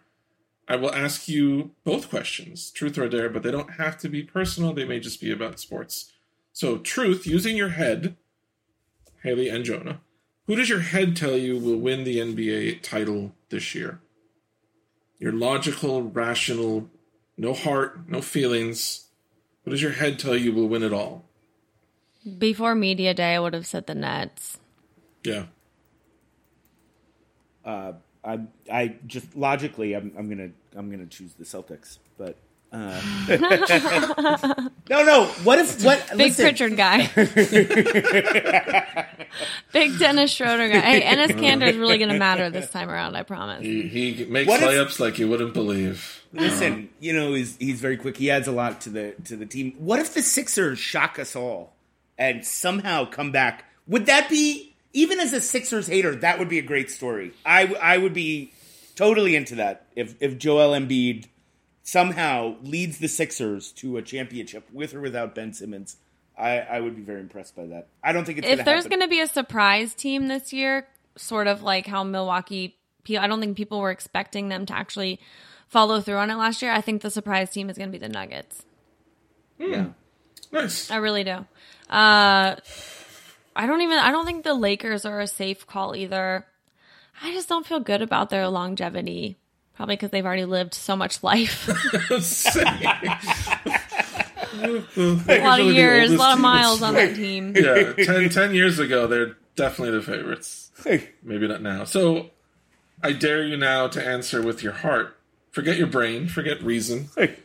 I 0.67 0.75
will 0.77 0.93
ask 0.93 1.27
you 1.27 1.71
both 1.83 2.09
questions, 2.09 2.71
truth 2.71 2.97
or 2.97 3.09
dare, 3.09 3.29
but 3.29 3.43
they 3.43 3.51
don't 3.51 3.73
have 3.73 3.97
to 3.99 4.09
be 4.09 4.23
personal. 4.23 4.73
They 4.73 4.85
may 4.85 4.99
just 4.99 5.19
be 5.19 5.31
about 5.31 5.59
sports. 5.59 6.11
So, 6.53 6.77
truth, 6.77 7.27
using 7.27 7.57
your 7.57 7.69
head, 7.69 8.15
Haley 9.23 9.49
and 9.49 9.65
Jonah. 9.65 10.01
Who 10.47 10.55
does 10.55 10.69
your 10.69 10.79
head 10.79 11.15
tell 11.15 11.37
you 11.37 11.57
will 11.57 11.77
win 11.77 12.03
the 12.03 12.17
NBA 12.17 12.81
title 12.81 13.33
this 13.49 13.73
year? 13.73 14.01
Your 15.17 15.31
logical, 15.31 16.03
rational, 16.03 16.89
no 17.37 17.53
heart, 17.53 18.09
no 18.09 18.21
feelings. 18.21 19.07
What 19.63 19.71
does 19.71 19.81
your 19.81 19.93
head 19.93 20.19
tell 20.19 20.35
you 20.35 20.53
will 20.53 20.67
win 20.67 20.83
it 20.83 20.93
all? 20.93 21.25
Before 22.37 22.75
media 22.75 23.13
day, 23.13 23.35
I 23.35 23.39
would 23.39 23.53
have 23.53 23.65
said 23.65 23.87
the 23.87 23.95
Nets. 23.95 24.59
Yeah. 25.23 25.45
Uh, 27.63 27.93
I 28.25 28.39
I 28.71 28.95
just 29.07 29.35
logically 29.35 29.93
I'm 29.93 30.13
I'm 30.17 30.29
gonna 30.29 30.49
I'm 30.75 30.89
gonna 30.89 31.05
choose 31.07 31.33
the 31.33 31.43
Celtics, 31.45 31.97
but 32.17 32.37
uh, 32.71 32.99
no 34.89 35.03
no. 35.03 35.25
What 35.43 35.59
if 35.59 35.83
what 35.83 36.03
Big 36.09 36.17
listen, 36.17 36.45
Pritchard 36.45 36.75
guy. 36.75 37.05
Big 39.71 39.99
Dennis 39.99 40.31
Schroeder 40.31 40.69
guy. 40.69 40.79
Hey, 40.79 41.01
Enes 41.01 41.31
Kanter 41.39 41.67
is 41.69 41.77
really 41.77 41.97
going 41.97 42.09
to 42.09 42.17
matter 42.17 42.49
this 42.49 42.69
time 42.69 42.89
around, 42.89 43.15
I 43.15 43.23
promise. 43.23 43.61
He, 43.63 43.83
he 43.83 44.25
makes 44.25 44.47
What 44.47 44.61
if- 44.63 44.69
layups 44.69 44.99
like 44.99 45.19
you 45.19 45.27
wouldn't 45.27 45.53
believe. 45.53 46.21
Listen, 46.33 46.89
you 46.99 47.13
know 47.13 47.33
he's 47.35 47.55
he's 47.57 47.79
very 47.79 47.95
quick. 47.97 48.17
He 48.17 48.31
adds 48.31 48.47
a 48.47 48.51
lot 48.51 48.81
to 48.81 48.89
the 48.89 49.11
to 49.25 49.35
the 49.35 49.45
team. 49.45 49.75
What 49.77 49.99
if 49.99 50.15
the 50.15 50.23
Sixers 50.23 50.79
shock 50.79 51.19
us 51.19 51.35
all 51.35 51.75
and 52.17 52.43
somehow 52.43 53.05
come 53.05 53.31
back? 53.31 53.65
Would 53.87 54.07
that 54.07 54.29
be 54.29 54.72
even 54.93 55.19
as 55.19 55.33
a 55.33 55.41
Sixers 55.41 55.87
hater? 55.87 56.15
That 56.15 56.39
would 56.39 56.49
be 56.49 56.59
a 56.59 56.63
great 56.63 56.89
story. 56.89 57.33
I 57.45 57.73
I 57.75 57.97
would 57.97 58.13
be 58.13 58.53
totally 58.95 59.35
into 59.35 59.55
that 59.55 59.87
if 59.95 60.15
if 60.21 60.37
Joel 60.37 60.71
Embiid 60.71 61.25
somehow 61.83 62.55
leads 62.63 62.99
the 62.99 63.07
Sixers 63.07 63.71
to 63.73 63.97
a 63.97 64.01
championship 64.01 64.67
with 64.71 64.93
or 64.93 65.01
without 65.01 65.35
Ben 65.35 65.53
Simmons. 65.53 65.97
I, 66.37 66.59
I 66.59 66.79
would 66.79 66.95
be 66.95 67.03
very 67.03 67.19
impressed 67.19 67.55
by 67.55 67.67
that. 67.67 67.89
I 68.03 68.11
don't 68.11 68.25
think 68.25 68.39
it's 68.39 68.47
If 68.47 68.57
gonna 68.57 68.63
there's 68.65 68.87
going 68.87 69.01
to 69.01 69.07
be 69.07 69.19
a 69.19 69.27
surprise 69.27 69.93
team 69.93 70.27
this 70.29 70.51
year, 70.51 70.87
sort 71.15 71.45
of 71.45 71.61
like 71.61 71.85
how 71.85 72.03
Milwaukee, 72.03 72.75
pe- 73.03 73.17
I 73.17 73.27
don't 73.27 73.39
think 73.39 73.55
people 73.55 73.79
were 73.79 73.91
expecting 73.91 74.49
them 74.49 74.65
to 74.65 74.75
actually 74.75 75.19
follow 75.67 76.01
through 76.01 76.15
on 76.15 76.31
it 76.31 76.35
last 76.35 76.63
year. 76.63 76.71
I 76.71 76.81
think 76.81 77.03
the 77.03 77.11
surprise 77.11 77.51
team 77.51 77.69
is 77.69 77.77
going 77.77 77.91
to 77.91 77.99
be 77.99 78.03
the 78.03 78.11
Nuggets. 78.11 78.63
yeah. 79.59 79.87
Nice. 80.51 80.89
I 80.89 80.95
really 80.97 81.23
do. 81.23 81.45
Uh, 81.89 82.55
I 83.55 83.65
don't 83.65 83.81
even. 83.81 83.97
I 83.97 84.11
don't 84.11 84.25
think 84.25 84.43
the 84.43 84.53
Lakers 84.53 85.05
are 85.05 85.19
a 85.19 85.27
safe 85.27 85.65
call 85.67 85.95
either. 85.95 86.45
I 87.21 87.31
just 87.33 87.47
don't 87.49 87.65
feel 87.65 87.79
good 87.79 88.01
about 88.01 88.29
their 88.29 88.47
longevity. 88.47 89.37
Probably 89.75 89.95
because 89.95 90.11
they've 90.11 90.25
already 90.25 90.45
lived 90.45 90.75
so 90.75 90.95
much 90.95 91.23
life. 91.23 91.67
a 94.53 95.41
lot 95.43 95.59
of 95.59 95.65
years, 95.67 96.11
a 96.11 96.15
lot 96.17 96.33
of 96.33 96.39
miles 96.39 96.81
on 96.83 96.93
that 96.93 97.15
team. 97.15 97.55
yeah, 97.55 97.93
10, 97.93 98.29
10 98.29 98.53
years 98.53 98.77
ago, 98.79 99.07
they're 99.07 99.35
definitely 99.55 99.97
the 99.97 100.03
favorites. 100.03 100.71
Hey. 100.83 101.09
Maybe 101.23 101.47
not 101.47 101.61
now. 101.61 101.85
So 101.85 102.29
I 103.01 103.13
dare 103.13 103.43
you 103.43 103.57
now 103.57 103.87
to 103.87 104.05
answer 104.05 104.41
with 104.41 104.63
your 104.63 104.73
heart. 104.73 105.17
Forget 105.51 105.77
your 105.77 105.87
brain, 105.87 106.27
forget 106.27 106.61
reason. 106.61 107.09
Hey. 107.15 107.35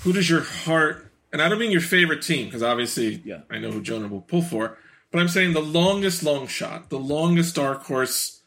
Who 0.00 0.12
does 0.12 0.28
your 0.28 0.40
heart, 0.42 1.10
and 1.32 1.40
I 1.40 1.48
don't 1.48 1.58
mean 1.58 1.70
your 1.70 1.80
favorite 1.80 2.22
team, 2.22 2.46
because 2.46 2.62
obviously 2.62 3.22
Yeah. 3.24 3.40
I 3.50 3.58
know 3.58 3.70
who 3.70 3.80
Jonah 3.82 4.08
will 4.08 4.22
pull 4.22 4.42
for, 4.42 4.76
but 5.12 5.20
I'm 5.20 5.28
saying 5.28 5.52
the 5.52 5.60
longest 5.60 6.22
long 6.22 6.46
shot, 6.46 6.88
the 6.88 6.98
longest 6.98 7.54
dark 7.54 7.84
horse 7.84 8.40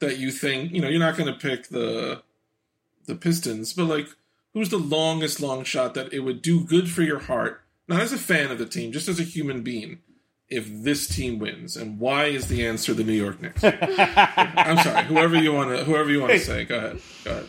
that 0.00 0.18
you 0.18 0.30
think, 0.30 0.72
you 0.72 0.80
know, 0.80 0.88
you're 0.88 0.98
not 0.98 1.16
going 1.16 1.32
to 1.32 1.38
pick 1.38 1.68
the 1.68 2.22
the 3.04 3.14
Pistons, 3.14 3.72
but 3.72 3.84
like, 3.84 4.08
who's 4.52 4.70
the 4.70 4.78
longest 4.78 5.40
long 5.40 5.62
shot 5.62 5.94
that 5.94 6.12
it 6.12 6.20
would 6.20 6.42
do 6.42 6.64
good 6.64 6.90
for 6.90 7.02
your 7.02 7.20
heart, 7.20 7.62
not 7.86 8.00
as 8.00 8.12
a 8.12 8.18
fan 8.18 8.50
of 8.50 8.58
the 8.58 8.66
team, 8.66 8.90
just 8.90 9.08
as 9.08 9.20
a 9.20 9.22
human 9.22 9.62
being, 9.62 10.00
if 10.48 10.66
this 10.82 11.06
team 11.06 11.38
wins? 11.38 11.76
And 11.76 12.00
why 12.00 12.24
is 12.24 12.48
the 12.48 12.66
answer 12.66 12.94
the 12.94 13.04
New 13.04 13.12
York 13.12 13.40
Knicks? 13.40 13.62
I'm 13.64 14.78
sorry, 14.78 15.04
whoever 15.04 15.36
you 15.36 15.52
want 15.52 15.70
to, 15.70 15.84
whoever 15.84 16.10
you 16.10 16.20
want 16.20 16.32
to 16.32 16.40
say, 16.40 16.64
go 16.64 16.76
ahead, 16.76 17.00
go 17.24 17.30
ahead. 17.30 17.48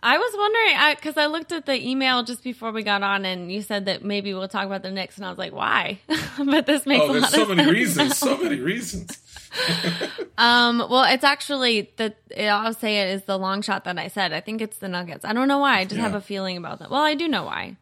I 0.00 0.16
was 0.18 0.32
wondering 0.36 0.94
because 0.96 1.16
I, 1.16 1.26
looked 1.26 1.50
at 1.52 1.66
the 1.66 1.88
email 1.88 2.22
just 2.22 2.44
before 2.44 2.70
we 2.72 2.82
got 2.82 3.02
on, 3.02 3.24
and 3.24 3.50
you 3.50 3.62
said 3.62 3.86
that 3.86 4.04
maybe 4.04 4.32
we'll 4.32 4.46
talk 4.48 4.64
about 4.66 4.82
the 4.82 4.90
Knicks, 4.90 5.16
and 5.16 5.26
I 5.26 5.30
was 5.30 5.38
like, 5.38 5.52
why? 5.52 5.98
but 6.44 6.66
this 6.66 6.86
makes 6.86 7.04
Oh, 7.04 7.10
a 7.10 7.12
there's 7.12 7.22
lot 7.22 7.32
so 7.32 7.42
of 7.42 7.56
many 7.56 7.64
sense 7.64 7.72
reasons, 7.74 8.08
now. 8.08 8.14
so 8.14 8.42
many 8.42 8.60
reasons. 8.60 9.18
Um, 10.38 10.78
well, 10.78 11.02
it's 11.02 11.24
actually 11.24 11.90
the 11.96 12.14
I'll 12.48 12.72
say 12.72 13.00
it 13.00 13.14
is 13.16 13.22
the 13.24 13.36
long 13.36 13.60
shot 13.60 13.82
that 13.84 13.98
I 13.98 14.06
said. 14.06 14.32
I 14.32 14.40
think 14.40 14.60
it's 14.60 14.76
the 14.76 14.86
Nuggets. 14.88 15.24
I 15.24 15.32
don't 15.32 15.48
know 15.48 15.58
why. 15.58 15.80
I 15.80 15.84
just 15.84 16.00
have 16.00 16.14
a 16.14 16.20
feeling 16.20 16.56
about 16.56 16.78
that. 16.78 16.90
Well, 16.90 17.02
I 17.02 17.14
do 17.16 17.26
know 17.26 17.42
why. 17.42 17.76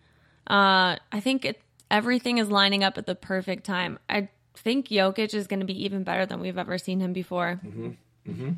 Uh, 0.46 0.96
I 1.12 1.20
think 1.20 1.44
it 1.44 1.60
everything 1.90 2.38
is 2.38 2.48
lining 2.50 2.82
up 2.82 2.96
at 2.96 3.04
the 3.04 3.14
perfect 3.14 3.64
time. 3.66 3.98
I 4.08 4.30
think 4.54 4.88
Jokic 4.88 5.34
is 5.34 5.46
going 5.48 5.60
to 5.60 5.66
be 5.66 5.84
even 5.84 6.02
better 6.02 6.24
than 6.24 6.40
we've 6.40 6.56
ever 6.56 6.78
seen 6.78 7.00
him 7.00 7.12
before. 7.12 7.60
Mm-hmm. 7.62 8.52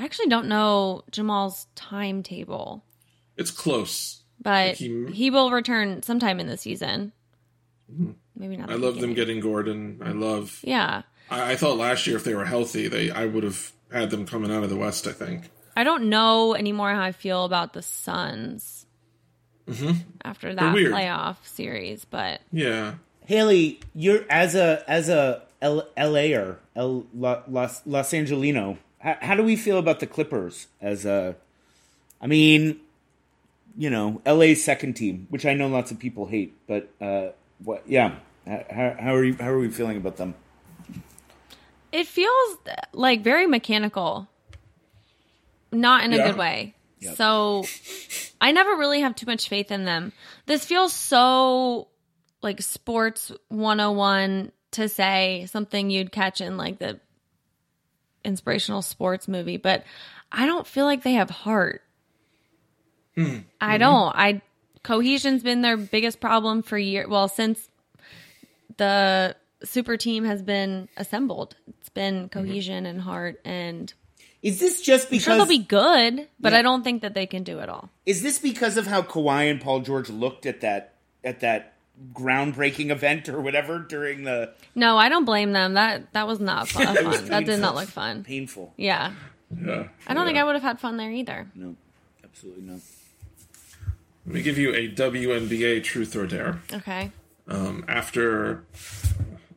I 0.00 0.04
actually 0.04 0.26
don't 0.28 0.48
know 0.48 1.04
Jamal's 1.12 1.68
timetable, 1.76 2.82
It's 3.36 3.50
close. 3.50 4.22
but 4.40 4.68
Like 4.68 4.76
he- 4.76 5.06
he, 5.12 5.30
will 5.30 5.50
return 5.50 6.02
sometime 6.02 6.40
in 6.40 6.46
the 6.46 6.56
season. 6.56 7.12
Hmm. 7.94 8.12
Maybe 8.34 8.56
not. 8.56 8.70
I 8.70 8.74
the 8.74 8.78
love 8.78 9.00
them 9.00 9.14
getting 9.14 9.40
Gordon. 9.40 10.00
I 10.04 10.10
love. 10.12 10.60
Yeah, 10.62 11.02
I, 11.30 11.52
I 11.52 11.56
thought 11.56 11.78
last 11.78 12.06
year 12.06 12.16
if 12.16 12.24
they 12.24 12.34
were 12.34 12.44
healthy, 12.44 12.88
they 12.88 13.10
I 13.10 13.26
would 13.26 13.44
have 13.44 13.72
had 13.90 14.10
them 14.10 14.26
coming 14.26 14.52
out 14.52 14.62
of 14.62 14.70
the 14.70 14.76
West. 14.76 15.06
I 15.06 15.12
think. 15.12 15.50
I 15.76 15.84
don't 15.84 16.08
know 16.08 16.54
anymore 16.54 16.92
how 16.92 17.02
I 17.02 17.12
feel 17.12 17.44
about 17.44 17.72
the 17.74 17.82
Suns 17.82 18.86
mm-hmm. 19.68 19.92
after 20.24 20.54
that 20.54 20.74
weird. 20.74 20.92
playoff 20.92 21.36
series, 21.44 22.04
but 22.04 22.40
Yeah. 22.52 22.94
Haley, 23.26 23.80
you're 23.94 24.24
as 24.30 24.54
a 24.54 24.84
as 24.88 25.08
a 25.08 25.42
L- 25.62 25.88
LAer, 25.96 26.58
L- 26.74 27.06
Los 27.14 27.82
Los 27.86 28.12
Angelino. 28.14 28.78
How, 28.98 29.16
how 29.20 29.34
do 29.34 29.42
we 29.42 29.56
feel 29.56 29.78
about 29.78 30.00
the 30.00 30.06
Clippers 30.06 30.66
as 30.80 31.04
a? 31.06 31.36
I 32.20 32.26
mean, 32.26 32.80
you 33.76 33.90
know, 33.90 34.20
LA's 34.26 34.64
second 34.64 34.94
team, 34.94 35.26
which 35.30 35.44
I 35.46 35.54
know 35.54 35.68
lots 35.68 35.90
of 35.90 35.98
people 35.98 36.26
hate, 36.26 36.56
but 36.66 36.88
uh, 37.00 37.28
what? 37.62 37.82
Yeah, 37.86 38.16
how, 38.46 38.96
how 38.98 39.14
are 39.14 39.24
you? 39.24 39.34
How 39.34 39.50
are 39.50 39.58
we 39.58 39.68
feeling 39.68 39.96
about 39.96 40.16
them? 40.16 40.34
it 41.92 42.06
feels 42.06 42.58
like 42.92 43.22
very 43.22 43.46
mechanical, 43.46 44.28
not 45.72 46.04
in 46.04 46.12
a 46.12 46.16
Yeah. 46.16 46.26
good 46.30 46.36
way. 46.38 46.74
So 47.14 47.64
I 48.40 48.52
never 48.52 48.74
really 48.76 49.00
have 49.00 49.14
too 49.14 49.26
much 49.26 49.48
faith 49.48 49.70
in 49.70 49.84
them. 49.84 50.12
This 50.46 50.64
feels 50.64 50.92
so 50.92 51.88
like 52.42 52.60
sports 52.60 53.30
101 53.48 54.50
to 54.72 54.88
say 54.88 55.46
something 55.48 55.88
you'd 55.88 56.10
catch 56.12 56.40
in 56.40 56.56
like 56.56 56.78
the 56.78 56.98
inspirational 58.24 58.82
sports 58.82 59.28
movie, 59.28 59.56
but 59.56 59.84
I 60.32 60.46
don't 60.46 60.66
feel 60.66 60.84
like 60.84 61.02
they 61.02 61.12
have 61.14 61.30
heart. 61.30 61.82
I 63.16 63.20
mm-hmm. 63.22 63.78
don't. 63.78 64.14
I 64.14 64.42
cohesion's 64.82 65.42
been 65.42 65.62
their 65.62 65.76
biggest 65.76 66.20
problem 66.20 66.62
for 66.62 66.78
years. 66.78 67.08
Well, 67.08 67.28
since 67.28 67.68
the 68.76 69.36
super 69.64 69.96
team 69.96 70.24
has 70.24 70.42
been 70.42 70.88
assembled, 70.96 71.56
it's 71.80 71.88
been 71.88 72.28
mm-hmm. 72.28 72.38
cohesion 72.38 72.86
and 72.86 73.00
heart, 73.00 73.40
and 73.44 73.92
Is 74.42 74.60
this 74.60 74.80
just 74.80 75.12
I'm 75.12 75.18
sure 75.18 75.34
they'll 75.36 75.46
because? 75.46 75.58
be 75.58 75.64
good, 75.64 76.28
but 76.38 76.52
Yeah. 76.52 76.58
I 76.58 76.62
don't 76.62 76.82
think 76.82 77.02
that 77.02 77.14
they 77.14 77.26
can 77.26 77.42
do 77.42 77.58
it 77.58 77.68
all. 77.68 77.90
is 78.04 78.22
this 78.22 78.38
because 78.38 78.76
of 78.76 78.86
how 78.86 79.02
Kawhi 79.02 79.50
and 79.50 79.60
Paul 79.60 79.80
George 79.80 80.08
looked 80.10 80.46
at 80.46 80.60
that 80.60 80.94
at 81.24 81.40
that 81.40 81.72
groundbreaking 82.12 82.90
event 82.90 83.28
or 83.28 83.40
whatever 83.40 83.78
during 83.78 84.24
the 84.24 84.52
No, 84.74 84.98
I 84.98 85.08
don't 85.08 85.24
blame 85.24 85.52
them. 85.52 85.74
That 85.74 86.12
that 86.12 86.26
was 86.26 86.38
not 86.40 86.68
fun. 86.76 86.96
It 86.96 87.06
was. 87.06 87.28
That 87.28 87.46
did 87.46 87.60
not 87.60 87.74
look 87.74 87.88
fun. 87.88 88.22
painful? 88.24 88.74
Yeah, 88.76 89.12
Yeah. 89.50 89.88
I 90.06 90.14
don't 90.14 90.26
think 90.26 90.38
I 90.38 90.44
would 90.44 90.54
have 90.54 90.62
had 90.62 90.78
fun 90.78 90.96
there 90.96 91.10
either. 91.10 91.46
No, 91.54 91.74
absolutely 92.22 92.62
not. 92.62 92.80
Let 94.26 94.34
me 94.34 94.42
give 94.42 94.58
you 94.58 94.74
a 94.74 94.88
WNBA 94.88 95.84
truth 95.84 96.16
or 96.16 96.26
dare. 96.26 96.60
Okay. 96.72 97.12
Um, 97.46 97.84
after 97.86 98.64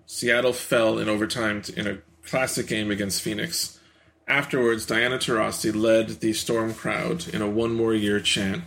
Seattle 0.05 0.53
fell 0.53 0.99
in 0.99 1.09
overtime 1.09 1.63
in 1.75 1.87
a 1.87 1.97
classic 2.23 2.67
game 2.67 2.91
against 2.91 3.23
Phoenix, 3.23 3.79
afterwards 4.27 4.85
Diana 4.85 5.17
Taurasi 5.17 5.75
led 5.75 6.19
the 6.19 6.33
Storm 6.33 6.75
crowd 6.75 7.27
in 7.33 7.41
a 7.41 7.49
one 7.49 7.73
more 7.73 7.95
year 7.95 8.19
chant 8.19 8.63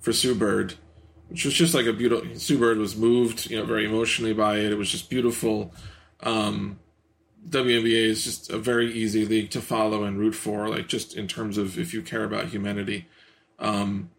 for 0.00 0.12
Sue 0.12 0.34
Bird, 0.34 0.74
which 1.28 1.44
was 1.44 1.54
just 1.54 1.74
like 1.74 1.86
a 1.86 1.92
beautiful. 1.92 2.36
Sue 2.38 2.58
Bird 2.58 2.78
was 2.78 2.96
moved, 2.96 3.48
you 3.48 3.56
know, 3.56 3.64
very 3.64 3.84
emotionally 3.84 4.32
by 4.32 4.58
it. 4.58 4.72
It 4.72 4.78
was 4.78 4.90
just 4.90 5.08
beautiful. 5.08 5.72
Um, 6.20 6.80
WNBA 7.48 8.06
is 8.06 8.24
just 8.24 8.50
a 8.50 8.58
very 8.58 8.92
easy 8.92 9.24
league 9.24 9.50
to 9.50 9.60
follow 9.60 10.02
and 10.02 10.18
root 10.18 10.34
for, 10.34 10.68
like 10.68 10.88
just 10.88 11.16
in 11.16 11.28
terms 11.28 11.56
of 11.56 11.78
if 11.78 11.94
you 11.94 12.02
care 12.02 12.24
about 12.24 12.46
humanity. 12.46 13.06
Um, 13.60 14.10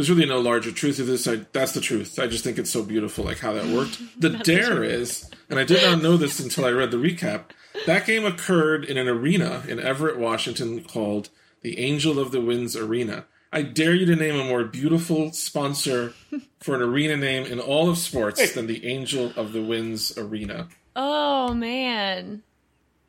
there's 0.00 0.10
really 0.10 0.24
no 0.24 0.40
larger 0.40 0.72
truth 0.72 0.96
to 0.96 1.04
this. 1.04 1.28
I, 1.28 1.42
that's 1.52 1.72
the 1.72 1.80
truth. 1.82 2.18
I 2.18 2.26
just 2.26 2.42
think 2.42 2.56
it's 2.56 2.70
so 2.70 2.82
beautiful, 2.82 3.22
like 3.22 3.38
how 3.38 3.52
that 3.52 3.66
worked. 3.66 4.00
The 4.18 4.30
dare 4.30 4.82
is, 4.82 5.30
and 5.50 5.58
I 5.58 5.64
did 5.64 5.82
not 5.82 6.02
know 6.02 6.16
this 6.16 6.40
until 6.40 6.64
I 6.64 6.70
read 6.70 6.90
the 6.90 6.96
recap. 6.96 7.50
That 7.84 8.06
game 8.06 8.24
occurred 8.24 8.86
in 8.86 8.96
an 8.96 9.08
arena 9.08 9.62
in 9.68 9.78
Everett, 9.78 10.18
Washington, 10.18 10.82
called 10.84 11.28
the 11.60 11.78
Angel 11.78 12.18
of 12.18 12.32
the 12.32 12.40
Winds 12.40 12.74
Arena. 12.76 13.26
I 13.52 13.60
dare 13.60 13.94
you 13.94 14.06
to 14.06 14.16
name 14.16 14.40
a 14.40 14.44
more 14.44 14.64
beautiful 14.64 15.32
sponsor 15.32 16.14
for 16.60 16.74
an 16.74 16.80
arena 16.80 17.18
name 17.18 17.44
in 17.44 17.60
all 17.60 17.90
of 17.90 17.98
sports 17.98 18.54
than 18.54 18.68
the 18.68 18.86
Angel 18.86 19.34
of 19.36 19.52
the 19.52 19.62
Winds 19.62 20.16
Arena. 20.16 20.68
Oh 20.96 21.52
man, 21.52 22.42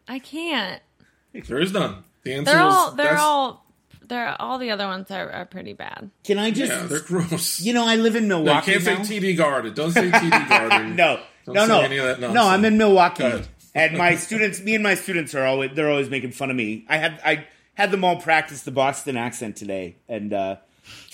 I 0.09 0.19
can't. 0.19 0.81
There 1.33 1.61
is 1.61 1.71
none. 1.71 2.03
The 2.23 2.33
answer 2.33 2.51
They're 2.51 2.67
is 2.67 2.73
all. 2.73 2.91
They're 2.91 3.05
that's- 3.05 3.21
all. 3.21 3.65
They're 4.11 4.35
all 4.41 4.57
the 4.57 4.71
other 4.71 4.87
ones 4.87 5.09
are, 5.09 5.31
are 5.31 5.45
pretty 5.45 5.71
bad. 5.71 6.11
Can 6.25 6.37
I 6.37 6.51
just? 6.51 6.69
Yeah, 6.69 6.85
they're 6.85 6.99
gross. 6.99 7.61
you 7.61 7.71
know, 7.71 7.87
I 7.87 7.95
live 7.95 8.17
in 8.17 8.27
No, 8.27 8.39
you 8.39 8.43
Milwaukee 8.43 8.71
can't 8.73 8.83
say 8.83 8.95
now. 8.95 9.03
TD 9.03 9.37
Garden. 9.37 9.73
Don't 9.73 9.91
say 9.93 10.11
TD 10.11 10.49
Garden. 10.49 10.97
No, 10.97 11.21
Don't 11.45 11.55
no, 11.55 11.61
say 11.61 11.67
no, 11.69 11.79
any 11.79 11.97
of 11.97 12.19
that 12.19 12.33
no. 12.33 12.45
I'm 12.45 12.65
in 12.65 12.77
Milwaukee, 12.77 13.43
and 13.73 13.97
my 13.97 14.15
students, 14.25 14.59
me 14.59 14.75
and 14.75 14.83
my 14.83 14.95
students 14.95 15.33
are 15.33 15.45
always 15.45 15.71
they're 15.75 15.89
always 15.89 16.09
making 16.09 16.33
fun 16.33 16.49
of 16.49 16.57
me. 16.57 16.83
I 16.89 16.97
had 16.97 17.21
I 17.23 17.45
had 17.75 17.91
them 17.91 18.03
all 18.03 18.17
practice 18.19 18.63
the 18.63 18.71
Boston 18.71 19.15
accent 19.15 19.55
today, 19.55 19.95
and 20.09 20.33
uh, 20.33 20.57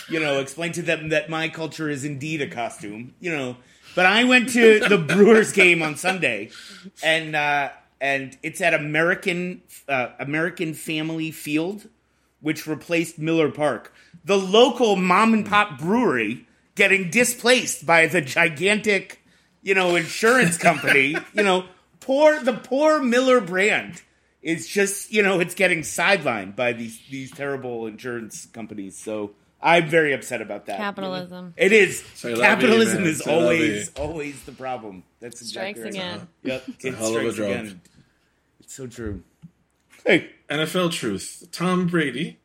you 0.10 0.20
know, 0.20 0.40
explain 0.40 0.72
to 0.72 0.82
them 0.82 1.10
that 1.10 1.30
my 1.30 1.50
culture 1.50 1.92
is 1.92 2.04
indeed 2.04 2.42
a 2.42 2.48
costume. 2.48 3.14
You 3.20 3.30
know, 3.32 3.58
but 3.96 4.08
I 4.08 4.24
went 4.24 4.50
to 4.54 4.80
the 4.80 4.98
Brewers 5.16 5.52
game 5.52 5.84
on 5.84 5.98
Sunday, 5.98 6.50
and 7.04 7.36
uh, 7.36 7.70
and 8.02 8.36
it's 8.42 8.60
at 8.60 8.74
American 8.74 9.62
uh, 9.88 10.08
American 10.20 10.74
Family 10.74 11.30
Field, 11.30 11.88
which 12.42 12.68
replaced 12.68 13.20
Miller 13.20 13.50
Park. 13.50 13.94
The 14.24 14.38
local 14.38 14.96
mom 14.96 15.34
and 15.34 15.46
pop 15.46 15.80
brewery 15.80 16.46
getting 16.76 17.10
displaced 17.10 17.86
by 17.86 18.08
the 18.08 18.22
gigantic, 18.22 19.22
you 19.62 19.74
know, 19.74 19.96
insurance 19.96 20.58
company. 20.68 21.16
you 21.34 21.44
know, 21.44 21.66
poor 22.00 22.40
the 22.40 22.54
poor 22.54 23.02
Miller 23.02 23.42
brand 23.42 24.02
is 24.42 24.68
just 24.68 25.12
you 25.12 25.22
know 25.24 25.40
it's 25.40 25.56
getting 25.56 25.80
sidelined 25.82 26.56
by 26.56 26.74
these 26.74 27.00
these 27.10 27.32
terrible 27.32 27.88
insurance 27.88 28.46
companies. 28.48 28.98
So 28.98 29.32
I'm 29.62 29.88
very 29.88 30.14
upset 30.14 30.42
about 30.42 30.68
that. 30.68 30.78
Capitalism. 30.78 31.54
It 31.58 31.72
is. 31.72 32.04
Say 32.14 32.36
la 32.36 32.42
vie, 32.42 32.46
Capitalism 32.48 33.02
man. 33.02 33.08
is 33.12 33.24
Say 33.24 33.34
always 33.34 33.92
always 33.96 34.44
the 34.44 34.52
problem. 34.52 35.04
That's 35.20 35.46
Strikes 35.48 35.80
exactly 35.80 36.00
right. 36.00 36.14
again. 36.16 36.28
Yep, 36.44 36.64
it 36.82 36.94
hell 36.94 37.18
of 37.18 37.26
a 37.26 37.32
strikes 37.32 37.40
again. 37.40 37.82
It's 38.60 38.76
so 38.76 38.86
true. 38.88 39.24
Hey, 40.06 40.30
NFL 40.50 40.92
truth. 40.92 41.48
Tom 41.52 41.88
Brady 41.88 42.40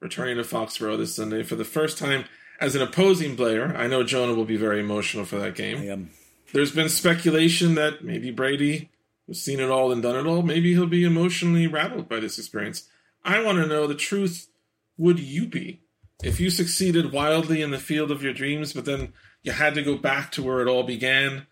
returning 0.00 0.36
to 0.36 0.42
Foxborough 0.42 0.96
this 0.96 1.14
Sunday 1.14 1.42
for 1.42 1.56
the 1.56 1.64
first 1.64 1.98
time 1.98 2.24
as 2.60 2.74
an 2.74 2.82
opposing 2.82 3.36
player. 3.36 3.74
I 3.76 3.86
know 3.86 4.04
Jonah 4.04 4.34
will 4.34 4.44
be 4.44 4.56
very 4.56 4.80
emotional 4.80 5.24
for 5.24 5.38
that 5.38 5.54
game. 5.54 5.78
I 5.78 5.86
am. 5.86 6.10
There's 6.52 6.74
been 6.74 6.88
speculation 6.88 7.74
that 7.74 8.04
maybe 8.04 8.30
Brady, 8.30 8.90
who's 9.26 9.40
seen 9.40 9.60
it 9.60 9.70
all 9.70 9.92
and 9.92 10.02
done 10.02 10.16
it 10.16 10.28
all, 10.28 10.42
maybe 10.42 10.72
he'll 10.72 10.86
be 10.86 11.04
emotionally 11.04 11.66
rattled 11.66 12.08
by 12.08 12.20
this 12.20 12.38
experience. 12.38 12.88
I 13.24 13.42
want 13.42 13.58
to 13.58 13.66
know 13.66 13.86
the 13.86 13.94
truth. 13.94 14.48
Would 14.96 15.18
you 15.20 15.46
be? 15.46 15.82
If 16.22 16.40
you 16.40 16.48
succeeded 16.48 17.12
wildly 17.12 17.60
in 17.60 17.70
the 17.70 17.78
field 17.78 18.10
of 18.10 18.22
your 18.22 18.32
dreams, 18.32 18.72
but 18.72 18.86
then 18.86 19.12
you 19.42 19.52
had 19.52 19.74
to 19.74 19.82
go 19.82 19.96
back 19.96 20.32
to 20.32 20.42
where 20.42 20.60
it 20.60 20.68
all 20.68 20.82
began. 20.84 21.46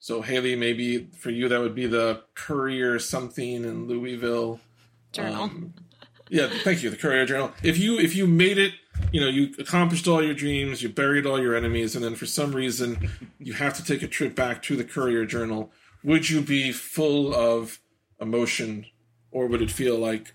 So, 0.00 0.22
Haley, 0.22 0.56
maybe 0.56 1.10
for 1.18 1.30
you 1.30 1.48
that 1.48 1.60
would 1.60 1.74
be 1.74 1.86
the 1.86 2.22
Courier 2.34 2.98
something 2.98 3.64
in 3.64 3.86
Louisville. 3.86 4.60
Journal. 5.18 5.42
Um, 5.44 5.74
yeah, 6.28 6.48
thank 6.62 6.82
you. 6.82 6.90
The 6.90 6.96
Courier 6.96 7.26
Journal. 7.26 7.52
If 7.62 7.78
you 7.78 7.98
if 7.98 8.14
you 8.14 8.26
made 8.26 8.58
it, 8.58 8.72
you 9.12 9.20
know, 9.20 9.28
you 9.28 9.54
accomplished 9.58 10.06
all 10.08 10.22
your 10.22 10.34
dreams, 10.34 10.82
you 10.82 10.88
buried 10.88 11.26
all 11.26 11.40
your 11.40 11.56
enemies, 11.56 11.94
and 11.94 12.04
then 12.04 12.14
for 12.14 12.26
some 12.26 12.52
reason 12.52 13.10
you 13.38 13.54
have 13.54 13.74
to 13.74 13.84
take 13.84 14.02
a 14.02 14.08
trip 14.08 14.34
back 14.34 14.62
to 14.64 14.76
the 14.76 14.84
Courier 14.84 15.24
Journal. 15.24 15.70
Would 16.04 16.30
you 16.30 16.40
be 16.40 16.72
full 16.72 17.34
of 17.34 17.80
emotion, 18.20 18.86
or 19.30 19.46
would 19.46 19.62
it 19.62 19.70
feel 19.70 19.98
like 19.98 20.32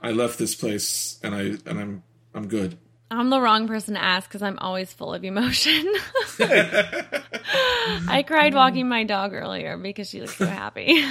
I 0.00 0.10
left 0.10 0.38
this 0.38 0.54
place 0.54 1.18
and 1.22 1.34
I 1.34 1.40
and 1.40 1.78
I'm 1.78 2.02
I'm 2.34 2.48
good? 2.48 2.78
I'm 3.12 3.28
the 3.30 3.40
wrong 3.40 3.66
person 3.66 3.94
to 3.94 4.02
ask 4.02 4.28
because 4.28 4.42
I'm 4.42 4.58
always 4.60 4.92
full 4.92 5.12
of 5.12 5.24
emotion. 5.24 5.84
I 6.38 8.24
cried 8.24 8.54
walking 8.54 8.88
my 8.88 9.02
dog 9.02 9.32
earlier 9.32 9.76
because 9.76 10.08
she 10.08 10.20
looked 10.20 10.38
so 10.38 10.46
happy. 10.46 11.04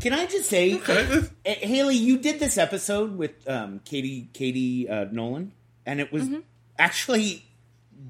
Can 0.00 0.12
I 0.12 0.26
just 0.26 0.48
say, 0.48 0.74
Okay. 0.76 1.22
Eh, 1.44 1.54
Haley, 1.54 1.96
you 1.96 2.18
did 2.18 2.38
this 2.38 2.56
episode 2.56 3.16
with 3.16 3.48
um, 3.48 3.80
Katie 3.84 4.28
Katie 4.32 4.88
uh, 4.88 5.06
Nolan, 5.10 5.52
and 5.84 6.00
it 6.00 6.12
was 6.12 6.28
actually 6.78 7.44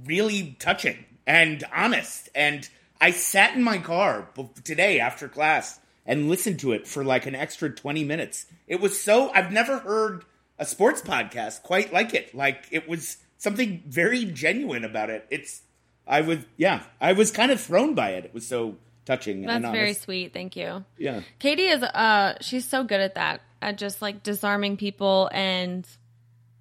really 0.05 0.57
touching 0.59 1.05
and 1.26 1.64
honest. 1.74 2.28
And 2.34 2.68
I 3.01 3.12
sat 3.12 3.55
in 3.55 3.62
my 3.62 3.78
car 3.78 4.28
b- 4.34 4.51
today 4.64 5.01
after 5.01 5.28
class 5.28 5.80
and 6.05 6.28
listened 6.28 6.61
to 6.61 6.72
it 6.72 6.86
for 6.86 7.05
like 7.05 7.24
an 7.26 7.34
extra 7.34 7.70
twenty 7.70 8.05
minutes. 8.05 8.47
It 8.66 8.80
was 8.80 9.01
so 9.01 9.30
I've 9.32 9.51
never 9.51 9.78
heard 9.78 10.24
a 10.59 10.66
sports 10.66 11.01
podcast 11.01 11.62
quite 11.62 11.91
like 11.93 12.12
it. 12.12 12.34
Like 12.34 12.66
it 12.70 12.86
was 12.86 13.16
something 13.39 13.82
very 13.86 14.26
genuine 14.26 14.84
about 14.84 15.09
it. 15.09 15.26
It's 15.30 15.62
I 16.07 16.20
was 16.20 16.41
yeah, 16.59 16.82
I 17.01 17.14
was 17.14 17.30
kind 17.30 17.51
of 17.51 17.61
thrown 17.61 17.95
by 17.95 18.11
it. 18.11 18.26
It 18.26 18.34
was 18.34 18.47
so 18.47 18.76
touching. 19.09 19.42
That's 19.42 19.64
and 19.64 19.74
very 19.74 19.94
sweet. 19.94 20.32
Thank 20.32 20.54
you. 20.54 20.84
Yeah. 20.98 21.22
Katie 21.38 21.66
is 21.66 21.82
uh 21.82 22.36
she's 22.40 22.64
so 22.64 22.84
good 22.84 23.00
at 23.00 23.16
that. 23.16 23.40
At 23.61 23.76
just 23.76 24.00
like 24.00 24.22
disarming 24.22 24.76
people 24.76 25.28
and 25.32 25.86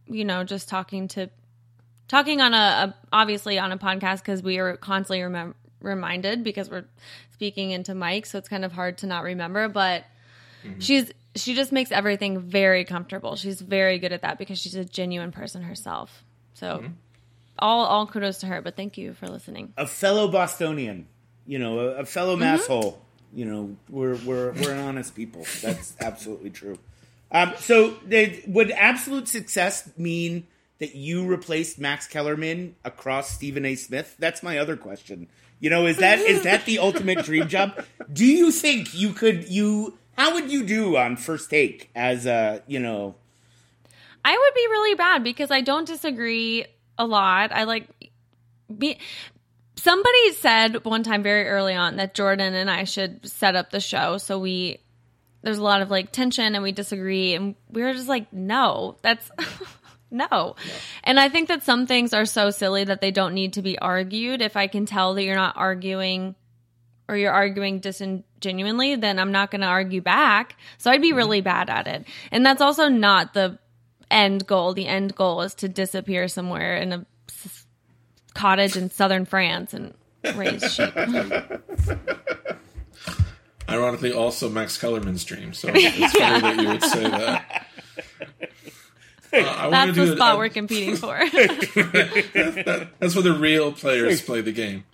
you 0.07 0.25
know, 0.25 0.43
just 0.43 0.69
talking 0.69 1.09
to 1.09 1.29
talking 2.07 2.41
on 2.41 2.53
a, 2.53 2.57
a 2.57 2.95
obviously 3.11 3.59
on 3.59 3.71
a 3.71 3.77
podcast 3.77 4.19
because 4.19 4.41
we 4.41 4.57
are 4.57 4.77
constantly 4.77 5.19
remem- 5.19 5.53
reminded 5.81 6.43
because 6.43 6.69
we're 6.69 6.85
speaking 7.33 7.71
into 7.71 7.93
mic, 7.93 8.25
so 8.25 8.37
it's 8.37 8.49
kind 8.49 8.65
of 8.65 8.71
hard 8.71 8.97
to 8.99 9.07
not 9.07 9.23
remember, 9.23 9.67
but 9.67 10.05
she's 10.79 11.11
she 11.35 11.53
just 11.53 11.71
makes 11.71 11.91
everything 11.91 12.39
very 12.39 12.85
comfortable. 12.85 13.35
She's 13.35 13.61
very 13.61 13.99
good 13.99 14.11
at 14.11 14.21
that 14.23 14.39
because 14.39 14.57
she's 14.59 14.75
a 14.75 14.85
genuine 14.85 15.31
person 15.31 15.61
herself. 15.61 16.23
So 16.53 16.85
all 17.59 17.85
all 17.85 18.07
kudos 18.07 18.39
to 18.39 18.47
her, 18.47 18.61
but 18.61 18.75
thank 18.75 18.97
you 18.97 19.13
for 19.13 19.27
listening. 19.27 19.73
a 19.77 19.85
fellow 19.85 20.27
Bostonian, 20.27 21.07
you 21.47 21.57
know, 21.57 21.79
a, 21.79 21.87
a 21.99 22.05
fellow 22.05 22.35
masshole. 22.35 22.97
You 23.33 23.45
know, 23.45 23.75
we're 23.89 24.15
we're 24.17 24.51
we're 24.51 24.71
an 24.71 24.79
honest 24.79 25.15
people. 25.15 25.45
That's 25.61 25.95
absolutely 26.01 26.49
true. 26.49 26.77
Um, 27.31 27.53
so, 27.59 27.95
they, 28.05 28.41
would 28.47 28.71
absolute 28.71 29.27
success 29.27 29.89
mean 29.97 30.47
that 30.79 30.95
you 30.95 31.25
replaced 31.25 31.77
Max 31.79 32.07
Kellerman 32.07 32.75
across 32.85 33.31
Stephen 33.31 33.65
A. 33.65 33.75
Smith? 33.75 34.15
That's 34.17 34.41
my 34.41 34.57
other 34.57 34.77
question. 34.77 35.27
You 35.59 35.69
know, 35.69 35.87
is 35.87 35.97
that 35.97 36.19
is 36.19 36.43
that 36.43 36.65
the 36.65 36.79
ultimate 36.79 37.25
dream 37.25 37.47
job? 37.47 37.83
Do 38.11 38.25
you 38.25 38.51
think 38.51 38.93
you 38.93 39.13
could 39.13 39.49
you? 39.49 39.97
How 40.17 40.33
would 40.33 40.51
you 40.51 40.65
do 40.65 40.97
on 40.97 41.17
first 41.17 41.49
take 41.49 41.89
as 41.95 42.25
a 42.25 42.61
you 42.67 42.79
know? 42.79 43.15
I 44.23 44.31
would 44.31 44.53
be 44.53 44.67
really 44.67 44.95
bad 44.95 45.23
because 45.23 45.51
I 45.51 45.61
don't 45.61 45.87
disagree 45.87 46.65
a 46.97 47.05
lot. 47.05 47.51
I 47.51 47.63
like 47.63 47.87
be 48.75 48.99
somebody 49.77 50.33
said 50.33 50.83
one 50.85 51.03
time 51.03 51.23
very 51.23 51.47
early 51.47 51.73
on 51.73 51.95
that 51.95 52.13
Jordan 52.13 52.53
and 52.53 52.69
I 52.69 52.83
should 52.83 53.27
set 53.27 53.55
up 53.55 53.71
the 53.71 53.79
show 53.79 54.17
so 54.17 54.37
we 54.37 54.79
there's 55.41 55.59
a 55.59 55.63
lot 55.63 55.81
of 55.81 55.89
like 55.89 56.11
tension 56.11 56.55
and 56.55 56.63
we 56.63 56.71
disagree 56.71 57.33
and 57.33 57.55
we 57.71 57.81
were 57.81 57.93
just 57.93 58.09
like 58.09 58.31
no 58.33 58.97
that's 59.01 59.31
no. 60.11 60.55
And 61.03 61.19
I 61.19 61.29
think 61.29 61.49
that 61.49 61.63
some 61.63 61.87
things 61.87 62.13
are 62.13 62.25
so 62.25 62.49
silly 62.49 62.83
that 62.83 63.01
they 63.01 63.11
don't 63.11 63.33
need 63.33 63.53
to 63.53 63.61
be 63.61 63.77
argued. 63.77 64.41
If 64.41 64.55
I 64.55 64.67
can 64.67 64.85
tell 64.85 65.13
that 65.13 65.23
you're 65.23 65.35
not 65.35 65.57
arguing 65.57 66.35
or 67.09 67.15
you're 67.15 67.31
arguing 67.31 67.79
disingenuinely, 67.79 68.95
then 68.95 69.19
I'm 69.19 69.31
not 69.31 69.51
going 69.51 69.61
to 69.61 69.67
argue 69.67 70.01
back. 70.01 70.55
So 70.77 70.91
I'd 70.91 71.01
be 71.01 71.09
mm-hmm. 71.09 71.17
really 71.17 71.41
bad 71.41 71.69
at 71.69 71.87
it. 71.87 72.05
And 72.31 72.45
that's 72.45 72.61
also 72.61 72.87
not 72.87 73.33
the 73.33 73.59
end 74.09 74.47
goal. 74.47 74.73
The 74.73 74.87
end 74.87 75.15
goal 75.15 75.41
is 75.41 75.55
to 75.55 75.69
disappear 75.69 76.27
somewhere 76.27 76.77
in 76.77 76.93
a 76.93 77.05
cottage 78.37 78.75
in 78.77 78.89
southern 78.89 79.25
France 79.25 79.73
and 79.73 79.93
raise 80.35 80.63
sheep. 80.73 80.93
Ironically, 83.69 84.13
also 84.13 84.49
Max 84.49 84.77
Kellerman's 84.77 85.25
dream. 85.25 85.53
So 85.53 85.69
it's 85.73 86.13
funny 86.17 86.39
that 86.41 86.61
you 86.61 86.67
would 86.69 86.83
say 86.83 87.03
that. 87.03 87.65
Uh, 89.33 89.37
I 89.39 89.67
wanna 89.67 89.71
That's 89.71 89.93
do 89.97 90.05
the 90.05 90.11
it- 90.13 90.15
spot 90.15 90.37
we're 90.37 90.47
competing 90.49 90.95
for. 91.03 91.17
That's 92.99 93.13
where 93.13 93.23
the 93.23 93.35
real 93.37 93.73
players 93.73 94.21
play 94.21 94.39
the 94.41 94.53
game. 94.53 94.85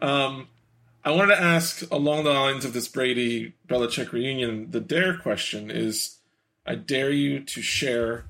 Um, 0.00 0.48
I 1.04 1.10
wanted 1.10 1.34
to 1.36 1.40
ask 1.42 1.82
along 1.92 2.24
the 2.24 2.32
lines 2.32 2.64
of 2.64 2.72
this 2.72 2.88
Brady 2.88 3.52
Belichick 3.68 4.10
reunion. 4.12 4.70
The 4.70 4.80
dare 4.80 5.18
question 5.18 5.70
is: 5.70 6.16
I 6.64 6.76
dare 6.76 7.10
you 7.10 7.40
to 7.40 7.60
share 7.60 8.24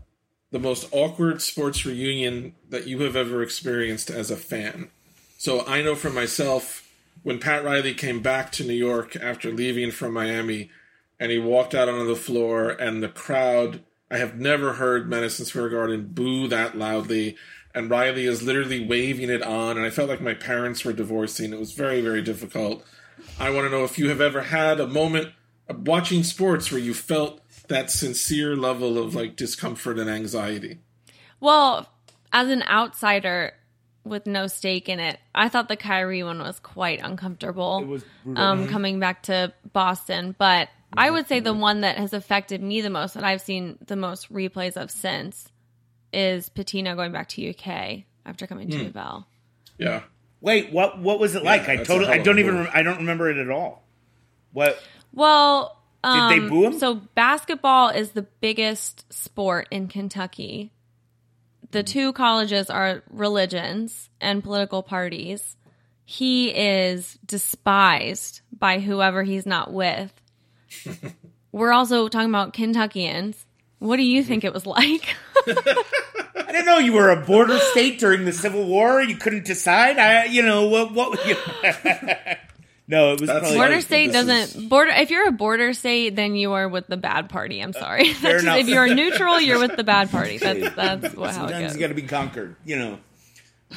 the 0.55 0.61
most 0.61 0.89
awkward 0.93 1.43
sports 1.43 1.85
reunion 1.85 2.55
that 2.71 2.87
you 2.87 3.01
have 3.01 3.17
ever 3.17 3.43
experienced 3.43 4.09
as 4.09 4.31
a 4.31 4.37
fan. 4.37 4.89
So 5.37 5.67
I 5.67 5.83
know 5.83 5.97
for 5.97 6.11
myself, 6.11 6.89
when 7.25 7.41
Pat 7.41 7.65
Riley 7.65 7.93
came 7.93 8.23
back 8.23 8.53
to 8.53 8.65
New 8.65 8.73
York 8.73 9.17
after 9.17 9.51
leaving 9.51 9.91
from 9.91 10.13
Miami, 10.13 10.71
and 11.19 11.33
he 11.33 11.41
walked 11.41 11.75
out 11.75 11.89
onto 11.89 12.07
the 12.07 12.15
floor, 12.15 12.71
and 12.71 13.03
the 13.03 13.09
crowd. 13.09 13.83
I 14.09 14.19
have 14.19 14.39
never 14.39 14.75
heard 14.75 15.11
Madison 15.11 15.45
Square 15.45 15.71
Garden 15.71 16.11
boo 16.13 16.47
that 16.47 16.79
loudly, 16.79 17.37
and 17.75 17.91
Riley 17.91 18.27
is 18.27 18.45
literally 18.45 18.87
waving 18.87 19.31
it 19.31 19.43
on, 19.43 19.77
and 19.77 19.85
I 19.85 19.91
felt 19.91 20.09
like 20.09 20.21
my 20.21 20.35
parents 20.35 20.85
were 20.85 20.93
divorcing. 20.93 21.53
It 21.53 21.59
was 21.59 21.73
very, 21.73 22.01
very 22.01 22.23
difficult. 22.23 22.85
I 23.41 23.51
want 23.51 23.67
to 23.67 23.77
know 23.77 23.83
if 23.83 23.99
you 23.99 24.09
have 24.09 24.21
ever 24.21 24.43
had 24.43 24.79
a 24.79 24.87
moment 24.87 25.31
of 25.69 25.89
watching 25.89 26.23
sports 26.23 26.71
where 26.71 26.81
you 26.81 26.95
felt 26.95 27.41
that 27.69 27.91
sincere 27.91 28.57
level 28.57 28.99
of 28.99 29.15
like 29.15 29.37
discomfort 29.37 29.99
and 29.99 30.11
anxiety. 30.11 30.79
well, 31.41 31.89
as 32.33 32.49
an 32.49 32.63
outsider 32.65 33.53
with 34.05 34.27
no 34.27 34.47
stake 34.47 34.89
in 34.89 35.01
it, 35.01 35.19
I 35.35 35.49
thought 35.49 35.69
the 35.69 35.77
Kyrie 35.77 36.23
one 36.23 36.41
was 36.41 36.59
quite 36.61 37.01
uncomfortable. 37.03 37.79
It 37.79 37.87
was 37.87 38.05
brutal. 38.25 38.43
um, 38.45 38.69
coming 38.69 38.99
back 39.01 39.23
to 39.25 39.53
Boston. 39.73 40.35
But 40.37 40.69
I 40.97 41.11
would 41.11 41.27
say 41.29 41.41
the 41.41 41.55
one 41.55 41.81
that 41.83 41.97
has 41.97 42.13
affected 42.13 42.61
me 42.63 42.81
the 42.81 42.91
most, 42.91 43.15
that 43.15 43.25
I've 43.25 43.41
seen 43.41 43.79
the 43.87 43.97
most 43.97 44.33
replays 44.33 44.77
of 44.77 44.91
since, 44.91 45.49
is 46.13 46.51
Pitino 46.51 46.97
going 46.97 47.13
back 47.13 47.29
to 47.31 47.49
UK 47.51 48.05
after 48.27 48.47
coming 48.47 48.69
to 48.71 48.79
U 48.79 48.87
of 48.89 48.97
L. 48.97 49.27
Yeah. 49.79 50.03
Wait, 50.41 50.73
what 50.73 50.99
what 51.01 51.19
was 51.19 51.35
it 51.35 51.43
like? 51.43 51.69
I 51.69 51.77
totally, 51.77 52.11
I 52.11 52.19
don't 52.19 52.39
even, 52.39 52.57
rem- 52.57 52.71
I 52.75 52.83
don't 52.83 52.99
remember 52.99 53.31
it 53.31 53.39
at 53.39 53.51
all. 53.51 53.85
What? 54.53 54.79
Well, 55.13 55.81
um, 56.05 56.29
they 56.31 56.49
boo 56.49 56.65
him? 56.67 56.79
So 56.79 56.95
basketball 56.95 57.89
is 57.89 58.11
the 58.11 58.23
biggest 58.23 59.13
sport 59.13 59.69
in 59.71 59.89
Kentucky. 59.89 60.73
The 61.71 61.81
Hmm. 61.81 61.85
two 61.87 62.13
colleges 62.13 62.71
are 62.71 63.03
religions 63.11 64.09
and 64.21 64.43
political 64.43 64.83
parties. 64.83 65.57
He 66.05 66.49
is 66.51 67.19
despised 67.25 68.43
by 68.53 68.79
whoever 68.81 69.23
he's 69.23 69.47
not 69.47 69.73
with. 69.73 70.13
We're 71.53 71.73
also 71.73 72.09
talking 72.09 72.29
about 72.29 72.53
Kentuckians. 72.53 73.47
What 73.79 73.97
do 73.97 74.03
you 74.03 74.23
think 74.23 74.45
it 74.45 74.53
was 74.53 74.67
like? 74.67 75.15
I 75.47 76.47
didn't 76.49 76.67
know 76.67 76.79
you 76.79 76.93
were 76.93 77.11
a 77.11 77.25
border 77.25 77.59
state 77.59 77.99
during 77.99 78.25
the 78.25 78.33
Civil 78.33 78.67
War. 78.67 79.03
You 79.03 79.17
couldn't 79.17 79.45
decide. 79.45 79.99
I, 79.99 80.25
you 80.27 80.43
know 80.43 80.69
what? 80.69 80.93
What? 80.93 81.19
no, 82.87 83.13
it 83.13 83.21
was 83.21 83.29
That's 83.29 83.41
probably 83.41 83.57
border 83.59 83.73
Right, 83.75 83.83
state 83.85 84.13
doesn't 84.13 84.31
is- 84.37 84.55
border. 84.55 84.91
If 84.91 85.11
you're 85.11 85.29
a 85.29 85.33
border 85.33 85.73
state, 85.73 86.17
then 86.17 86.35
you 86.37 86.53
are 86.53 86.69
with 86.69 86.87
the 86.87 86.97
bad 86.97 87.29
party. 87.31 87.61
I'm 87.61 87.73
sorry. 87.73 88.13
That's 88.21 88.45
just- 88.45 88.59
if 88.61 88.69
you're 88.69 88.95
neutral, 88.95 89.41
you're 89.41 89.59
with 89.59 89.77
the 89.77 89.85
bad 89.85 90.11
party. 90.11 90.39
That's 90.45 90.75
that's 90.75 91.15
what, 91.15 91.31
how 91.35 91.47
it 91.47 91.49
sometimes 91.51 91.65
goes. 91.73 91.75
you 91.75 91.81
got 91.81 91.89
to 91.89 91.95
be 91.95 92.03
conquered. 92.03 92.57
You 92.65 92.79
know. 92.79 92.93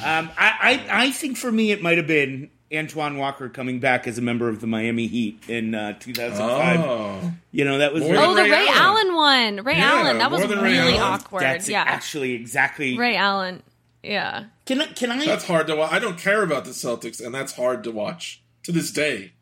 Um, 0.04 0.30
I, 0.38 0.84
I 0.90 1.04
I 1.06 1.10
think 1.10 1.36
for 1.38 1.50
me 1.50 1.72
it 1.72 1.82
might 1.82 1.96
have 1.96 2.06
been 2.06 2.50
Antoine 2.72 3.16
Walker 3.16 3.48
coming 3.48 3.80
back 3.80 4.06
as 4.06 4.18
a 4.18 4.22
member 4.22 4.48
of 4.48 4.60
the 4.60 4.66
Miami 4.66 5.06
Heat 5.06 5.42
in 5.48 5.74
uh, 5.74 5.94
2005. 5.98 6.80
Oh. 6.80 7.32
You 7.50 7.64
know 7.64 7.78
that 7.78 7.92
was 7.94 8.02
really, 8.04 8.16
Oh, 8.18 8.34
the 8.34 8.42
Ray 8.42 8.50
Ray, 8.50 8.66
Allen. 8.68 9.06
Allen. 9.08 9.14
one. 9.16 9.64
Ray 9.64 9.76
Yeah, 9.78 9.92
Allen. 9.94 10.18
That 10.18 10.30
was 10.30 10.40
more 10.40 10.48
than 10.48 10.60
Ray 10.62 10.78
really 10.78 10.98
awkward. 10.98 11.42
that's 11.42 11.68
yeah. 11.68 11.82
actually 11.82 12.34
exactly. 12.34 12.96
Ray 12.98 13.16
Allen. 13.16 13.62
Yeah. 14.02 14.44
Can 14.66 14.82
I 14.82 14.86
can 14.86 15.10
I 15.10 15.24
That's 15.24 15.44
hard 15.44 15.66
to 15.68 15.76
watch. 15.76 15.92
I 15.92 15.98
don't 15.98 16.18
care 16.18 16.42
about 16.42 16.64
the 16.66 16.70
Celtics, 16.72 17.24
and 17.24 17.34
that's 17.34 17.54
hard 17.54 17.82
to 17.84 17.90
watch 17.90 18.40
to 18.64 18.72
this 18.72 18.90
day. 18.90 19.32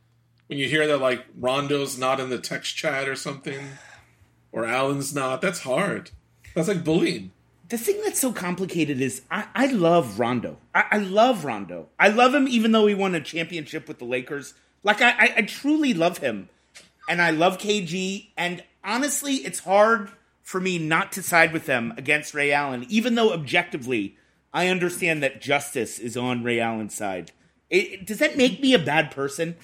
When 0.46 0.58
you 0.58 0.68
hear 0.68 0.86
that, 0.86 0.98
like, 0.98 1.24
Rondo's 1.38 1.98
not 1.98 2.20
in 2.20 2.30
the 2.30 2.38
text 2.38 2.76
chat 2.76 3.08
or 3.08 3.16
something, 3.16 3.66
or 4.52 4.64
Allen's 4.64 5.14
not, 5.14 5.40
that's 5.40 5.60
hard. 5.60 6.10
That's 6.54 6.68
like 6.68 6.84
bullying. 6.84 7.32
the 7.68 7.78
thing 7.78 8.00
that's 8.04 8.20
so 8.20 8.32
complicated 8.32 9.00
is 9.00 9.22
I, 9.30 9.46
I 9.54 9.66
love 9.66 10.18
Rondo. 10.20 10.58
I, 10.74 10.84
I 10.92 10.98
love 10.98 11.44
Rondo. 11.44 11.88
I 11.98 12.08
love 12.08 12.34
him 12.34 12.46
even 12.48 12.72
though 12.72 12.86
he 12.86 12.94
won 12.94 13.14
a 13.14 13.20
championship 13.20 13.88
with 13.88 13.98
the 13.98 14.04
Lakers. 14.04 14.54
Like 14.82 15.02
I, 15.02 15.10
I, 15.10 15.34
I 15.38 15.42
truly 15.42 15.92
love 15.92 16.18
him, 16.18 16.48
and 17.08 17.20
I 17.20 17.30
love 17.30 17.58
KG. 17.58 18.28
And 18.36 18.62
honestly, 18.84 19.34
it's 19.36 19.60
hard 19.60 20.10
for 20.42 20.60
me 20.60 20.78
not 20.78 21.10
to 21.12 21.22
side 21.22 21.52
with 21.52 21.66
them 21.66 21.92
against 21.96 22.34
Ray 22.34 22.52
Allen, 22.52 22.86
even 22.88 23.16
though 23.16 23.32
objectively 23.32 24.16
I 24.54 24.68
understand 24.68 25.22
that 25.22 25.40
justice 25.42 25.98
is 25.98 26.16
on 26.16 26.44
Ray 26.44 26.60
Allen's 26.60 26.94
side. 26.94 27.32
It, 27.70 28.06
does 28.06 28.18
that 28.18 28.36
make 28.36 28.60
me 28.60 28.74
a 28.74 28.78
bad 28.78 29.10
person? 29.10 29.56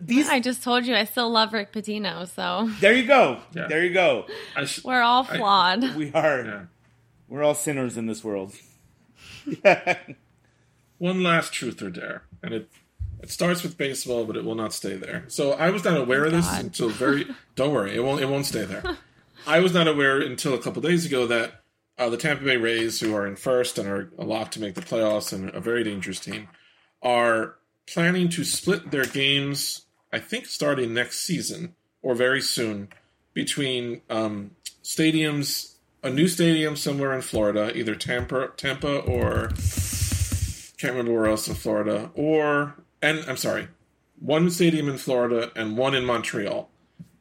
These 0.00 0.28
I 0.28 0.40
just 0.40 0.62
told 0.62 0.86
you 0.86 0.94
I 0.94 1.04
still 1.04 1.30
love 1.30 1.52
Rick 1.52 1.72
Pitino, 1.72 2.28
so 2.28 2.68
there 2.80 2.94
you 2.94 3.06
go. 3.06 3.38
Yeah. 3.54 3.68
There 3.68 3.84
you 3.84 3.92
go. 3.92 4.26
Sh- 4.64 4.82
we're 4.84 5.02
all 5.02 5.22
flawed. 5.22 5.84
We 5.96 6.12
are 6.12 6.44
yeah. 6.44 6.62
we're 7.28 7.44
all 7.44 7.54
sinners 7.54 7.96
in 7.96 8.06
this 8.06 8.24
world. 8.24 8.54
One 10.98 11.22
last 11.22 11.52
truth 11.52 11.80
or 11.80 11.90
dare, 11.90 12.22
and 12.42 12.52
it 12.54 12.68
it 13.22 13.30
starts 13.30 13.62
with 13.62 13.78
baseball, 13.78 14.24
but 14.24 14.36
it 14.36 14.44
will 14.44 14.54
not 14.54 14.72
stay 14.72 14.96
there. 14.96 15.24
So 15.28 15.52
I 15.52 15.70
was 15.70 15.84
not 15.84 15.96
aware 15.96 16.24
of 16.24 16.32
this 16.32 16.46
God. 16.46 16.64
until 16.64 16.88
very. 16.88 17.26
don't 17.54 17.72
worry, 17.72 17.94
it 17.94 18.00
won't. 18.00 18.20
It 18.20 18.28
won't 18.28 18.46
stay 18.46 18.64
there. 18.64 18.98
I 19.46 19.60
was 19.60 19.72
not 19.72 19.86
aware 19.86 20.20
until 20.20 20.54
a 20.54 20.58
couple 20.58 20.82
days 20.82 21.06
ago 21.06 21.26
that 21.28 21.62
uh, 21.98 22.08
the 22.08 22.16
Tampa 22.16 22.44
Bay 22.44 22.56
Rays, 22.56 23.00
who 23.00 23.14
are 23.14 23.26
in 23.26 23.36
first 23.36 23.78
and 23.78 23.88
are 23.88 24.10
a 24.18 24.24
lock 24.24 24.50
to 24.52 24.60
make 24.60 24.74
the 24.74 24.80
playoffs 24.80 25.32
and 25.32 25.50
a 25.50 25.60
very 25.60 25.84
dangerous 25.84 26.18
team, 26.18 26.48
are 27.04 27.56
planning 27.86 28.28
to 28.30 28.42
split 28.42 28.90
their 28.90 29.04
games. 29.04 29.82
I 30.12 30.18
think 30.18 30.46
starting 30.46 30.94
next 30.94 31.20
season 31.20 31.74
or 32.02 32.14
very 32.14 32.40
soon 32.40 32.88
between 33.34 34.00
um, 34.08 34.52
stadiums, 34.82 35.74
a 36.02 36.10
new 36.10 36.26
stadium 36.26 36.76
somewhere 36.76 37.12
in 37.12 37.20
Florida, 37.20 37.76
either 37.76 37.94
Tampa, 37.94 38.52
Tampa 38.56 38.98
or 39.00 39.50
can't 40.84 40.96
remember 40.96 41.18
where 41.18 41.30
else 41.30 41.48
in 41.48 41.54
Florida, 41.54 42.10
or 42.14 42.74
and 43.00 43.24
I'm 43.26 43.38
sorry, 43.38 43.68
one 44.18 44.50
stadium 44.50 44.88
in 44.88 44.98
Florida 44.98 45.50
and 45.56 45.78
one 45.78 45.94
in 45.94 46.04
Montreal, 46.04 46.68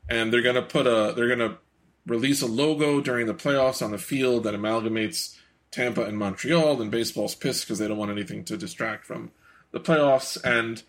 and 0.10 0.34
they're 0.34 0.42
gonna 0.42 0.62
put 0.62 0.86
a 0.86 1.14
they're 1.16 1.30
gonna 1.30 1.58
release 2.06 2.42
a 2.42 2.48
logo 2.48 3.00
during 3.00 3.26
the 3.26 3.34
playoffs 3.34 3.82
on 3.82 3.92
the 3.92 3.98
field 3.98 4.44
that 4.44 4.54
amalgamates 4.54 5.38
Tampa 5.72 6.04
and 6.04 6.18
Montreal. 6.18 6.82
And 6.82 6.92
baseball's 6.92 7.36
pissed 7.36 7.66
because 7.66 7.80
they 7.80 7.88
don't 7.88 7.98
want 7.98 8.12
anything 8.12 8.44
to 8.46 8.58
distract 8.58 9.06
from 9.06 9.32
the 9.74 9.82
playoffs. 9.82 10.42
And 10.46 10.82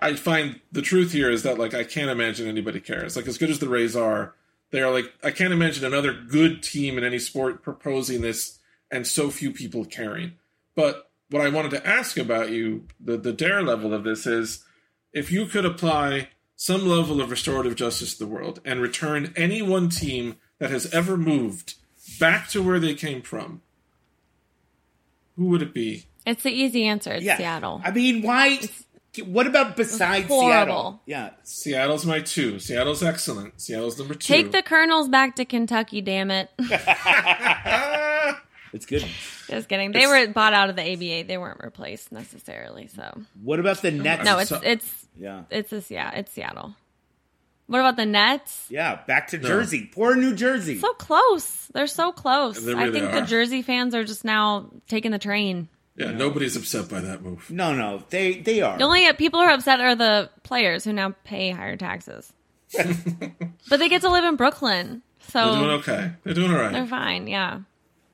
I 0.00 0.14
find 0.14 0.60
the 0.72 0.82
truth 0.82 1.12
here 1.12 1.30
is 1.30 1.44
that 1.44 1.58
like 1.58 1.74
I 1.74 1.84
can't 1.84 2.10
imagine 2.10 2.48
anybody 2.48 2.80
cares. 2.80 3.14
Like 3.14 3.28
as 3.28 3.38
good 3.38 3.50
as 3.50 3.60
the 3.60 3.68
Rays 3.68 3.94
are, 3.94 4.34
they 4.72 4.80
are 4.80 4.90
like 4.90 5.12
I 5.22 5.30
can't 5.30 5.52
imagine 5.52 5.84
another 5.84 6.12
good 6.12 6.64
team 6.64 6.98
in 6.98 7.04
any 7.04 7.20
sport 7.20 7.62
proposing 7.62 8.22
this 8.22 8.58
and 8.90 9.06
so 9.06 9.30
few 9.30 9.52
people 9.52 9.84
caring. 9.84 10.32
But 10.74 11.10
what 11.30 11.42
I 11.42 11.50
wanted 11.50 11.70
to 11.72 11.86
ask 11.86 12.18
about 12.18 12.50
you, 12.50 12.88
the 12.98 13.16
the 13.16 13.32
dare 13.32 13.62
level 13.62 13.94
of 13.94 14.02
this 14.02 14.26
is 14.26 14.64
if 15.12 15.30
you 15.30 15.46
could 15.46 15.64
apply 15.64 16.30
some 16.56 16.86
level 16.86 17.20
of 17.20 17.30
restorative 17.30 17.76
justice 17.76 18.14
to 18.14 18.24
the 18.24 18.30
world 18.30 18.60
and 18.64 18.80
return 18.80 19.32
any 19.36 19.62
one 19.62 19.88
team 19.88 20.36
that 20.58 20.70
has 20.70 20.92
ever 20.94 21.16
moved 21.16 21.74
back 22.18 22.48
to 22.48 22.62
where 22.62 22.78
they 22.78 22.94
came 22.94 23.20
from, 23.20 23.62
who 25.36 25.46
would 25.46 25.62
it 25.62 25.74
be? 25.74 26.06
It's 26.26 26.42
the 26.42 26.50
easy 26.52 26.86
answer. 26.86 27.12
It's 27.12 27.24
Yeah. 27.24 27.36
Seattle. 27.36 27.80
I 27.84 27.90
mean, 27.90 28.22
why? 28.22 28.58
What 29.24 29.46
about 29.46 29.76
besides. 29.76 30.28
Seattle? 30.28 31.02
Yeah. 31.04 31.30
Seattle's 31.42 32.06
my 32.06 32.20
two. 32.20 32.58
Seattle's 32.58 33.02
excellent. 33.02 33.60
Seattle's 33.60 33.98
number 33.98 34.14
two. 34.14 34.32
Take 34.32 34.52
the 34.52 34.62
Colonels 34.62 35.08
back 35.08 35.36
to 35.36 35.44
Kentucky, 35.44 36.00
damn 36.00 36.30
it. 36.30 36.50
It's 38.74 38.86
good. 38.86 39.04
Just 39.50 39.68
kidding. 39.68 39.92
They 39.92 40.06
were 40.06 40.28
bought 40.28 40.54
out 40.54 40.70
of 40.70 40.76
the 40.76 40.82
ABA. 40.94 41.28
They 41.28 41.36
weren't 41.36 41.60
replaced 41.62 42.10
necessarily. 42.10 42.86
So 42.86 43.20
What 43.42 43.60
about 43.60 43.82
the 43.82 43.90
Nets? 43.90 44.24
no, 44.24 44.38
it's 44.38 44.48
So- 44.48 44.60
it's 44.64 45.06
yeah. 45.14 45.42
it's 45.50 45.68
this 45.68 45.90
yeah, 45.90 46.10
it's 46.14 46.32
Seattle. 46.32 46.74
What 47.66 47.80
about 47.80 47.96
the 47.96 48.06
Nets? 48.06 48.66
Yeah, 48.70 49.00
back 49.06 49.28
to 49.28 49.38
Jersey. 49.38 49.90
Poor 49.94 50.14
New 50.16 50.34
Jersey. 50.34 50.78
So 50.78 50.92
close. 50.94 51.66
They're 51.74 51.86
so 51.86 52.12
close. 52.12 52.58
They 52.64 52.72
I 52.74 52.90
think 52.90 53.12
are. 53.12 53.20
the 53.20 53.26
Jersey 53.26 53.60
fans 53.60 53.94
are 53.94 54.04
just 54.04 54.24
now 54.24 54.70
taking 54.88 55.10
the 55.10 55.18
train. 55.18 55.68
Yeah, 55.96 56.10
nobody's 56.12 56.56
upset 56.56 56.88
by 56.88 57.00
that 57.00 57.22
move. 57.22 57.50
no, 57.50 57.74
no, 57.74 58.02
they 58.10 58.34
they 58.40 58.60
are. 58.62 58.78
The 58.78 58.84
only 58.84 59.12
people 59.14 59.40
who 59.40 59.46
are 59.46 59.52
upset 59.52 59.80
are 59.80 59.94
the 59.94 60.30
players 60.42 60.84
who 60.84 60.92
now 60.92 61.14
pay 61.24 61.50
higher 61.50 61.76
taxes. 61.76 62.32
but 63.68 63.78
they 63.78 63.88
get 63.88 64.00
to 64.02 64.08
live 64.10 64.24
in 64.24 64.36
Brooklyn. 64.36 65.02
So 65.28 65.38
they're 65.52 65.60
doing 65.60 65.70
okay. 65.80 66.12
They're 66.24 66.34
doing 66.34 66.50
all 66.52 66.58
right. 66.58 66.72
they're 66.72 66.86
fine, 66.86 67.26
yeah. 67.26 67.60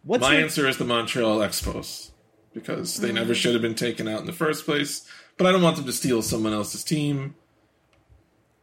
What's 0.04 0.22
My 0.22 0.32
your- 0.34 0.42
answer 0.42 0.66
is 0.68 0.76
the 0.78 0.84
Montreal 0.84 1.38
Expos 1.38 2.10
because 2.54 2.96
they 2.96 3.10
Mm. 3.10 3.14
never 3.14 3.34
should 3.34 3.52
have 3.54 3.62
been 3.62 3.74
taken 3.74 4.08
out 4.08 4.20
in 4.20 4.26
the 4.26 4.32
first 4.32 4.64
place. 4.64 5.06
But 5.36 5.46
I 5.46 5.52
don't 5.52 5.62
want 5.62 5.76
them 5.76 5.86
to 5.86 5.92
steal 5.92 6.22
someone 6.22 6.52
else's 6.52 6.82
team. 6.82 7.36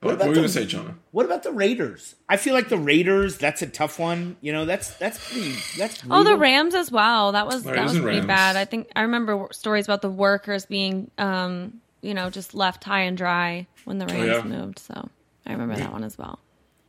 But 0.05 0.09
what, 0.09 0.15
about 0.15 0.23
were 0.27 0.33
you 0.33 0.35
going 0.35 0.47
the- 0.47 0.53
to 0.53 0.59
say, 0.59 0.65
Jonah? 0.67 0.95
What 1.11 1.25
about 1.25 1.43
the 1.43 1.51
Raiders? 1.51 2.15
I 2.29 2.37
feel 2.37 2.53
like 2.53 2.69
the 2.69 2.77
Raiders. 2.77 3.37
That's 3.37 3.61
a 3.61 3.67
tough 3.67 3.97
one. 3.99 4.37
You 4.41 4.53
know, 4.53 4.65
that's 4.65 4.93
that's 4.97 5.17
pretty. 5.31 5.55
That's 5.77 6.03
Oh, 6.09 6.23
the. 6.23 6.35
Rams 6.37 6.75
as 6.75 6.91
well. 6.91 7.31
That 7.31 7.47
was 7.47 7.63
that 7.63 7.83
was 7.83 7.93
pretty 7.99 8.17
Rams. 8.19 8.27
bad. 8.27 8.55
I 8.55 8.65
think 8.65 8.89
I 8.95 9.01
remember 9.01 9.47
stories 9.51 9.85
about 9.85 10.01
the 10.01 10.09
workers 10.09 10.65
being, 10.65 11.09
um, 11.17 11.81
you 12.01 12.13
know, 12.13 12.29
just 12.29 12.53
left 12.53 12.83
high 12.83 13.01
and 13.01 13.17
dry 13.17 13.67
when 13.85 13.97
the 13.97 14.05
Rams 14.05 14.29
Oh, 14.29 14.35
yeah. 14.37 14.43
moved. 14.43 14.79
So 14.79 15.09
I 15.45 15.51
remember 15.53 15.75
that 15.75 15.91
one 15.91 16.03
as 16.03 16.17
well. 16.17 16.39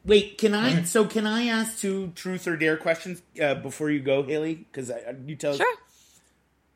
Wait, 0.05 0.39
can 0.39 0.55
I? 0.55 0.83
So 0.85 1.05
can 1.07 1.27
I 1.27 1.47
ask 1.47 1.79
two 1.79 2.13
truth 2.15 2.47
or 2.47 2.57
dare 2.57 2.77
questions 2.77 3.23
uh, 3.43 3.55
before 3.55 3.91
you 3.91 4.01
go, 4.01 4.23
Haley? 4.23 4.55
Because 4.55 4.93
you 5.27 5.35
tell. 5.37 5.57
Sure. 5.57 5.77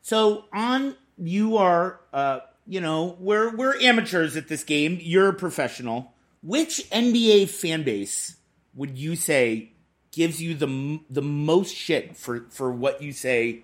So 0.01 0.45
on 0.53 0.95
you 1.17 1.57
are, 1.57 1.99
uh, 2.13 2.39
you 2.67 2.81
know, 2.81 3.15
we're 3.19 3.55
we're 3.55 3.79
amateurs 3.81 4.35
at 4.35 4.47
this 4.47 4.63
game. 4.63 4.97
You're 5.01 5.29
a 5.29 5.33
professional. 5.33 6.13
Which 6.43 6.89
NBA 6.91 7.49
fan 7.49 7.83
base 7.83 8.35
would 8.73 8.97
you 8.97 9.15
say 9.15 9.71
gives 10.11 10.41
you 10.41 10.53
the 10.55 10.99
the 11.09 11.21
most 11.21 11.75
shit 11.75 12.17
for 12.17 12.45
for 12.49 12.71
what 12.71 13.01
you 13.01 13.11
say 13.13 13.59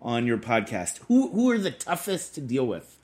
on 0.00 0.26
your 0.26 0.38
podcast? 0.38 0.98
Who 1.08 1.30
who 1.30 1.50
are 1.50 1.58
the 1.58 1.70
toughest 1.70 2.34
to 2.36 2.40
deal 2.40 2.66
with? 2.66 2.96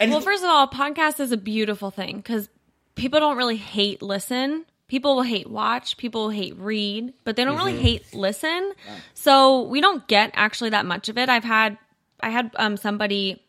And 0.00 0.10
Well, 0.12 0.20
first 0.20 0.44
of 0.44 0.50
all, 0.50 0.68
podcast 0.68 1.20
is 1.20 1.32
a 1.32 1.36
beautiful 1.36 1.90
thing 1.90 2.18
because 2.18 2.48
people 2.94 3.18
don't 3.18 3.36
really 3.36 3.56
hate 3.56 4.02
listen. 4.02 4.64
People 4.86 5.16
will 5.16 5.22
hate 5.22 5.50
watch. 5.50 5.96
People 5.96 6.22
will 6.24 6.30
hate 6.30 6.56
read, 6.56 7.12
but 7.24 7.36
they 7.36 7.44
don't 7.44 7.56
Mm-hmm. 7.56 7.66
really 7.66 7.82
hate 7.82 8.14
listen. 8.14 8.72
So 9.14 9.62
we 9.62 9.80
don't 9.80 10.06
get 10.06 10.30
actually 10.34 10.70
that 10.70 10.86
much 10.86 11.08
of 11.08 11.18
it. 11.18 11.28
I've 11.28 11.44
had, 11.44 11.76
I 12.20 12.30
had 12.30 12.50
um 12.56 12.76
somebody. 12.76 13.42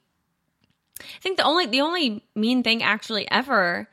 I 1.02 1.20
think 1.22 1.38
the 1.38 1.44
only 1.44 1.66
the 1.66 1.82
only 1.82 2.24
mean 2.36 2.64
thing 2.64 2.82
actually 2.84 3.30
ever 3.32 3.88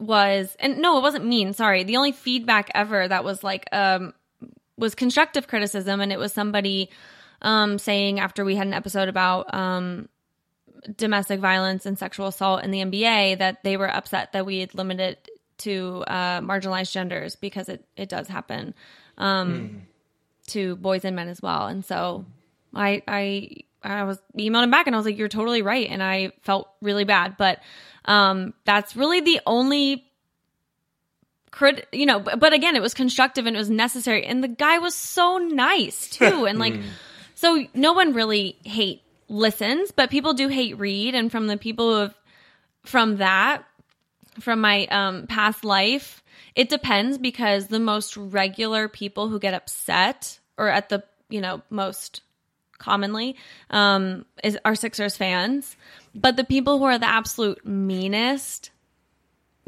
was, 0.00 0.56
and 0.58 0.78
no, 0.78 0.98
it 0.98 1.02
wasn't 1.02 1.26
mean. 1.26 1.52
Sorry, 1.52 1.84
the 1.84 1.96
only 1.96 2.12
feedback 2.12 2.70
ever 2.74 3.06
that 3.06 3.22
was 3.24 3.44
like 3.44 3.66
um 3.72 4.14
was 4.76 4.94
constructive 4.94 5.46
criticism, 5.46 6.00
and 6.00 6.12
it 6.12 6.18
was 6.18 6.32
somebody 6.32 6.90
um 7.42 7.78
saying 7.78 8.18
after 8.18 8.44
we 8.44 8.56
had 8.56 8.66
an 8.66 8.74
episode 8.74 9.08
about 9.08 9.52
um 9.54 10.08
domestic 10.96 11.40
violence 11.40 11.86
and 11.86 11.98
sexual 11.98 12.26
assault 12.26 12.64
in 12.64 12.70
the 12.70 12.80
NBA 12.80 13.38
that 13.38 13.62
they 13.62 13.76
were 13.76 13.88
upset 13.88 14.32
that 14.32 14.46
we 14.46 14.60
had 14.60 14.74
limited 14.74 15.18
to 15.58 16.02
uh, 16.06 16.40
marginalized 16.40 16.90
genders 16.90 17.36
because 17.36 17.68
it, 17.68 17.84
it 17.96 18.08
does 18.08 18.28
happen 18.28 18.74
um, 19.18 19.82
to 20.46 20.76
boys 20.76 21.04
and 21.04 21.14
men 21.14 21.28
as 21.28 21.42
well. 21.42 21.66
And 21.66 21.84
so 21.84 22.24
I 22.74 23.02
I 23.06 23.56
I 23.82 24.04
was 24.04 24.18
emailed 24.38 24.64
him 24.64 24.70
back 24.70 24.86
and 24.86 24.96
I 24.96 24.98
was 24.98 25.06
like, 25.06 25.18
you're 25.18 25.28
totally 25.28 25.62
right. 25.62 25.88
And 25.88 26.02
I 26.02 26.32
felt 26.42 26.68
really 26.80 27.04
bad. 27.04 27.36
But 27.36 27.60
um, 28.04 28.54
that's 28.64 28.96
really 28.96 29.20
the 29.20 29.40
only 29.46 30.04
crit 31.50 31.88
you 31.90 32.06
know 32.06 32.20
but, 32.20 32.38
but 32.38 32.52
again 32.52 32.76
it 32.76 32.82
was 32.82 32.94
constructive 32.94 33.46
and 33.46 33.56
it 33.56 33.58
was 33.58 33.70
necessary. 33.70 34.24
And 34.24 34.42
the 34.42 34.48
guy 34.48 34.78
was 34.78 34.94
so 34.94 35.38
nice 35.38 36.08
too. 36.10 36.46
And 36.46 36.58
like 36.58 36.74
so 37.34 37.66
no 37.74 37.92
one 37.92 38.14
really 38.14 38.56
hate 38.64 39.02
listens 39.28 39.90
but 39.90 40.10
people 40.10 40.34
do 40.34 40.48
hate 40.48 40.78
read. 40.78 41.14
And 41.14 41.30
from 41.30 41.46
the 41.46 41.56
people 41.56 41.92
who 41.92 42.00
have 42.00 42.14
from 42.84 43.18
that 43.18 43.64
from 44.38 44.60
my 44.60 44.86
um 44.86 45.26
past 45.26 45.64
life 45.64 46.22
it 46.54 46.68
depends 46.68 47.18
because 47.18 47.66
the 47.66 47.80
most 47.80 48.16
regular 48.16 48.88
people 48.88 49.28
who 49.28 49.38
get 49.38 49.54
upset 49.54 50.38
or 50.56 50.68
at 50.68 50.88
the 50.88 51.02
you 51.28 51.40
know 51.40 51.62
most 51.70 52.22
commonly 52.80 53.36
um 53.70 54.24
is 54.42 54.58
are 54.64 54.74
Sixers 54.74 55.16
fans 55.16 55.76
but 56.14 56.36
the 56.36 56.44
people 56.44 56.78
who 56.78 56.84
are 56.84 56.98
the 56.98 57.08
absolute 57.08 57.64
meanest 57.64 58.70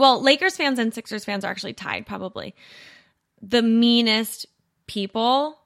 well, 0.03 0.23
Lakers 0.23 0.57
fans 0.57 0.79
and 0.79 0.93
Sixers 0.93 1.25
fans 1.25 1.45
are 1.45 1.51
actually 1.51 1.75
tied, 1.75 2.07
probably. 2.07 2.55
The 3.41 3.63
meanest 3.63 4.47
people, 4.87 5.59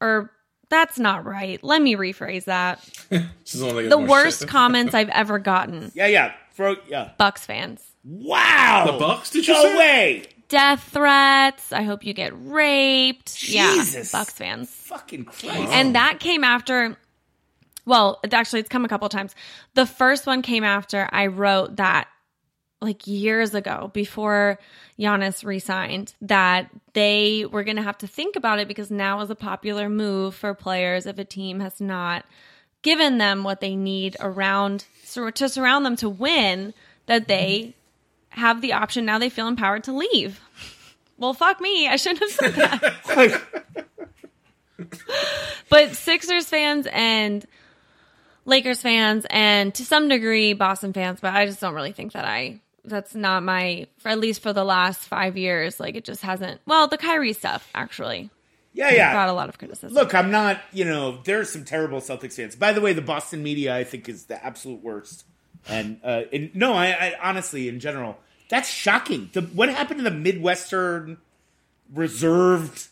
or 0.00 0.30
that's 0.70 0.98
not 0.98 1.24
right. 1.24 1.62
Let 1.62 1.82
me 1.82 1.96
rephrase 1.96 2.44
that. 2.44 2.82
This 3.10 3.60
The 3.60 3.98
worst 3.98 4.48
comments 4.48 4.94
I've 4.94 5.10
ever 5.10 5.38
gotten 5.38 5.92
yeah, 5.94 6.06
yeah, 6.06 6.32
throw 6.54 6.76
yeah. 6.88 7.10
Bucks 7.18 7.44
fans. 7.44 7.82
Wow, 8.02 8.84
The 8.86 8.98
Bucks, 8.98 9.28
did 9.30 9.46
you 9.46 9.52
no 9.52 9.62
say? 9.62 9.76
way. 9.76 10.22
Death 10.52 10.90
threats. 10.92 11.72
I 11.72 11.82
hope 11.82 12.04
you 12.04 12.12
get 12.12 12.34
raped. 12.36 13.34
Jesus. 13.34 14.12
Yeah, 14.12 14.18
Bucks 14.18 14.34
fans. 14.34 14.68
Fucking 14.68 15.24
Christ. 15.24 15.72
And 15.72 15.94
that 15.94 16.20
came 16.20 16.44
after. 16.44 16.98
Well, 17.86 18.20
actually, 18.30 18.60
it's 18.60 18.68
come 18.68 18.84
a 18.84 18.88
couple 18.88 19.08
times. 19.08 19.34
The 19.72 19.86
first 19.86 20.26
one 20.26 20.42
came 20.42 20.62
after 20.62 21.08
I 21.10 21.28
wrote 21.28 21.76
that 21.76 22.08
like 22.82 23.06
years 23.06 23.54
ago 23.54 23.90
before 23.94 24.58
Giannis 24.98 25.42
resigned 25.42 26.12
that 26.20 26.68
they 26.92 27.46
were 27.50 27.64
going 27.64 27.76
to 27.76 27.82
have 27.82 27.96
to 27.98 28.06
think 28.06 28.36
about 28.36 28.58
it 28.58 28.68
because 28.68 28.90
now 28.90 29.22
is 29.22 29.30
a 29.30 29.34
popular 29.34 29.88
move 29.88 30.34
for 30.34 30.52
players 30.52 31.06
if 31.06 31.18
a 31.18 31.24
team 31.24 31.60
has 31.60 31.80
not 31.80 32.26
given 32.82 33.16
them 33.16 33.42
what 33.42 33.62
they 33.62 33.74
need 33.74 34.18
around 34.20 34.84
to 35.06 35.48
surround 35.48 35.86
them 35.86 35.96
to 35.96 36.10
win 36.10 36.74
that 37.06 37.26
they 37.26 37.74
have 38.32 38.60
the 38.60 38.72
option 38.72 39.04
now 39.04 39.18
they 39.18 39.30
feel 39.30 39.48
empowered 39.48 39.84
to 39.84 39.92
leave. 39.92 40.40
Well, 41.18 41.34
fuck 41.34 41.60
me. 41.60 41.88
I 41.88 41.96
shouldn't 41.96 42.20
have 42.20 42.30
said 42.30 42.54
that. 42.54 43.42
But 45.68 45.94
Sixers 45.94 46.46
fans 46.46 46.86
and 46.92 47.46
Lakers 48.44 48.82
fans 48.82 49.24
and 49.30 49.72
to 49.74 49.84
some 49.84 50.08
degree 50.08 50.52
Boston 50.52 50.92
fans, 50.92 51.20
but 51.20 51.32
I 51.32 51.46
just 51.46 51.60
don't 51.60 51.74
really 51.74 51.92
think 51.92 52.12
that 52.12 52.26
I 52.26 52.60
that's 52.84 53.14
not 53.14 53.42
my 53.42 53.86
for 53.98 54.08
at 54.08 54.18
least 54.18 54.42
for 54.42 54.52
the 54.52 54.64
last 54.64 55.00
five 55.00 55.38
years. 55.38 55.80
Like 55.80 55.94
it 55.94 56.04
just 56.04 56.22
hasn't 56.22 56.60
well, 56.66 56.88
the 56.88 56.98
Kyrie 56.98 57.32
stuff 57.32 57.70
actually 57.74 58.30
yeah, 58.74 58.90
yeah. 58.90 59.12
got 59.12 59.28
a 59.28 59.32
lot 59.32 59.48
of 59.48 59.58
criticism. 59.58 59.92
Look, 59.92 60.14
I'm 60.14 60.30
not, 60.30 60.60
you 60.72 60.84
know, 60.84 61.20
there's 61.24 61.50
some 61.50 61.64
terrible 61.64 62.00
Celtics 62.00 62.34
fans. 62.34 62.56
By 62.56 62.72
the 62.72 62.80
way, 62.80 62.92
the 62.92 63.02
Boston 63.02 63.42
media, 63.42 63.76
I 63.76 63.84
think, 63.84 64.08
is 64.08 64.24
the 64.24 64.42
absolute 64.44 64.82
worst. 64.82 65.24
And, 65.68 66.00
uh, 66.02 66.22
and 66.32 66.54
no, 66.54 66.72
I, 66.74 66.88
I 66.88 67.14
honestly, 67.22 67.68
in 67.68 67.78
general, 67.80 68.18
that's 68.48 68.68
shocking. 68.68 69.30
The, 69.32 69.42
what 69.42 69.68
happened 69.68 69.98
to 70.00 70.04
the 70.04 70.10
Midwestern 70.10 71.18
reserved, 71.92 72.88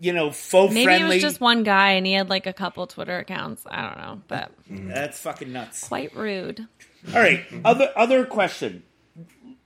you 0.00 0.12
know, 0.12 0.30
faux 0.30 0.72
Maybe 0.74 0.84
friendly. 0.84 1.04
it 1.04 1.14
was 1.14 1.22
just 1.22 1.40
one 1.40 1.62
guy 1.62 1.92
and 1.92 2.06
he 2.06 2.12
had 2.12 2.28
like 2.28 2.46
a 2.46 2.52
couple 2.52 2.86
Twitter 2.86 3.18
accounts. 3.18 3.64
I 3.70 3.82
don't 3.82 3.98
know, 3.98 4.22
but 4.28 4.50
That's 4.68 5.20
fucking 5.20 5.52
nuts. 5.52 5.86
quite 5.86 6.14
rude. 6.16 6.66
All 7.14 7.20
right, 7.20 7.44
other 7.64 7.92
other 7.96 8.24
question. 8.24 8.84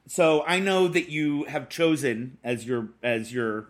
So 0.09 0.43
I 0.47 0.59
know 0.61 0.89
that 0.89 1.11
you 1.11 1.45
have 1.45 1.69
chosen 1.69 2.39
as 2.43 2.67
your 2.67 2.89
as 3.03 3.33
your 3.33 3.67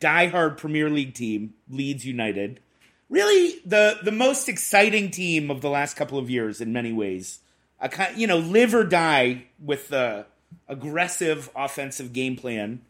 diehard 0.00 0.58
Premier 0.58 0.90
League 0.90 1.14
team, 1.14 1.54
Leeds 1.70 2.04
United. 2.04 2.60
Really, 3.08 3.60
the 3.64 3.98
the 4.02 4.12
most 4.12 4.48
exciting 4.48 5.10
team 5.10 5.50
of 5.50 5.60
the 5.62 5.70
last 5.70 5.94
couple 5.94 6.18
of 6.18 6.28
years 6.28 6.60
in 6.60 6.72
many 6.72 6.92
ways. 6.92 7.38
A 7.84 7.88
kind, 7.88 8.16
you 8.16 8.26
know, 8.26 8.38
live 8.38 8.74
or 8.74 8.82
die 8.82 9.44
with 9.62 9.88
the 9.88 10.26
aggressive 10.66 11.50
offensive 11.54 12.12
game 12.12 12.34
plan. 12.34 12.80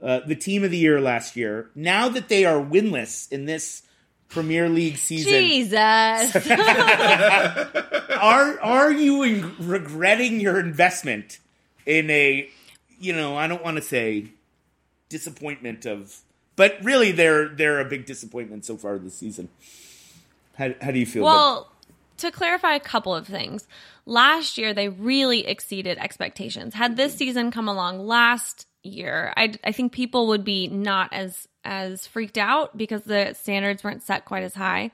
Uh, 0.00 0.20
the 0.26 0.36
team 0.36 0.62
of 0.62 0.70
the 0.70 0.76
year 0.76 1.00
last 1.00 1.36
year. 1.36 1.70
Now 1.74 2.08
that 2.08 2.28
they 2.28 2.44
are 2.44 2.60
winless 2.60 3.30
in 3.32 3.46
this 3.46 3.82
Premier 4.28 4.68
League 4.68 4.96
season, 4.96 5.32
Jesus. 5.32 6.36
are 8.22 8.60
are 8.60 8.92
you 8.92 9.22
in, 9.22 9.54
regretting 9.58 10.40
your 10.40 10.58
investment 10.58 11.38
in 11.84 12.08
a 12.10 12.48
you 12.98 13.12
know 13.12 13.36
i 13.36 13.46
don't 13.46 13.62
want 13.64 13.76
to 13.76 13.82
say 13.82 14.26
disappointment 15.08 15.84
of 15.84 16.20
but 16.56 16.76
really 16.82 17.12
they're 17.12 17.48
they're 17.48 17.80
a 17.80 17.84
big 17.84 18.06
disappointment 18.06 18.64
so 18.64 18.76
far 18.76 18.98
this 18.98 19.14
season 19.14 19.48
how, 20.56 20.70
how 20.80 20.90
do 20.90 20.98
you 20.98 21.06
feel 21.06 21.22
about 21.22 21.34
Well, 21.34 21.71
to 22.22 22.30
clarify 22.30 22.74
a 22.74 22.80
couple 22.80 23.14
of 23.14 23.26
things, 23.26 23.68
last 24.06 24.58
year 24.58 24.74
they 24.74 24.88
really 24.88 25.46
exceeded 25.46 25.98
expectations. 25.98 26.74
Had 26.74 26.96
this 26.96 27.14
season 27.14 27.50
come 27.50 27.68
along 27.68 28.00
last 28.00 28.66
year, 28.82 29.32
I, 29.36 29.54
I 29.62 29.72
think 29.72 29.92
people 29.92 30.28
would 30.28 30.44
be 30.44 30.66
not 30.66 31.12
as 31.12 31.46
as 31.64 32.06
freaked 32.08 32.38
out 32.38 32.76
because 32.76 33.02
the 33.02 33.34
standards 33.34 33.84
weren't 33.84 34.02
set 34.02 34.24
quite 34.24 34.42
as 34.42 34.54
high. 34.54 34.90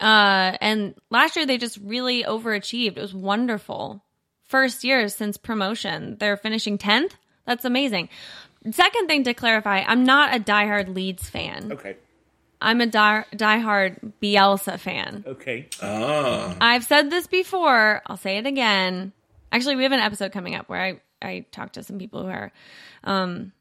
Uh, 0.00 0.56
and 0.60 0.94
last 1.10 1.36
year 1.36 1.44
they 1.44 1.58
just 1.58 1.78
really 1.78 2.24
overachieved. 2.24 2.96
It 2.96 3.02
was 3.02 3.12
wonderful. 3.12 4.02
First 4.44 4.82
year 4.82 5.08
since 5.08 5.36
promotion, 5.36 6.16
they're 6.18 6.38
finishing 6.38 6.78
tenth. 6.78 7.16
That's 7.46 7.66
amazing. 7.66 8.08
Second 8.70 9.08
thing 9.08 9.24
to 9.24 9.34
clarify, 9.34 9.82
I'm 9.86 10.04
not 10.04 10.34
a 10.34 10.40
diehard 10.40 10.94
Leeds 10.94 11.28
fan. 11.28 11.72
okay 11.72 11.96
I'm 12.62 12.80
a 12.80 12.86
die, 12.86 13.24
diehard 13.34 14.12
Bielsa 14.22 14.78
fan. 14.78 15.24
okay 15.26 15.68
Ah, 15.82 16.56
I've 16.60 16.84
said 16.84 17.10
this 17.10 17.26
before. 17.26 18.00
I'll 18.06 18.16
say 18.16 18.38
it 18.38 18.46
again. 18.46 19.12
Actually, 19.50 19.76
we 19.76 19.82
have 19.82 19.92
an 19.92 20.00
episode 20.00 20.32
coming 20.32 20.54
up 20.54 20.68
where 20.68 20.80
I 20.80 21.00
I 21.20 21.46
talk 21.52 21.72
to 21.72 21.82
some 21.82 21.98
people 21.98 22.22
who 22.22 22.30
are 22.30 22.52
um 23.04 23.52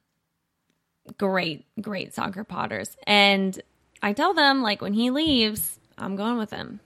great 1.17 1.65
great 1.81 2.13
soccer 2.13 2.43
potters, 2.43 2.95
and 3.05 3.59
I 4.01 4.13
tell 4.13 4.33
them 4.33 4.61
like 4.61 4.81
when 4.81 4.93
he 4.93 5.09
leaves, 5.09 5.79
I'm 5.97 6.15
going 6.15 6.37
with 6.37 6.51
him. 6.51 6.79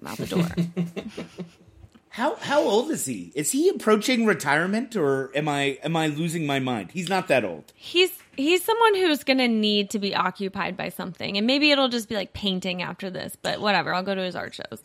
I'm 0.00 0.06
out 0.08 0.18
the 0.18 0.26
door. 0.26 0.48
how 2.08 2.34
how 2.36 2.60
old 2.62 2.90
is 2.90 3.06
he 3.06 3.32
is 3.34 3.52
he 3.52 3.68
approaching 3.70 4.26
retirement 4.26 4.94
or 4.96 5.30
am 5.34 5.48
i 5.48 5.78
am 5.82 5.96
i 5.96 6.06
losing 6.08 6.44
my 6.44 6.58
mind 6.58 6.90
he's 6.92 7.08
not 7.08 7.26
that 7.28 7.42
old 7.42 7.72
he's 7.74 8.12
he's 8.36 8.64
someone 8.64 8.94
who's 8.94 9.24
going 9.24 9.38
to 9.38 9.48
need 9.48 9.90
to 9.90 9.98
be 9.98 10.14
occupied 10.14 10.76
by 10.76 10.88
something, 10.88 11.36
and 11.36 11.46
maybe 11.46 11.70
it'll 11.70 11.88
just 11.88 12.08
be 12.08 12.14
like 12.14 12.32
painting 12.32 12.82
after 12.82 13.10
this. 13.10 13.36
But 13.40 13.60
whatever, 13.60 13.94
I'll 13.94 14.02
go 14.02 14.14
to 14.14 14.22
his 14.22 14.36
art 14.36 14.54
shows. 14.54 14.82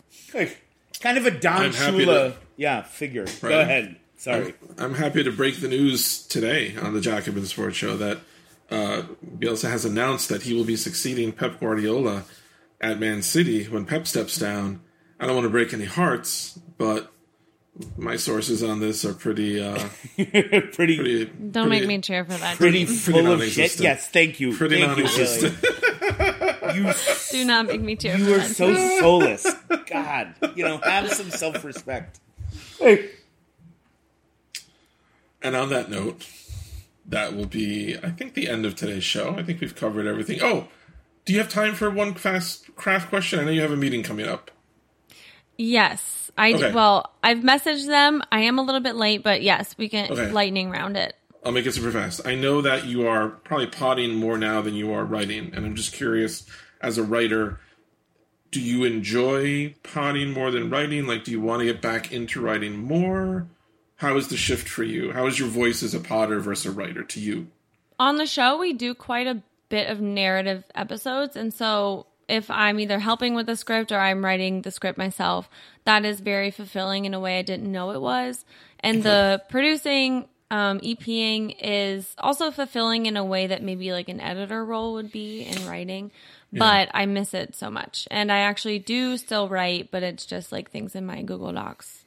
kind 0.99 1.17
of 1.17 1.25
a 1.25 1.31
don 1.31 1.69
shula 1.71 2.05
to- 2.05 2.35
yeah 2.55 2.81
figure 2.81 3.25
go 3.39 3.59
ahead 3.59 3.97
sorry 4.17 4.55
I'm 4.79 4.95
happy 4.95 5.23
to 5.23 5.31
break 5.31 5.57
the 5.61 5.67
news 5.67 6.25
today 6.25 6.75
on 6.75 6.95
the 6.95 7.01
Jacobin 7.01 7.45
Sports 7.45 7.77
Show 7.77 7.95
that 7.97 8.17
uh, 8.71 9.03
Bielsa 9.37 9.69
has 9.69 9.85
announced 9.85 10.27
that 10.29 10.41
he 10.41 10.53
will 10.55 10.63
be 10.63 10.75
succeeding 10.75 11.31
Pep 11.31 11.59
Guardiola 11.59 12.23
at 12.81 12.99
Man 12.99 13.21
City 13.21 13.65
when 13.65 13.85
Pep 13.85 14.07
steps 14.07 14.37
down. 14.37 14.81
I 15.19 15.25
don't 15.27 15.35
want 15.35 15.45
to 15.45 15.49
break 15.51 15.71
any 15.73 15.85
hearts, 15.85 16.59
but 16.77 17.11
my 17.97 18.15
sources 18.15 18.63
on 18.63 18.79
this 18.79 19.05
are 19.05 19.13
pretty, 19.13 19.61
uh, 19.61 19.77
pretty 20.15 20.71
pretty. 20.71 21.25
Don't 21.25 21.69
make 21.69 21.85
me 21.87 21.99
cheer 21.99 22.25
for 22.25 22.33
that. 22.33 22.57
pretty 22.57 22.85
team. 22.85 22.95
full 22.95 23.27
of 23.31 23.43
shit 23.43 23.79
yes 23.79 24.07
thank 24.09 24.39
you 24.39 24.55
Pretty 24.55 24.77
thank 24.77 24.87
non-existent. 24.87 25.61
Billy. 25.61 25.73
you 26.75 26.93
Do 27.31 27.45
not 27.45 27.65
make 27.67 27.81
me 27.81 27.95
cheer. 27.95 28.17
You 28.17 28.25
for 28.25 28.33
are 28.35 28.37
that 28.39 28.55
so 28.55 28.99
soulless. 28.99 29.47
God, 29.89 30.33
you 30.55 30.63
know, 30.65 30.77
have 30.79 31.11
some 31.11 31.29
self 31.29 31.63
respect. 31.63 32.19
Hey. 32.79 33.09
And 35.41 35.55
on 35.55 35.69
that 35.69 35.89
note, 35.89 36.27
that 37.05 37.35
will 37.35 37.45
be, 37.45 37.95
I 38.03 38.09
think, 38.09 38.33
the 38.33 38.49
end 38.49 38.65
of 38.65 38.75
today's 38.75 39.03
show. 39.03 39.35
I 39.37 39.43
think 39.43 39.61
we've 39.61 39.75
covered 39.75 40.07
everything. 40.07 40.39
Oh, 40.41 40.67
do 41.25 41.33
you 41.33 41.39
have 41.39 41.49
time 41.49 41.73
for 41.75 41.89
one 41.89 42.15
fast 42.15 42.75
craft 42.75 43.09
question? 43.09 43.39
I 43.39 43.43
know 43.45 43.51
you 43.51 43.61
have 43.61 43.71
a 43.71 43.77
meeting 43.77 44.03
coming 44.03 44.27
up. 44.27 44.51
Yes, 45.57 46.16
I 46.37 46.53
Okay. 46.53 46.71
well, 46.71 47.13
I've 47.23 47.39
messaged 47.39 47.87
them. 47.87 48.21
I 48.31 48.41
am 48.41 48.59
a 48.59 48.61
little 48.61 48.81
bit 48.81 48.95
late, 48.95 49.23
but 49.23 49.41
yes, 49.41 49.75
we 49.77 49.89
can 49.89 50.11
Okay. 50.11 50.31
lightning 50.31 50.69
round 50.69 50.95
it. 50.97 51.15
I'll 51.43 51.51
make 51.51 51.65
it 51.65 51.73
super 51.73 51.91
fast. 51.91 52.21
I 52.25 52.35
know 52.35 52.61
that 52.61 52.85
you 52.85 53.07
are 53.07 53.29
probably 53.29 53.67
potting 53.67 54.15
more 54.15 54.37
now 54.37 54.61
than 54.61 54.73
you 54.75 54.91
are 54.91 55.05
writing, 55.05 55.51
and 55.55 55.65
I'm 55.65 55.75
just 55.75 55.93
curious, 55.93 56.45
as 56.81 56.97
a 56.97 57.03
writer, 57.03 57.59
do 58.51 58.59
you 58.61 58.83
enjoy 58.83 59.75
potting 59.83 60.31
more 60.31 60.51
than 60.51 60.69
writing? 60.69 61.05
Like, 61.07 61.23
do 61.23 61.31
you 61.31 61.41
want 61.41 61.59
to 61.61 61.65
get 61.65 61.81
back 61.81 62.11
into 62.11 62.41
writing 62.41 62.77
more? 62.77 63.47
How 63.97 64.15
is 64.17 64.27
the 64.27 64.37
shift 64.37 64.67
for 64.69 64.83
you? 64.83 65.11
How 65.11 65.25
is 65.25 65.39
your 65.39 65.47
voice 65.47 65.81
as 65.83 65.93
a 65.93 65.99
potter 65.99 66.39
versus 66.39 66.65
a 66.67 66.71
writer 66.71 67.03
to 67.03 67.19
you? 67.19 67.47
On 67.99 68.17
the 68.17 68.27
show, 68.27 68.57
we 68.57 68.73
do 68.73 68.93
quite 68.93 69.25
a 69.27 69.41
bit 69.69 69.89
of 69.89 69.99
narrative 69.99 70.63
episodes, 70.75 71.35
and 71.35 71.53
so 71.53 72.05
if 72.27 72.51
I'm 72.51 72.79
either 72.79 72.99
helping 72.99 73.35
with 73.35 73.45
the 73.45 73.55
script 73.55 73.91
or 73.91 73.99
I'm 73.99 74.23
writing 74.23 74.61
the 74.61 74.71
script 74.71 74.97
myself, 74.97 75.49
that 75.85 76.05
is 76.05 76.19
very 76.19 76.51
fulfilling 76.51 77.05
in 77.05 77.13
a 77.13 77.19
way 77.19 77.39
I 77.39 77.41
didn't 77.41 77.71
know 77.71 77.91
it 77.91 78.01
was. 78.01 78.43
And 78.79 79.01
the 79.03 79.41
producing, 79.49 80.27
um, 80.51 80.79
EPing 80.79 81.55
is 81.61 82.13
also 82.17 82.51
fulfilling 82.51 83.05
in 83.05 83.17
a 83.17 83.23
way 83.23 83.47
that 83.47 83.63
maybe 83.63 83.91
like 83.91 84.09
an 84.09 84.19
editor 84.19 84.63
role 84.63 84.93
would 84.93 85.11
be 85.11 85.41
in 85.41 85.67
writing. 85.67 86.11
But 86.51 86.89
I 86.93 87.05
miss 87.05 87.33
it 87.33 87.55
so 87.55 87.69
much. 87.69 88.07
And 88.09 88.31
I 88.31 88.39
actually 88.39 88.79
do 88.79 89.17
still 89.17 89.49
write, 89.49 89.91
but 89.91 90.03
it's 90.03 90.25
just 90.25 90.51
like 90.51 90.71
things 90.71 90.95
in 90.95 91.05
my 91.05 91.21
Google 91.21 91.51
Docs, 91.51 92.05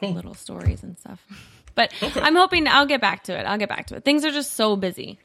little 0.00 0.34
stories 0.34 0.82
and 0.82 0.98
stuff. 0.98 1.24
But 1.76 1.94
I'm 2.16 2.34
hoping 2.34 2.66
I'll 2.66 2.84
get 2.84 3.00
back 3.00 3.22
to 3.24 3.38
it. 3.38 3.44
I'll 3.44 3.56
get 3.56 3.68
back 3.68 3.86
to 3.86 3.94
it. 3.94 4.04
Things 4.04 4.24
are 4.24 4.32
just 4.32 4.54
so 4.54 4.74
busy 4.74 5.20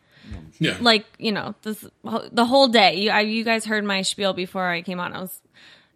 Yeah, 0.59 0.78
like 0.80 1.05
you 1.17 1.32
know 1.32 1.53
this 1.63 1.86
the 2.32 2.45
whole 2.45 2.67
day 2.67 2.95
you, 2.95 3.09
I, 3.11 3.21
you 3.21 3.43
guys 3.43 3.65
heard 3.65 3.84
my 3.84 4.01
spiel 4.03 4.34
before 4.34 4.65
i 4.65 4.82
came 4.82 4.99
on 4.99 5.13
i 5.13 5.19
was 5.19 5.41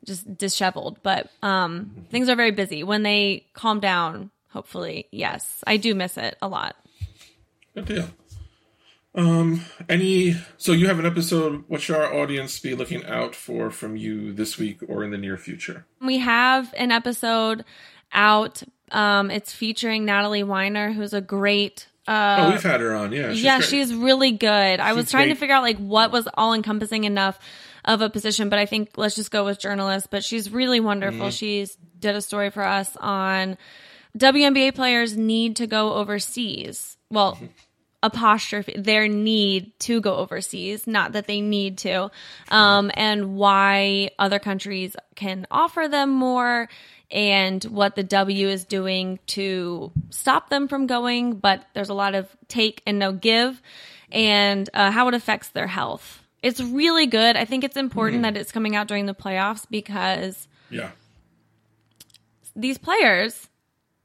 just 0.06 0.38
disheveled 0.38 0.98
but 1.02 1.30
um 1.42 2.06
things 2.10 2.28
are 2.30 2.36
very 2.36 2.52
busy 2.52 2.84
when 2.84 3.04
they 3.04 3.46
calm 3.54 3.80
down 3.80 4.32
hopefully 4.50 5.08
yes 5.12 5.64
i 5.66 5.78
do 5.78 5.96
miss 5.96 6.18
it 6.18 6.38
a 6.42 6.48
lot 6.48 6.76
good 7.76 7.86
deal. 7.86 8.10
Um, 9.16 9.62
any? 9.90 10.36
So 10.58 10.72
you 10.72 10.88
have 10.88 11.00
an 11.00 11.06
episode. 11.06 11.64
What 11.68 11.82
should 11.82 11.96
our 11.96 12.14
audience 12.14 12.60
be 12.60 12.76
looking 12.76 13.06
out 13.06 13.34
for 13.36 13.72
from 13.72 13.98
you 13.98 14.32
this 14.34 14.58
week 14.58 14.80
or 14.88 15.04
in 15.04 15.12
the 15.12 15.18
near 15.18 15.38
future? 15.38 15.86
we 16.02 16.20
have 16.20 16.74
an 16.78 16.92
episode 16.92 17.66
out 18.12 18.64
um 18.92 19.30
it's 19.30 19.54
featuring 19.54 20.04
natalie 20.04 20.42
weiner 20.44 20.92
who's 20.94 21.14
a 21.14 21.22
great 21.22 21.88
oh, 22.10 22.50
we've 22.52 22.64
had 22.64 22.82
her 22.82 22.96
on. 22.96 23.12
Yeah, 23.12 23.32
she's 23.32 23.44
yeah, 23.44 23.58
great. 23.60 23.70
she's 23.70 23.94
really 23.94 24.32
good. 24.32 24.80
I 24.80 24.94
was 24.94 25.10
trying 25.12 25.30
to 25.30 25.36
figure 25.36 25.56
out 25.56 25.64
like 25.64 25.78
what 25.78 26.12
was 26.12 26.28
all 26.34 26.54
encompassing 26.54 27.04
enough 27.04 27.40
of 27.86 28.02
a 28.02 28.10
position, 28.10 28.50
but 28.50 28.60
I 28.60 28.66
think 28.66 28.92
let's 28.98 29.16
just 29.16 29.32
go 29.32 29.46
with 29.46 29.60
journalist. 29.60 30.08
But 30.12 30.24
she's 30.24 30.52
really 30.52 30.80
wonderful. 30.80 31.28
Mm-hmm. 31.28 31.30
She's 31.30 31.78
did 32.00 32.16
a 32.16 32.22
story 32.22 32.50
for 32.50 32.64
us 32.64 32.96
on 33.00 33.58
WNBA 34.18 34.74
players 34.76 35.16
need 35.18 35.56
to 35.58 35.68
go 35.68 35.94
overseas. 35.94 36.98
Well, 37.10 37.36
Mm-hmm. 37.36 37.46
apostrophe 38.02 38.74
their 38.78 39.08
need 39.10 39.78
to 39.80 40.00
go 40.00 40.16
overseas, 40.16 40.88
not 40.88 41.12
that 41.12 41.28
they 41.28 41.42
need 41.42 41.80
to, 41.80 42.10
um, 42.50 42.92
and 42.94 43.36
why 43.36 44.12
other 44.18 44.40
countries 44.40 44.96
can 45.16 45.46
offer 45.52 45.88
them 45.90 46.10
more 46.10 46.70
and 47.12 47.64
what 47.66 47.96
the 47.96 48.04
W 48.04 48.48
is 48.48 48.66
doing 48.66 49.20
to 49.28 49.92
stop 50.10 50.50
them 50.50 50.68
from 50.68 50.88
going, 50.88 51.36
but 51.36 51.66
there's 51.74 51.90
a 51.90 51.94
lot 51.94 52.16
of 52.16 52.28
take 52.48 52.82
and 52.86 53.00
no 53.00 53.12
give, 53.12 53.62
and 54.12 54.70
uh, 54.74 54.92
how 54.92 55.08
it 55.08 55.14
affects 55.14 55.50
their 55.50 55.68
health. 55.68 56.24
It's 56.42 56.62
really 56.62 57.08
good. 57.08 57.36
I 57.36 57.46
think 57.46 57.64
it's 57.64 57.78
important 57.78 58.24
that 58.24 58.38
it's 58.38 58.52
coming 58.52 58.76
out 58.76 58.88
during 58.88 59.06
the 59.06 59.16
playoffs 59.16 59.66
because 59.70 60.48
yeah. 60.70 60.92
these 62.56 62.78
players 62.78 63.48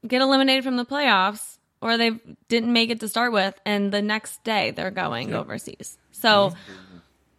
get 0.07 0.21
eliminated 0.21 0.65
from 0.65 0.77
the 0.77 0.85
playoffs 0.85 1.59
or 1.81 1.97
they 1.97 2.13
didn't 2.49 2.73
make 2.73 2.91
it 2.91 3.01
to 3.01 3.09
start 3.09 3.33
with 3.33 3.55
and 3.65 3.93
the 3.93 4.03
next 4.03 4.43
day 4.43 4.73
they're 4.73 4.91
going 4.91 5.33
overseas. 5.35 5.97
So 6.11 6.55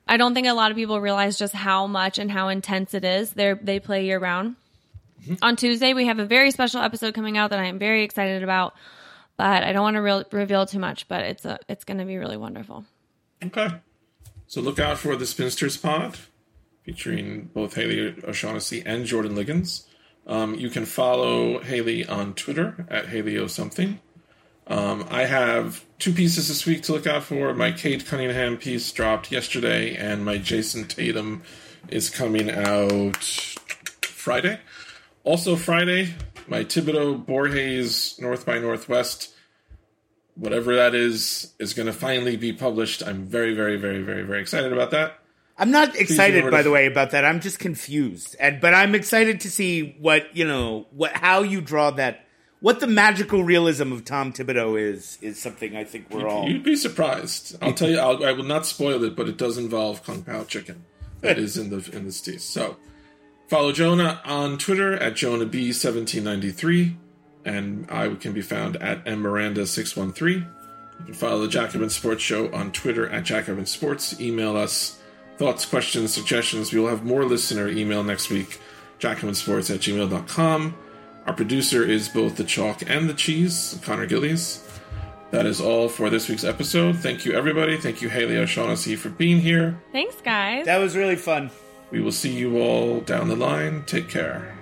I 0.08 0.18
don't 0.18 0.34
think 0.34 0.48
a 0.48 0.54
lot 0.54 0.72
of 0.72 0.78
people 0.78 1.02
realize 1.02 1.38
just 1.38 1.54
how 1.54 1.88
much 1.88 2.20
and 2.20 2.32
how 2.32 2.50
intense 2.50 2.94
it 2.94 3.04
is. 3.04 3.32
They 3.32 3.54
they 3.54 3.80
play 3.80 4.06
year 4.06 4.20
round. 4.20 4.56
On 5.42 5.56
Tuesday 5.56 5.94
we 5.94 6.06
have 6.06 6.20
a 6.20 6.26
very 6.26 6.52
special 6.52 6.82
episode 6.82 7.14
coming 7.14 7.38
out 7.38 7.50
that 7.52 7.60
I 7.60 7.66
am 7.66 7.80
very 7.80 8.04
excited 8.04 8.44
about, 8.44 8.74
but 9.38 9.64
I 9.64 9.72
don't 9.74 9.84
want 9.84 9.96
to 9.96 10.02
re- 10.02 10.24
reveal 10.32 10.66
too 10.66 10.80
much, 10.80 11.08
but 11.08 11.24
it's 11.24 11.46
a 11.46 11.60
it's 11.68 11.84
going 11.84 11.98
to 11.98 12.06
be 12.06 12.18
really 12.18 12.38
wonderful. 12.38 12.86
Okay. 13.44 13.68
So 14.48 14.62
look 14.62 14.80
out 14.80 14.98
for 14.98 15.16
the 15.16 15.26
Spinsters 15.26 15.78
Pod, 15.78 16.18
featuring 16.84 17.50
both 17.54 17.74
Haley 17.76 18.16
O'Shaughnessy 18.24 18.84
and 18.86 19.06
Jordan 19.06 19.36
Ligons. 19.36 19.86
Um, 20.28 20.56
you 20.56 20.70
can 20.70 20.86
follow 20.86 21.60
Haley 21.60 22.06
on 22.06 22.34
Twitter 22.34 22.86
at 22.90 23.08
Haley 23.10 23.38
O 23.38 23.48
something. 23.48 24.00
Um, 24.68 25.06
I 25.12 25.26
have 25.26 25.86
two 26.00 26.12
pieces 26.12 26.48
this 26.48 26.66
week 26.66 26.82
to 26.84 26.94
look 26.94 27.06
out 27.06 27.24
for. 27.24 27.54
My 27.54 27.72
Cade 27.72 28.06
Cunningham 28.06 28.58
piece 28.58 28.92
dropped 28.92 29.32
yesterday, 29.32 29.96
and 29.96 30.26
my 30.26 30.38
Jayson 30.38 30.88
Tatum 30.88 31.44
is 31.90 32.10
coming 32.10 32.50
out 32.50 33.24
Friday. 34.02 34.60
Also, 35.26 35.56
Friday, 35.56 36.14
my 36.48 36.64
Thibodeau 36.64 37.26
Borges 37.26 38.16
North 38.22 38.46
by 38.46 38.60
Northwest, 38.60 39.34
whatever 40.36 40.76
that 40.76 40.94
is, 40.94 41.52
is 41.58 41.74
going 41.74 41.88
to 41.88 41.94
finally 41.94 42.38
be 42.38 42.54
published. 42.54 43.02
I'm 43.02 43.26
very, 43.26 43.56
very, 43.56 43.76
very, 43.76 44.04
very, 44.04 44.22
very 44.22 44.40
excited 44.40 44.72
about 44.72 44.92
that. 44.92 45.20
I'm 45.58 45.72
not 45.72 45.96
excited, 45.96 46.52
by 46.52 46.62
the 46.62 46.70
way, 46.70 46.86
about 46.86 47.10
that. 47.12 47.26
I'm 47.26 47.40
just 47.40 47.58
confused, 47.58 48.36
and 48.40 48.62
but 48.62 48.76
I'm 48.76 48.94
excited 48.94 49.40
to 49.42 49.50
see 49.50 49.96
what 50.00 50.36
you 50.36 50.46
know, 50.46 50.86
what 50.92 51.14
how 51.14 51.42
you 51.42 51.60
draw 51.60 51.92
that, 51.92 52.28
what 52.60 52.82
the 52.82 52.88
magical 52.88 53.44
realism 53.44 53.94
of 53.94 54.06
Tom 54.06 54.32
Thibodeau 54.32 54.80
is 54.80 55.18
is 55.22 55.42
something 55.42 55.76
I 55.76 55.86
think 55.86 56.12
we're 56.12 56.28
all. 56.28 56.48
You'd 56.48 56.64
be 56.64 56.76
surprised. 56.76 57.56
I'll 57.64 57.74
tell 57.74 57.90
you. 57.90 57.98
I'll, 57.98 58.24
I 58.24 58.34
will 58.34 58.44
not 58.44 58.66
spoil 58.66 59.02
it, 59.06 59.16
but 59.16 59.30
it 59.30 59.38
does 59.38 59.58
involve 59.58 60.04
kung 60.04 60.24
pao 60.24 60.44
chicken. 60.44 60.84
That 61.22 61.40
is 61.40 61.58
in 61.58 61.70
the 61.70 61.90
in 61.96 62.04
this 62.04 62.20
piece. 62.20 62.44
So 62.44 62.76
follow 63.48 63.72
Jonah 63.72 64.22
on 64.26 64.58
Twitter 64.58 64.94
at 64.94 65.16
Jonah 65.16 65.46
B 65.46 65.72
seventeen 65.72 66.24
ninety 66.24 66.52
three, 66.52 66.98
and 67.44 67.88
I 67.90 68.14
can 68.16 68.34
be 68.34 68.42
found 68.42 68.76
at 68.78 69.08
M 69.08 69.22
Miranda 69.22 69.66
six 69.68 69.96
one 69.96 70.12
three. 70.12 70.46
You 71.00 71.06
can 71.06 71.14
follow 71.14 71.42
the 71.42 71.48
Jacobin 71.48 71.90
Sports 71.90 72.24
Show 72.24 72.52
on 72.54 72.72
Twitter 72.72 73.10
at 73.10 73.26
Jacobin 73.26 73.66
Sports. 73.66 74.20
Email 74.20 74.56
us 74.56 75.00
thoughts, 75.38 75.66
questions, 75.66 76.14
suggestions. 76.14 76.72
We 76.72 76.80
will 76.80 76.88
have 76.88 77.04
more 77.04 77.26
listener 77.26 77.68
email 77.68 78.04
next 78.04 78.30
week. 78.30 78.60
JacobinSports 79.00 79.74
at 79.74 79.82
gmail.com. 79.82 80.76
Our 81.28 81.34
producer 81.34 81.84
is 81.84 82.08
both 82.08 82.38
the 82.38 82.44
chalk 82.44 82.90
and 82.90 83.10
the 83.10 83.14
cheese, 83.14 83.78
Connor 83.84 84.06
Gillies. 84.06 84.62
That 85.32 85.46
is 85.46 85.60
all 85.60 85.90
for 85.90 86.10
this 86.10 86.30
week's 86.30 86.46
episode. 86.46 86.96
Thank 86.98 87.26
you, 87.26 87.34
everybody. 87.34 87.78
Thank 87.78 88.02
you, 88.02 88.08
Haley 88.10 88.38
O'Shaughnessy, 88.38 88.96
for 88.96 89.10
being 89.10 89.42
here. 89.42 89.78
Thanks, 89.92 90.16
guys. 90.22 90.66
That 90.66 90.78
was 90.78 90.96
really 90.96 91.18
fun. 91.18 91.50
We 91.92 92.02
will 92.02 92.12
see 92.12 92.32
you 92.32 92.60
all 92.60 93.02
down 93.02 93.30
the 93.30 93.36
line. 93.36 93.84
Take 93.86 94.10
care. 94.10 94.55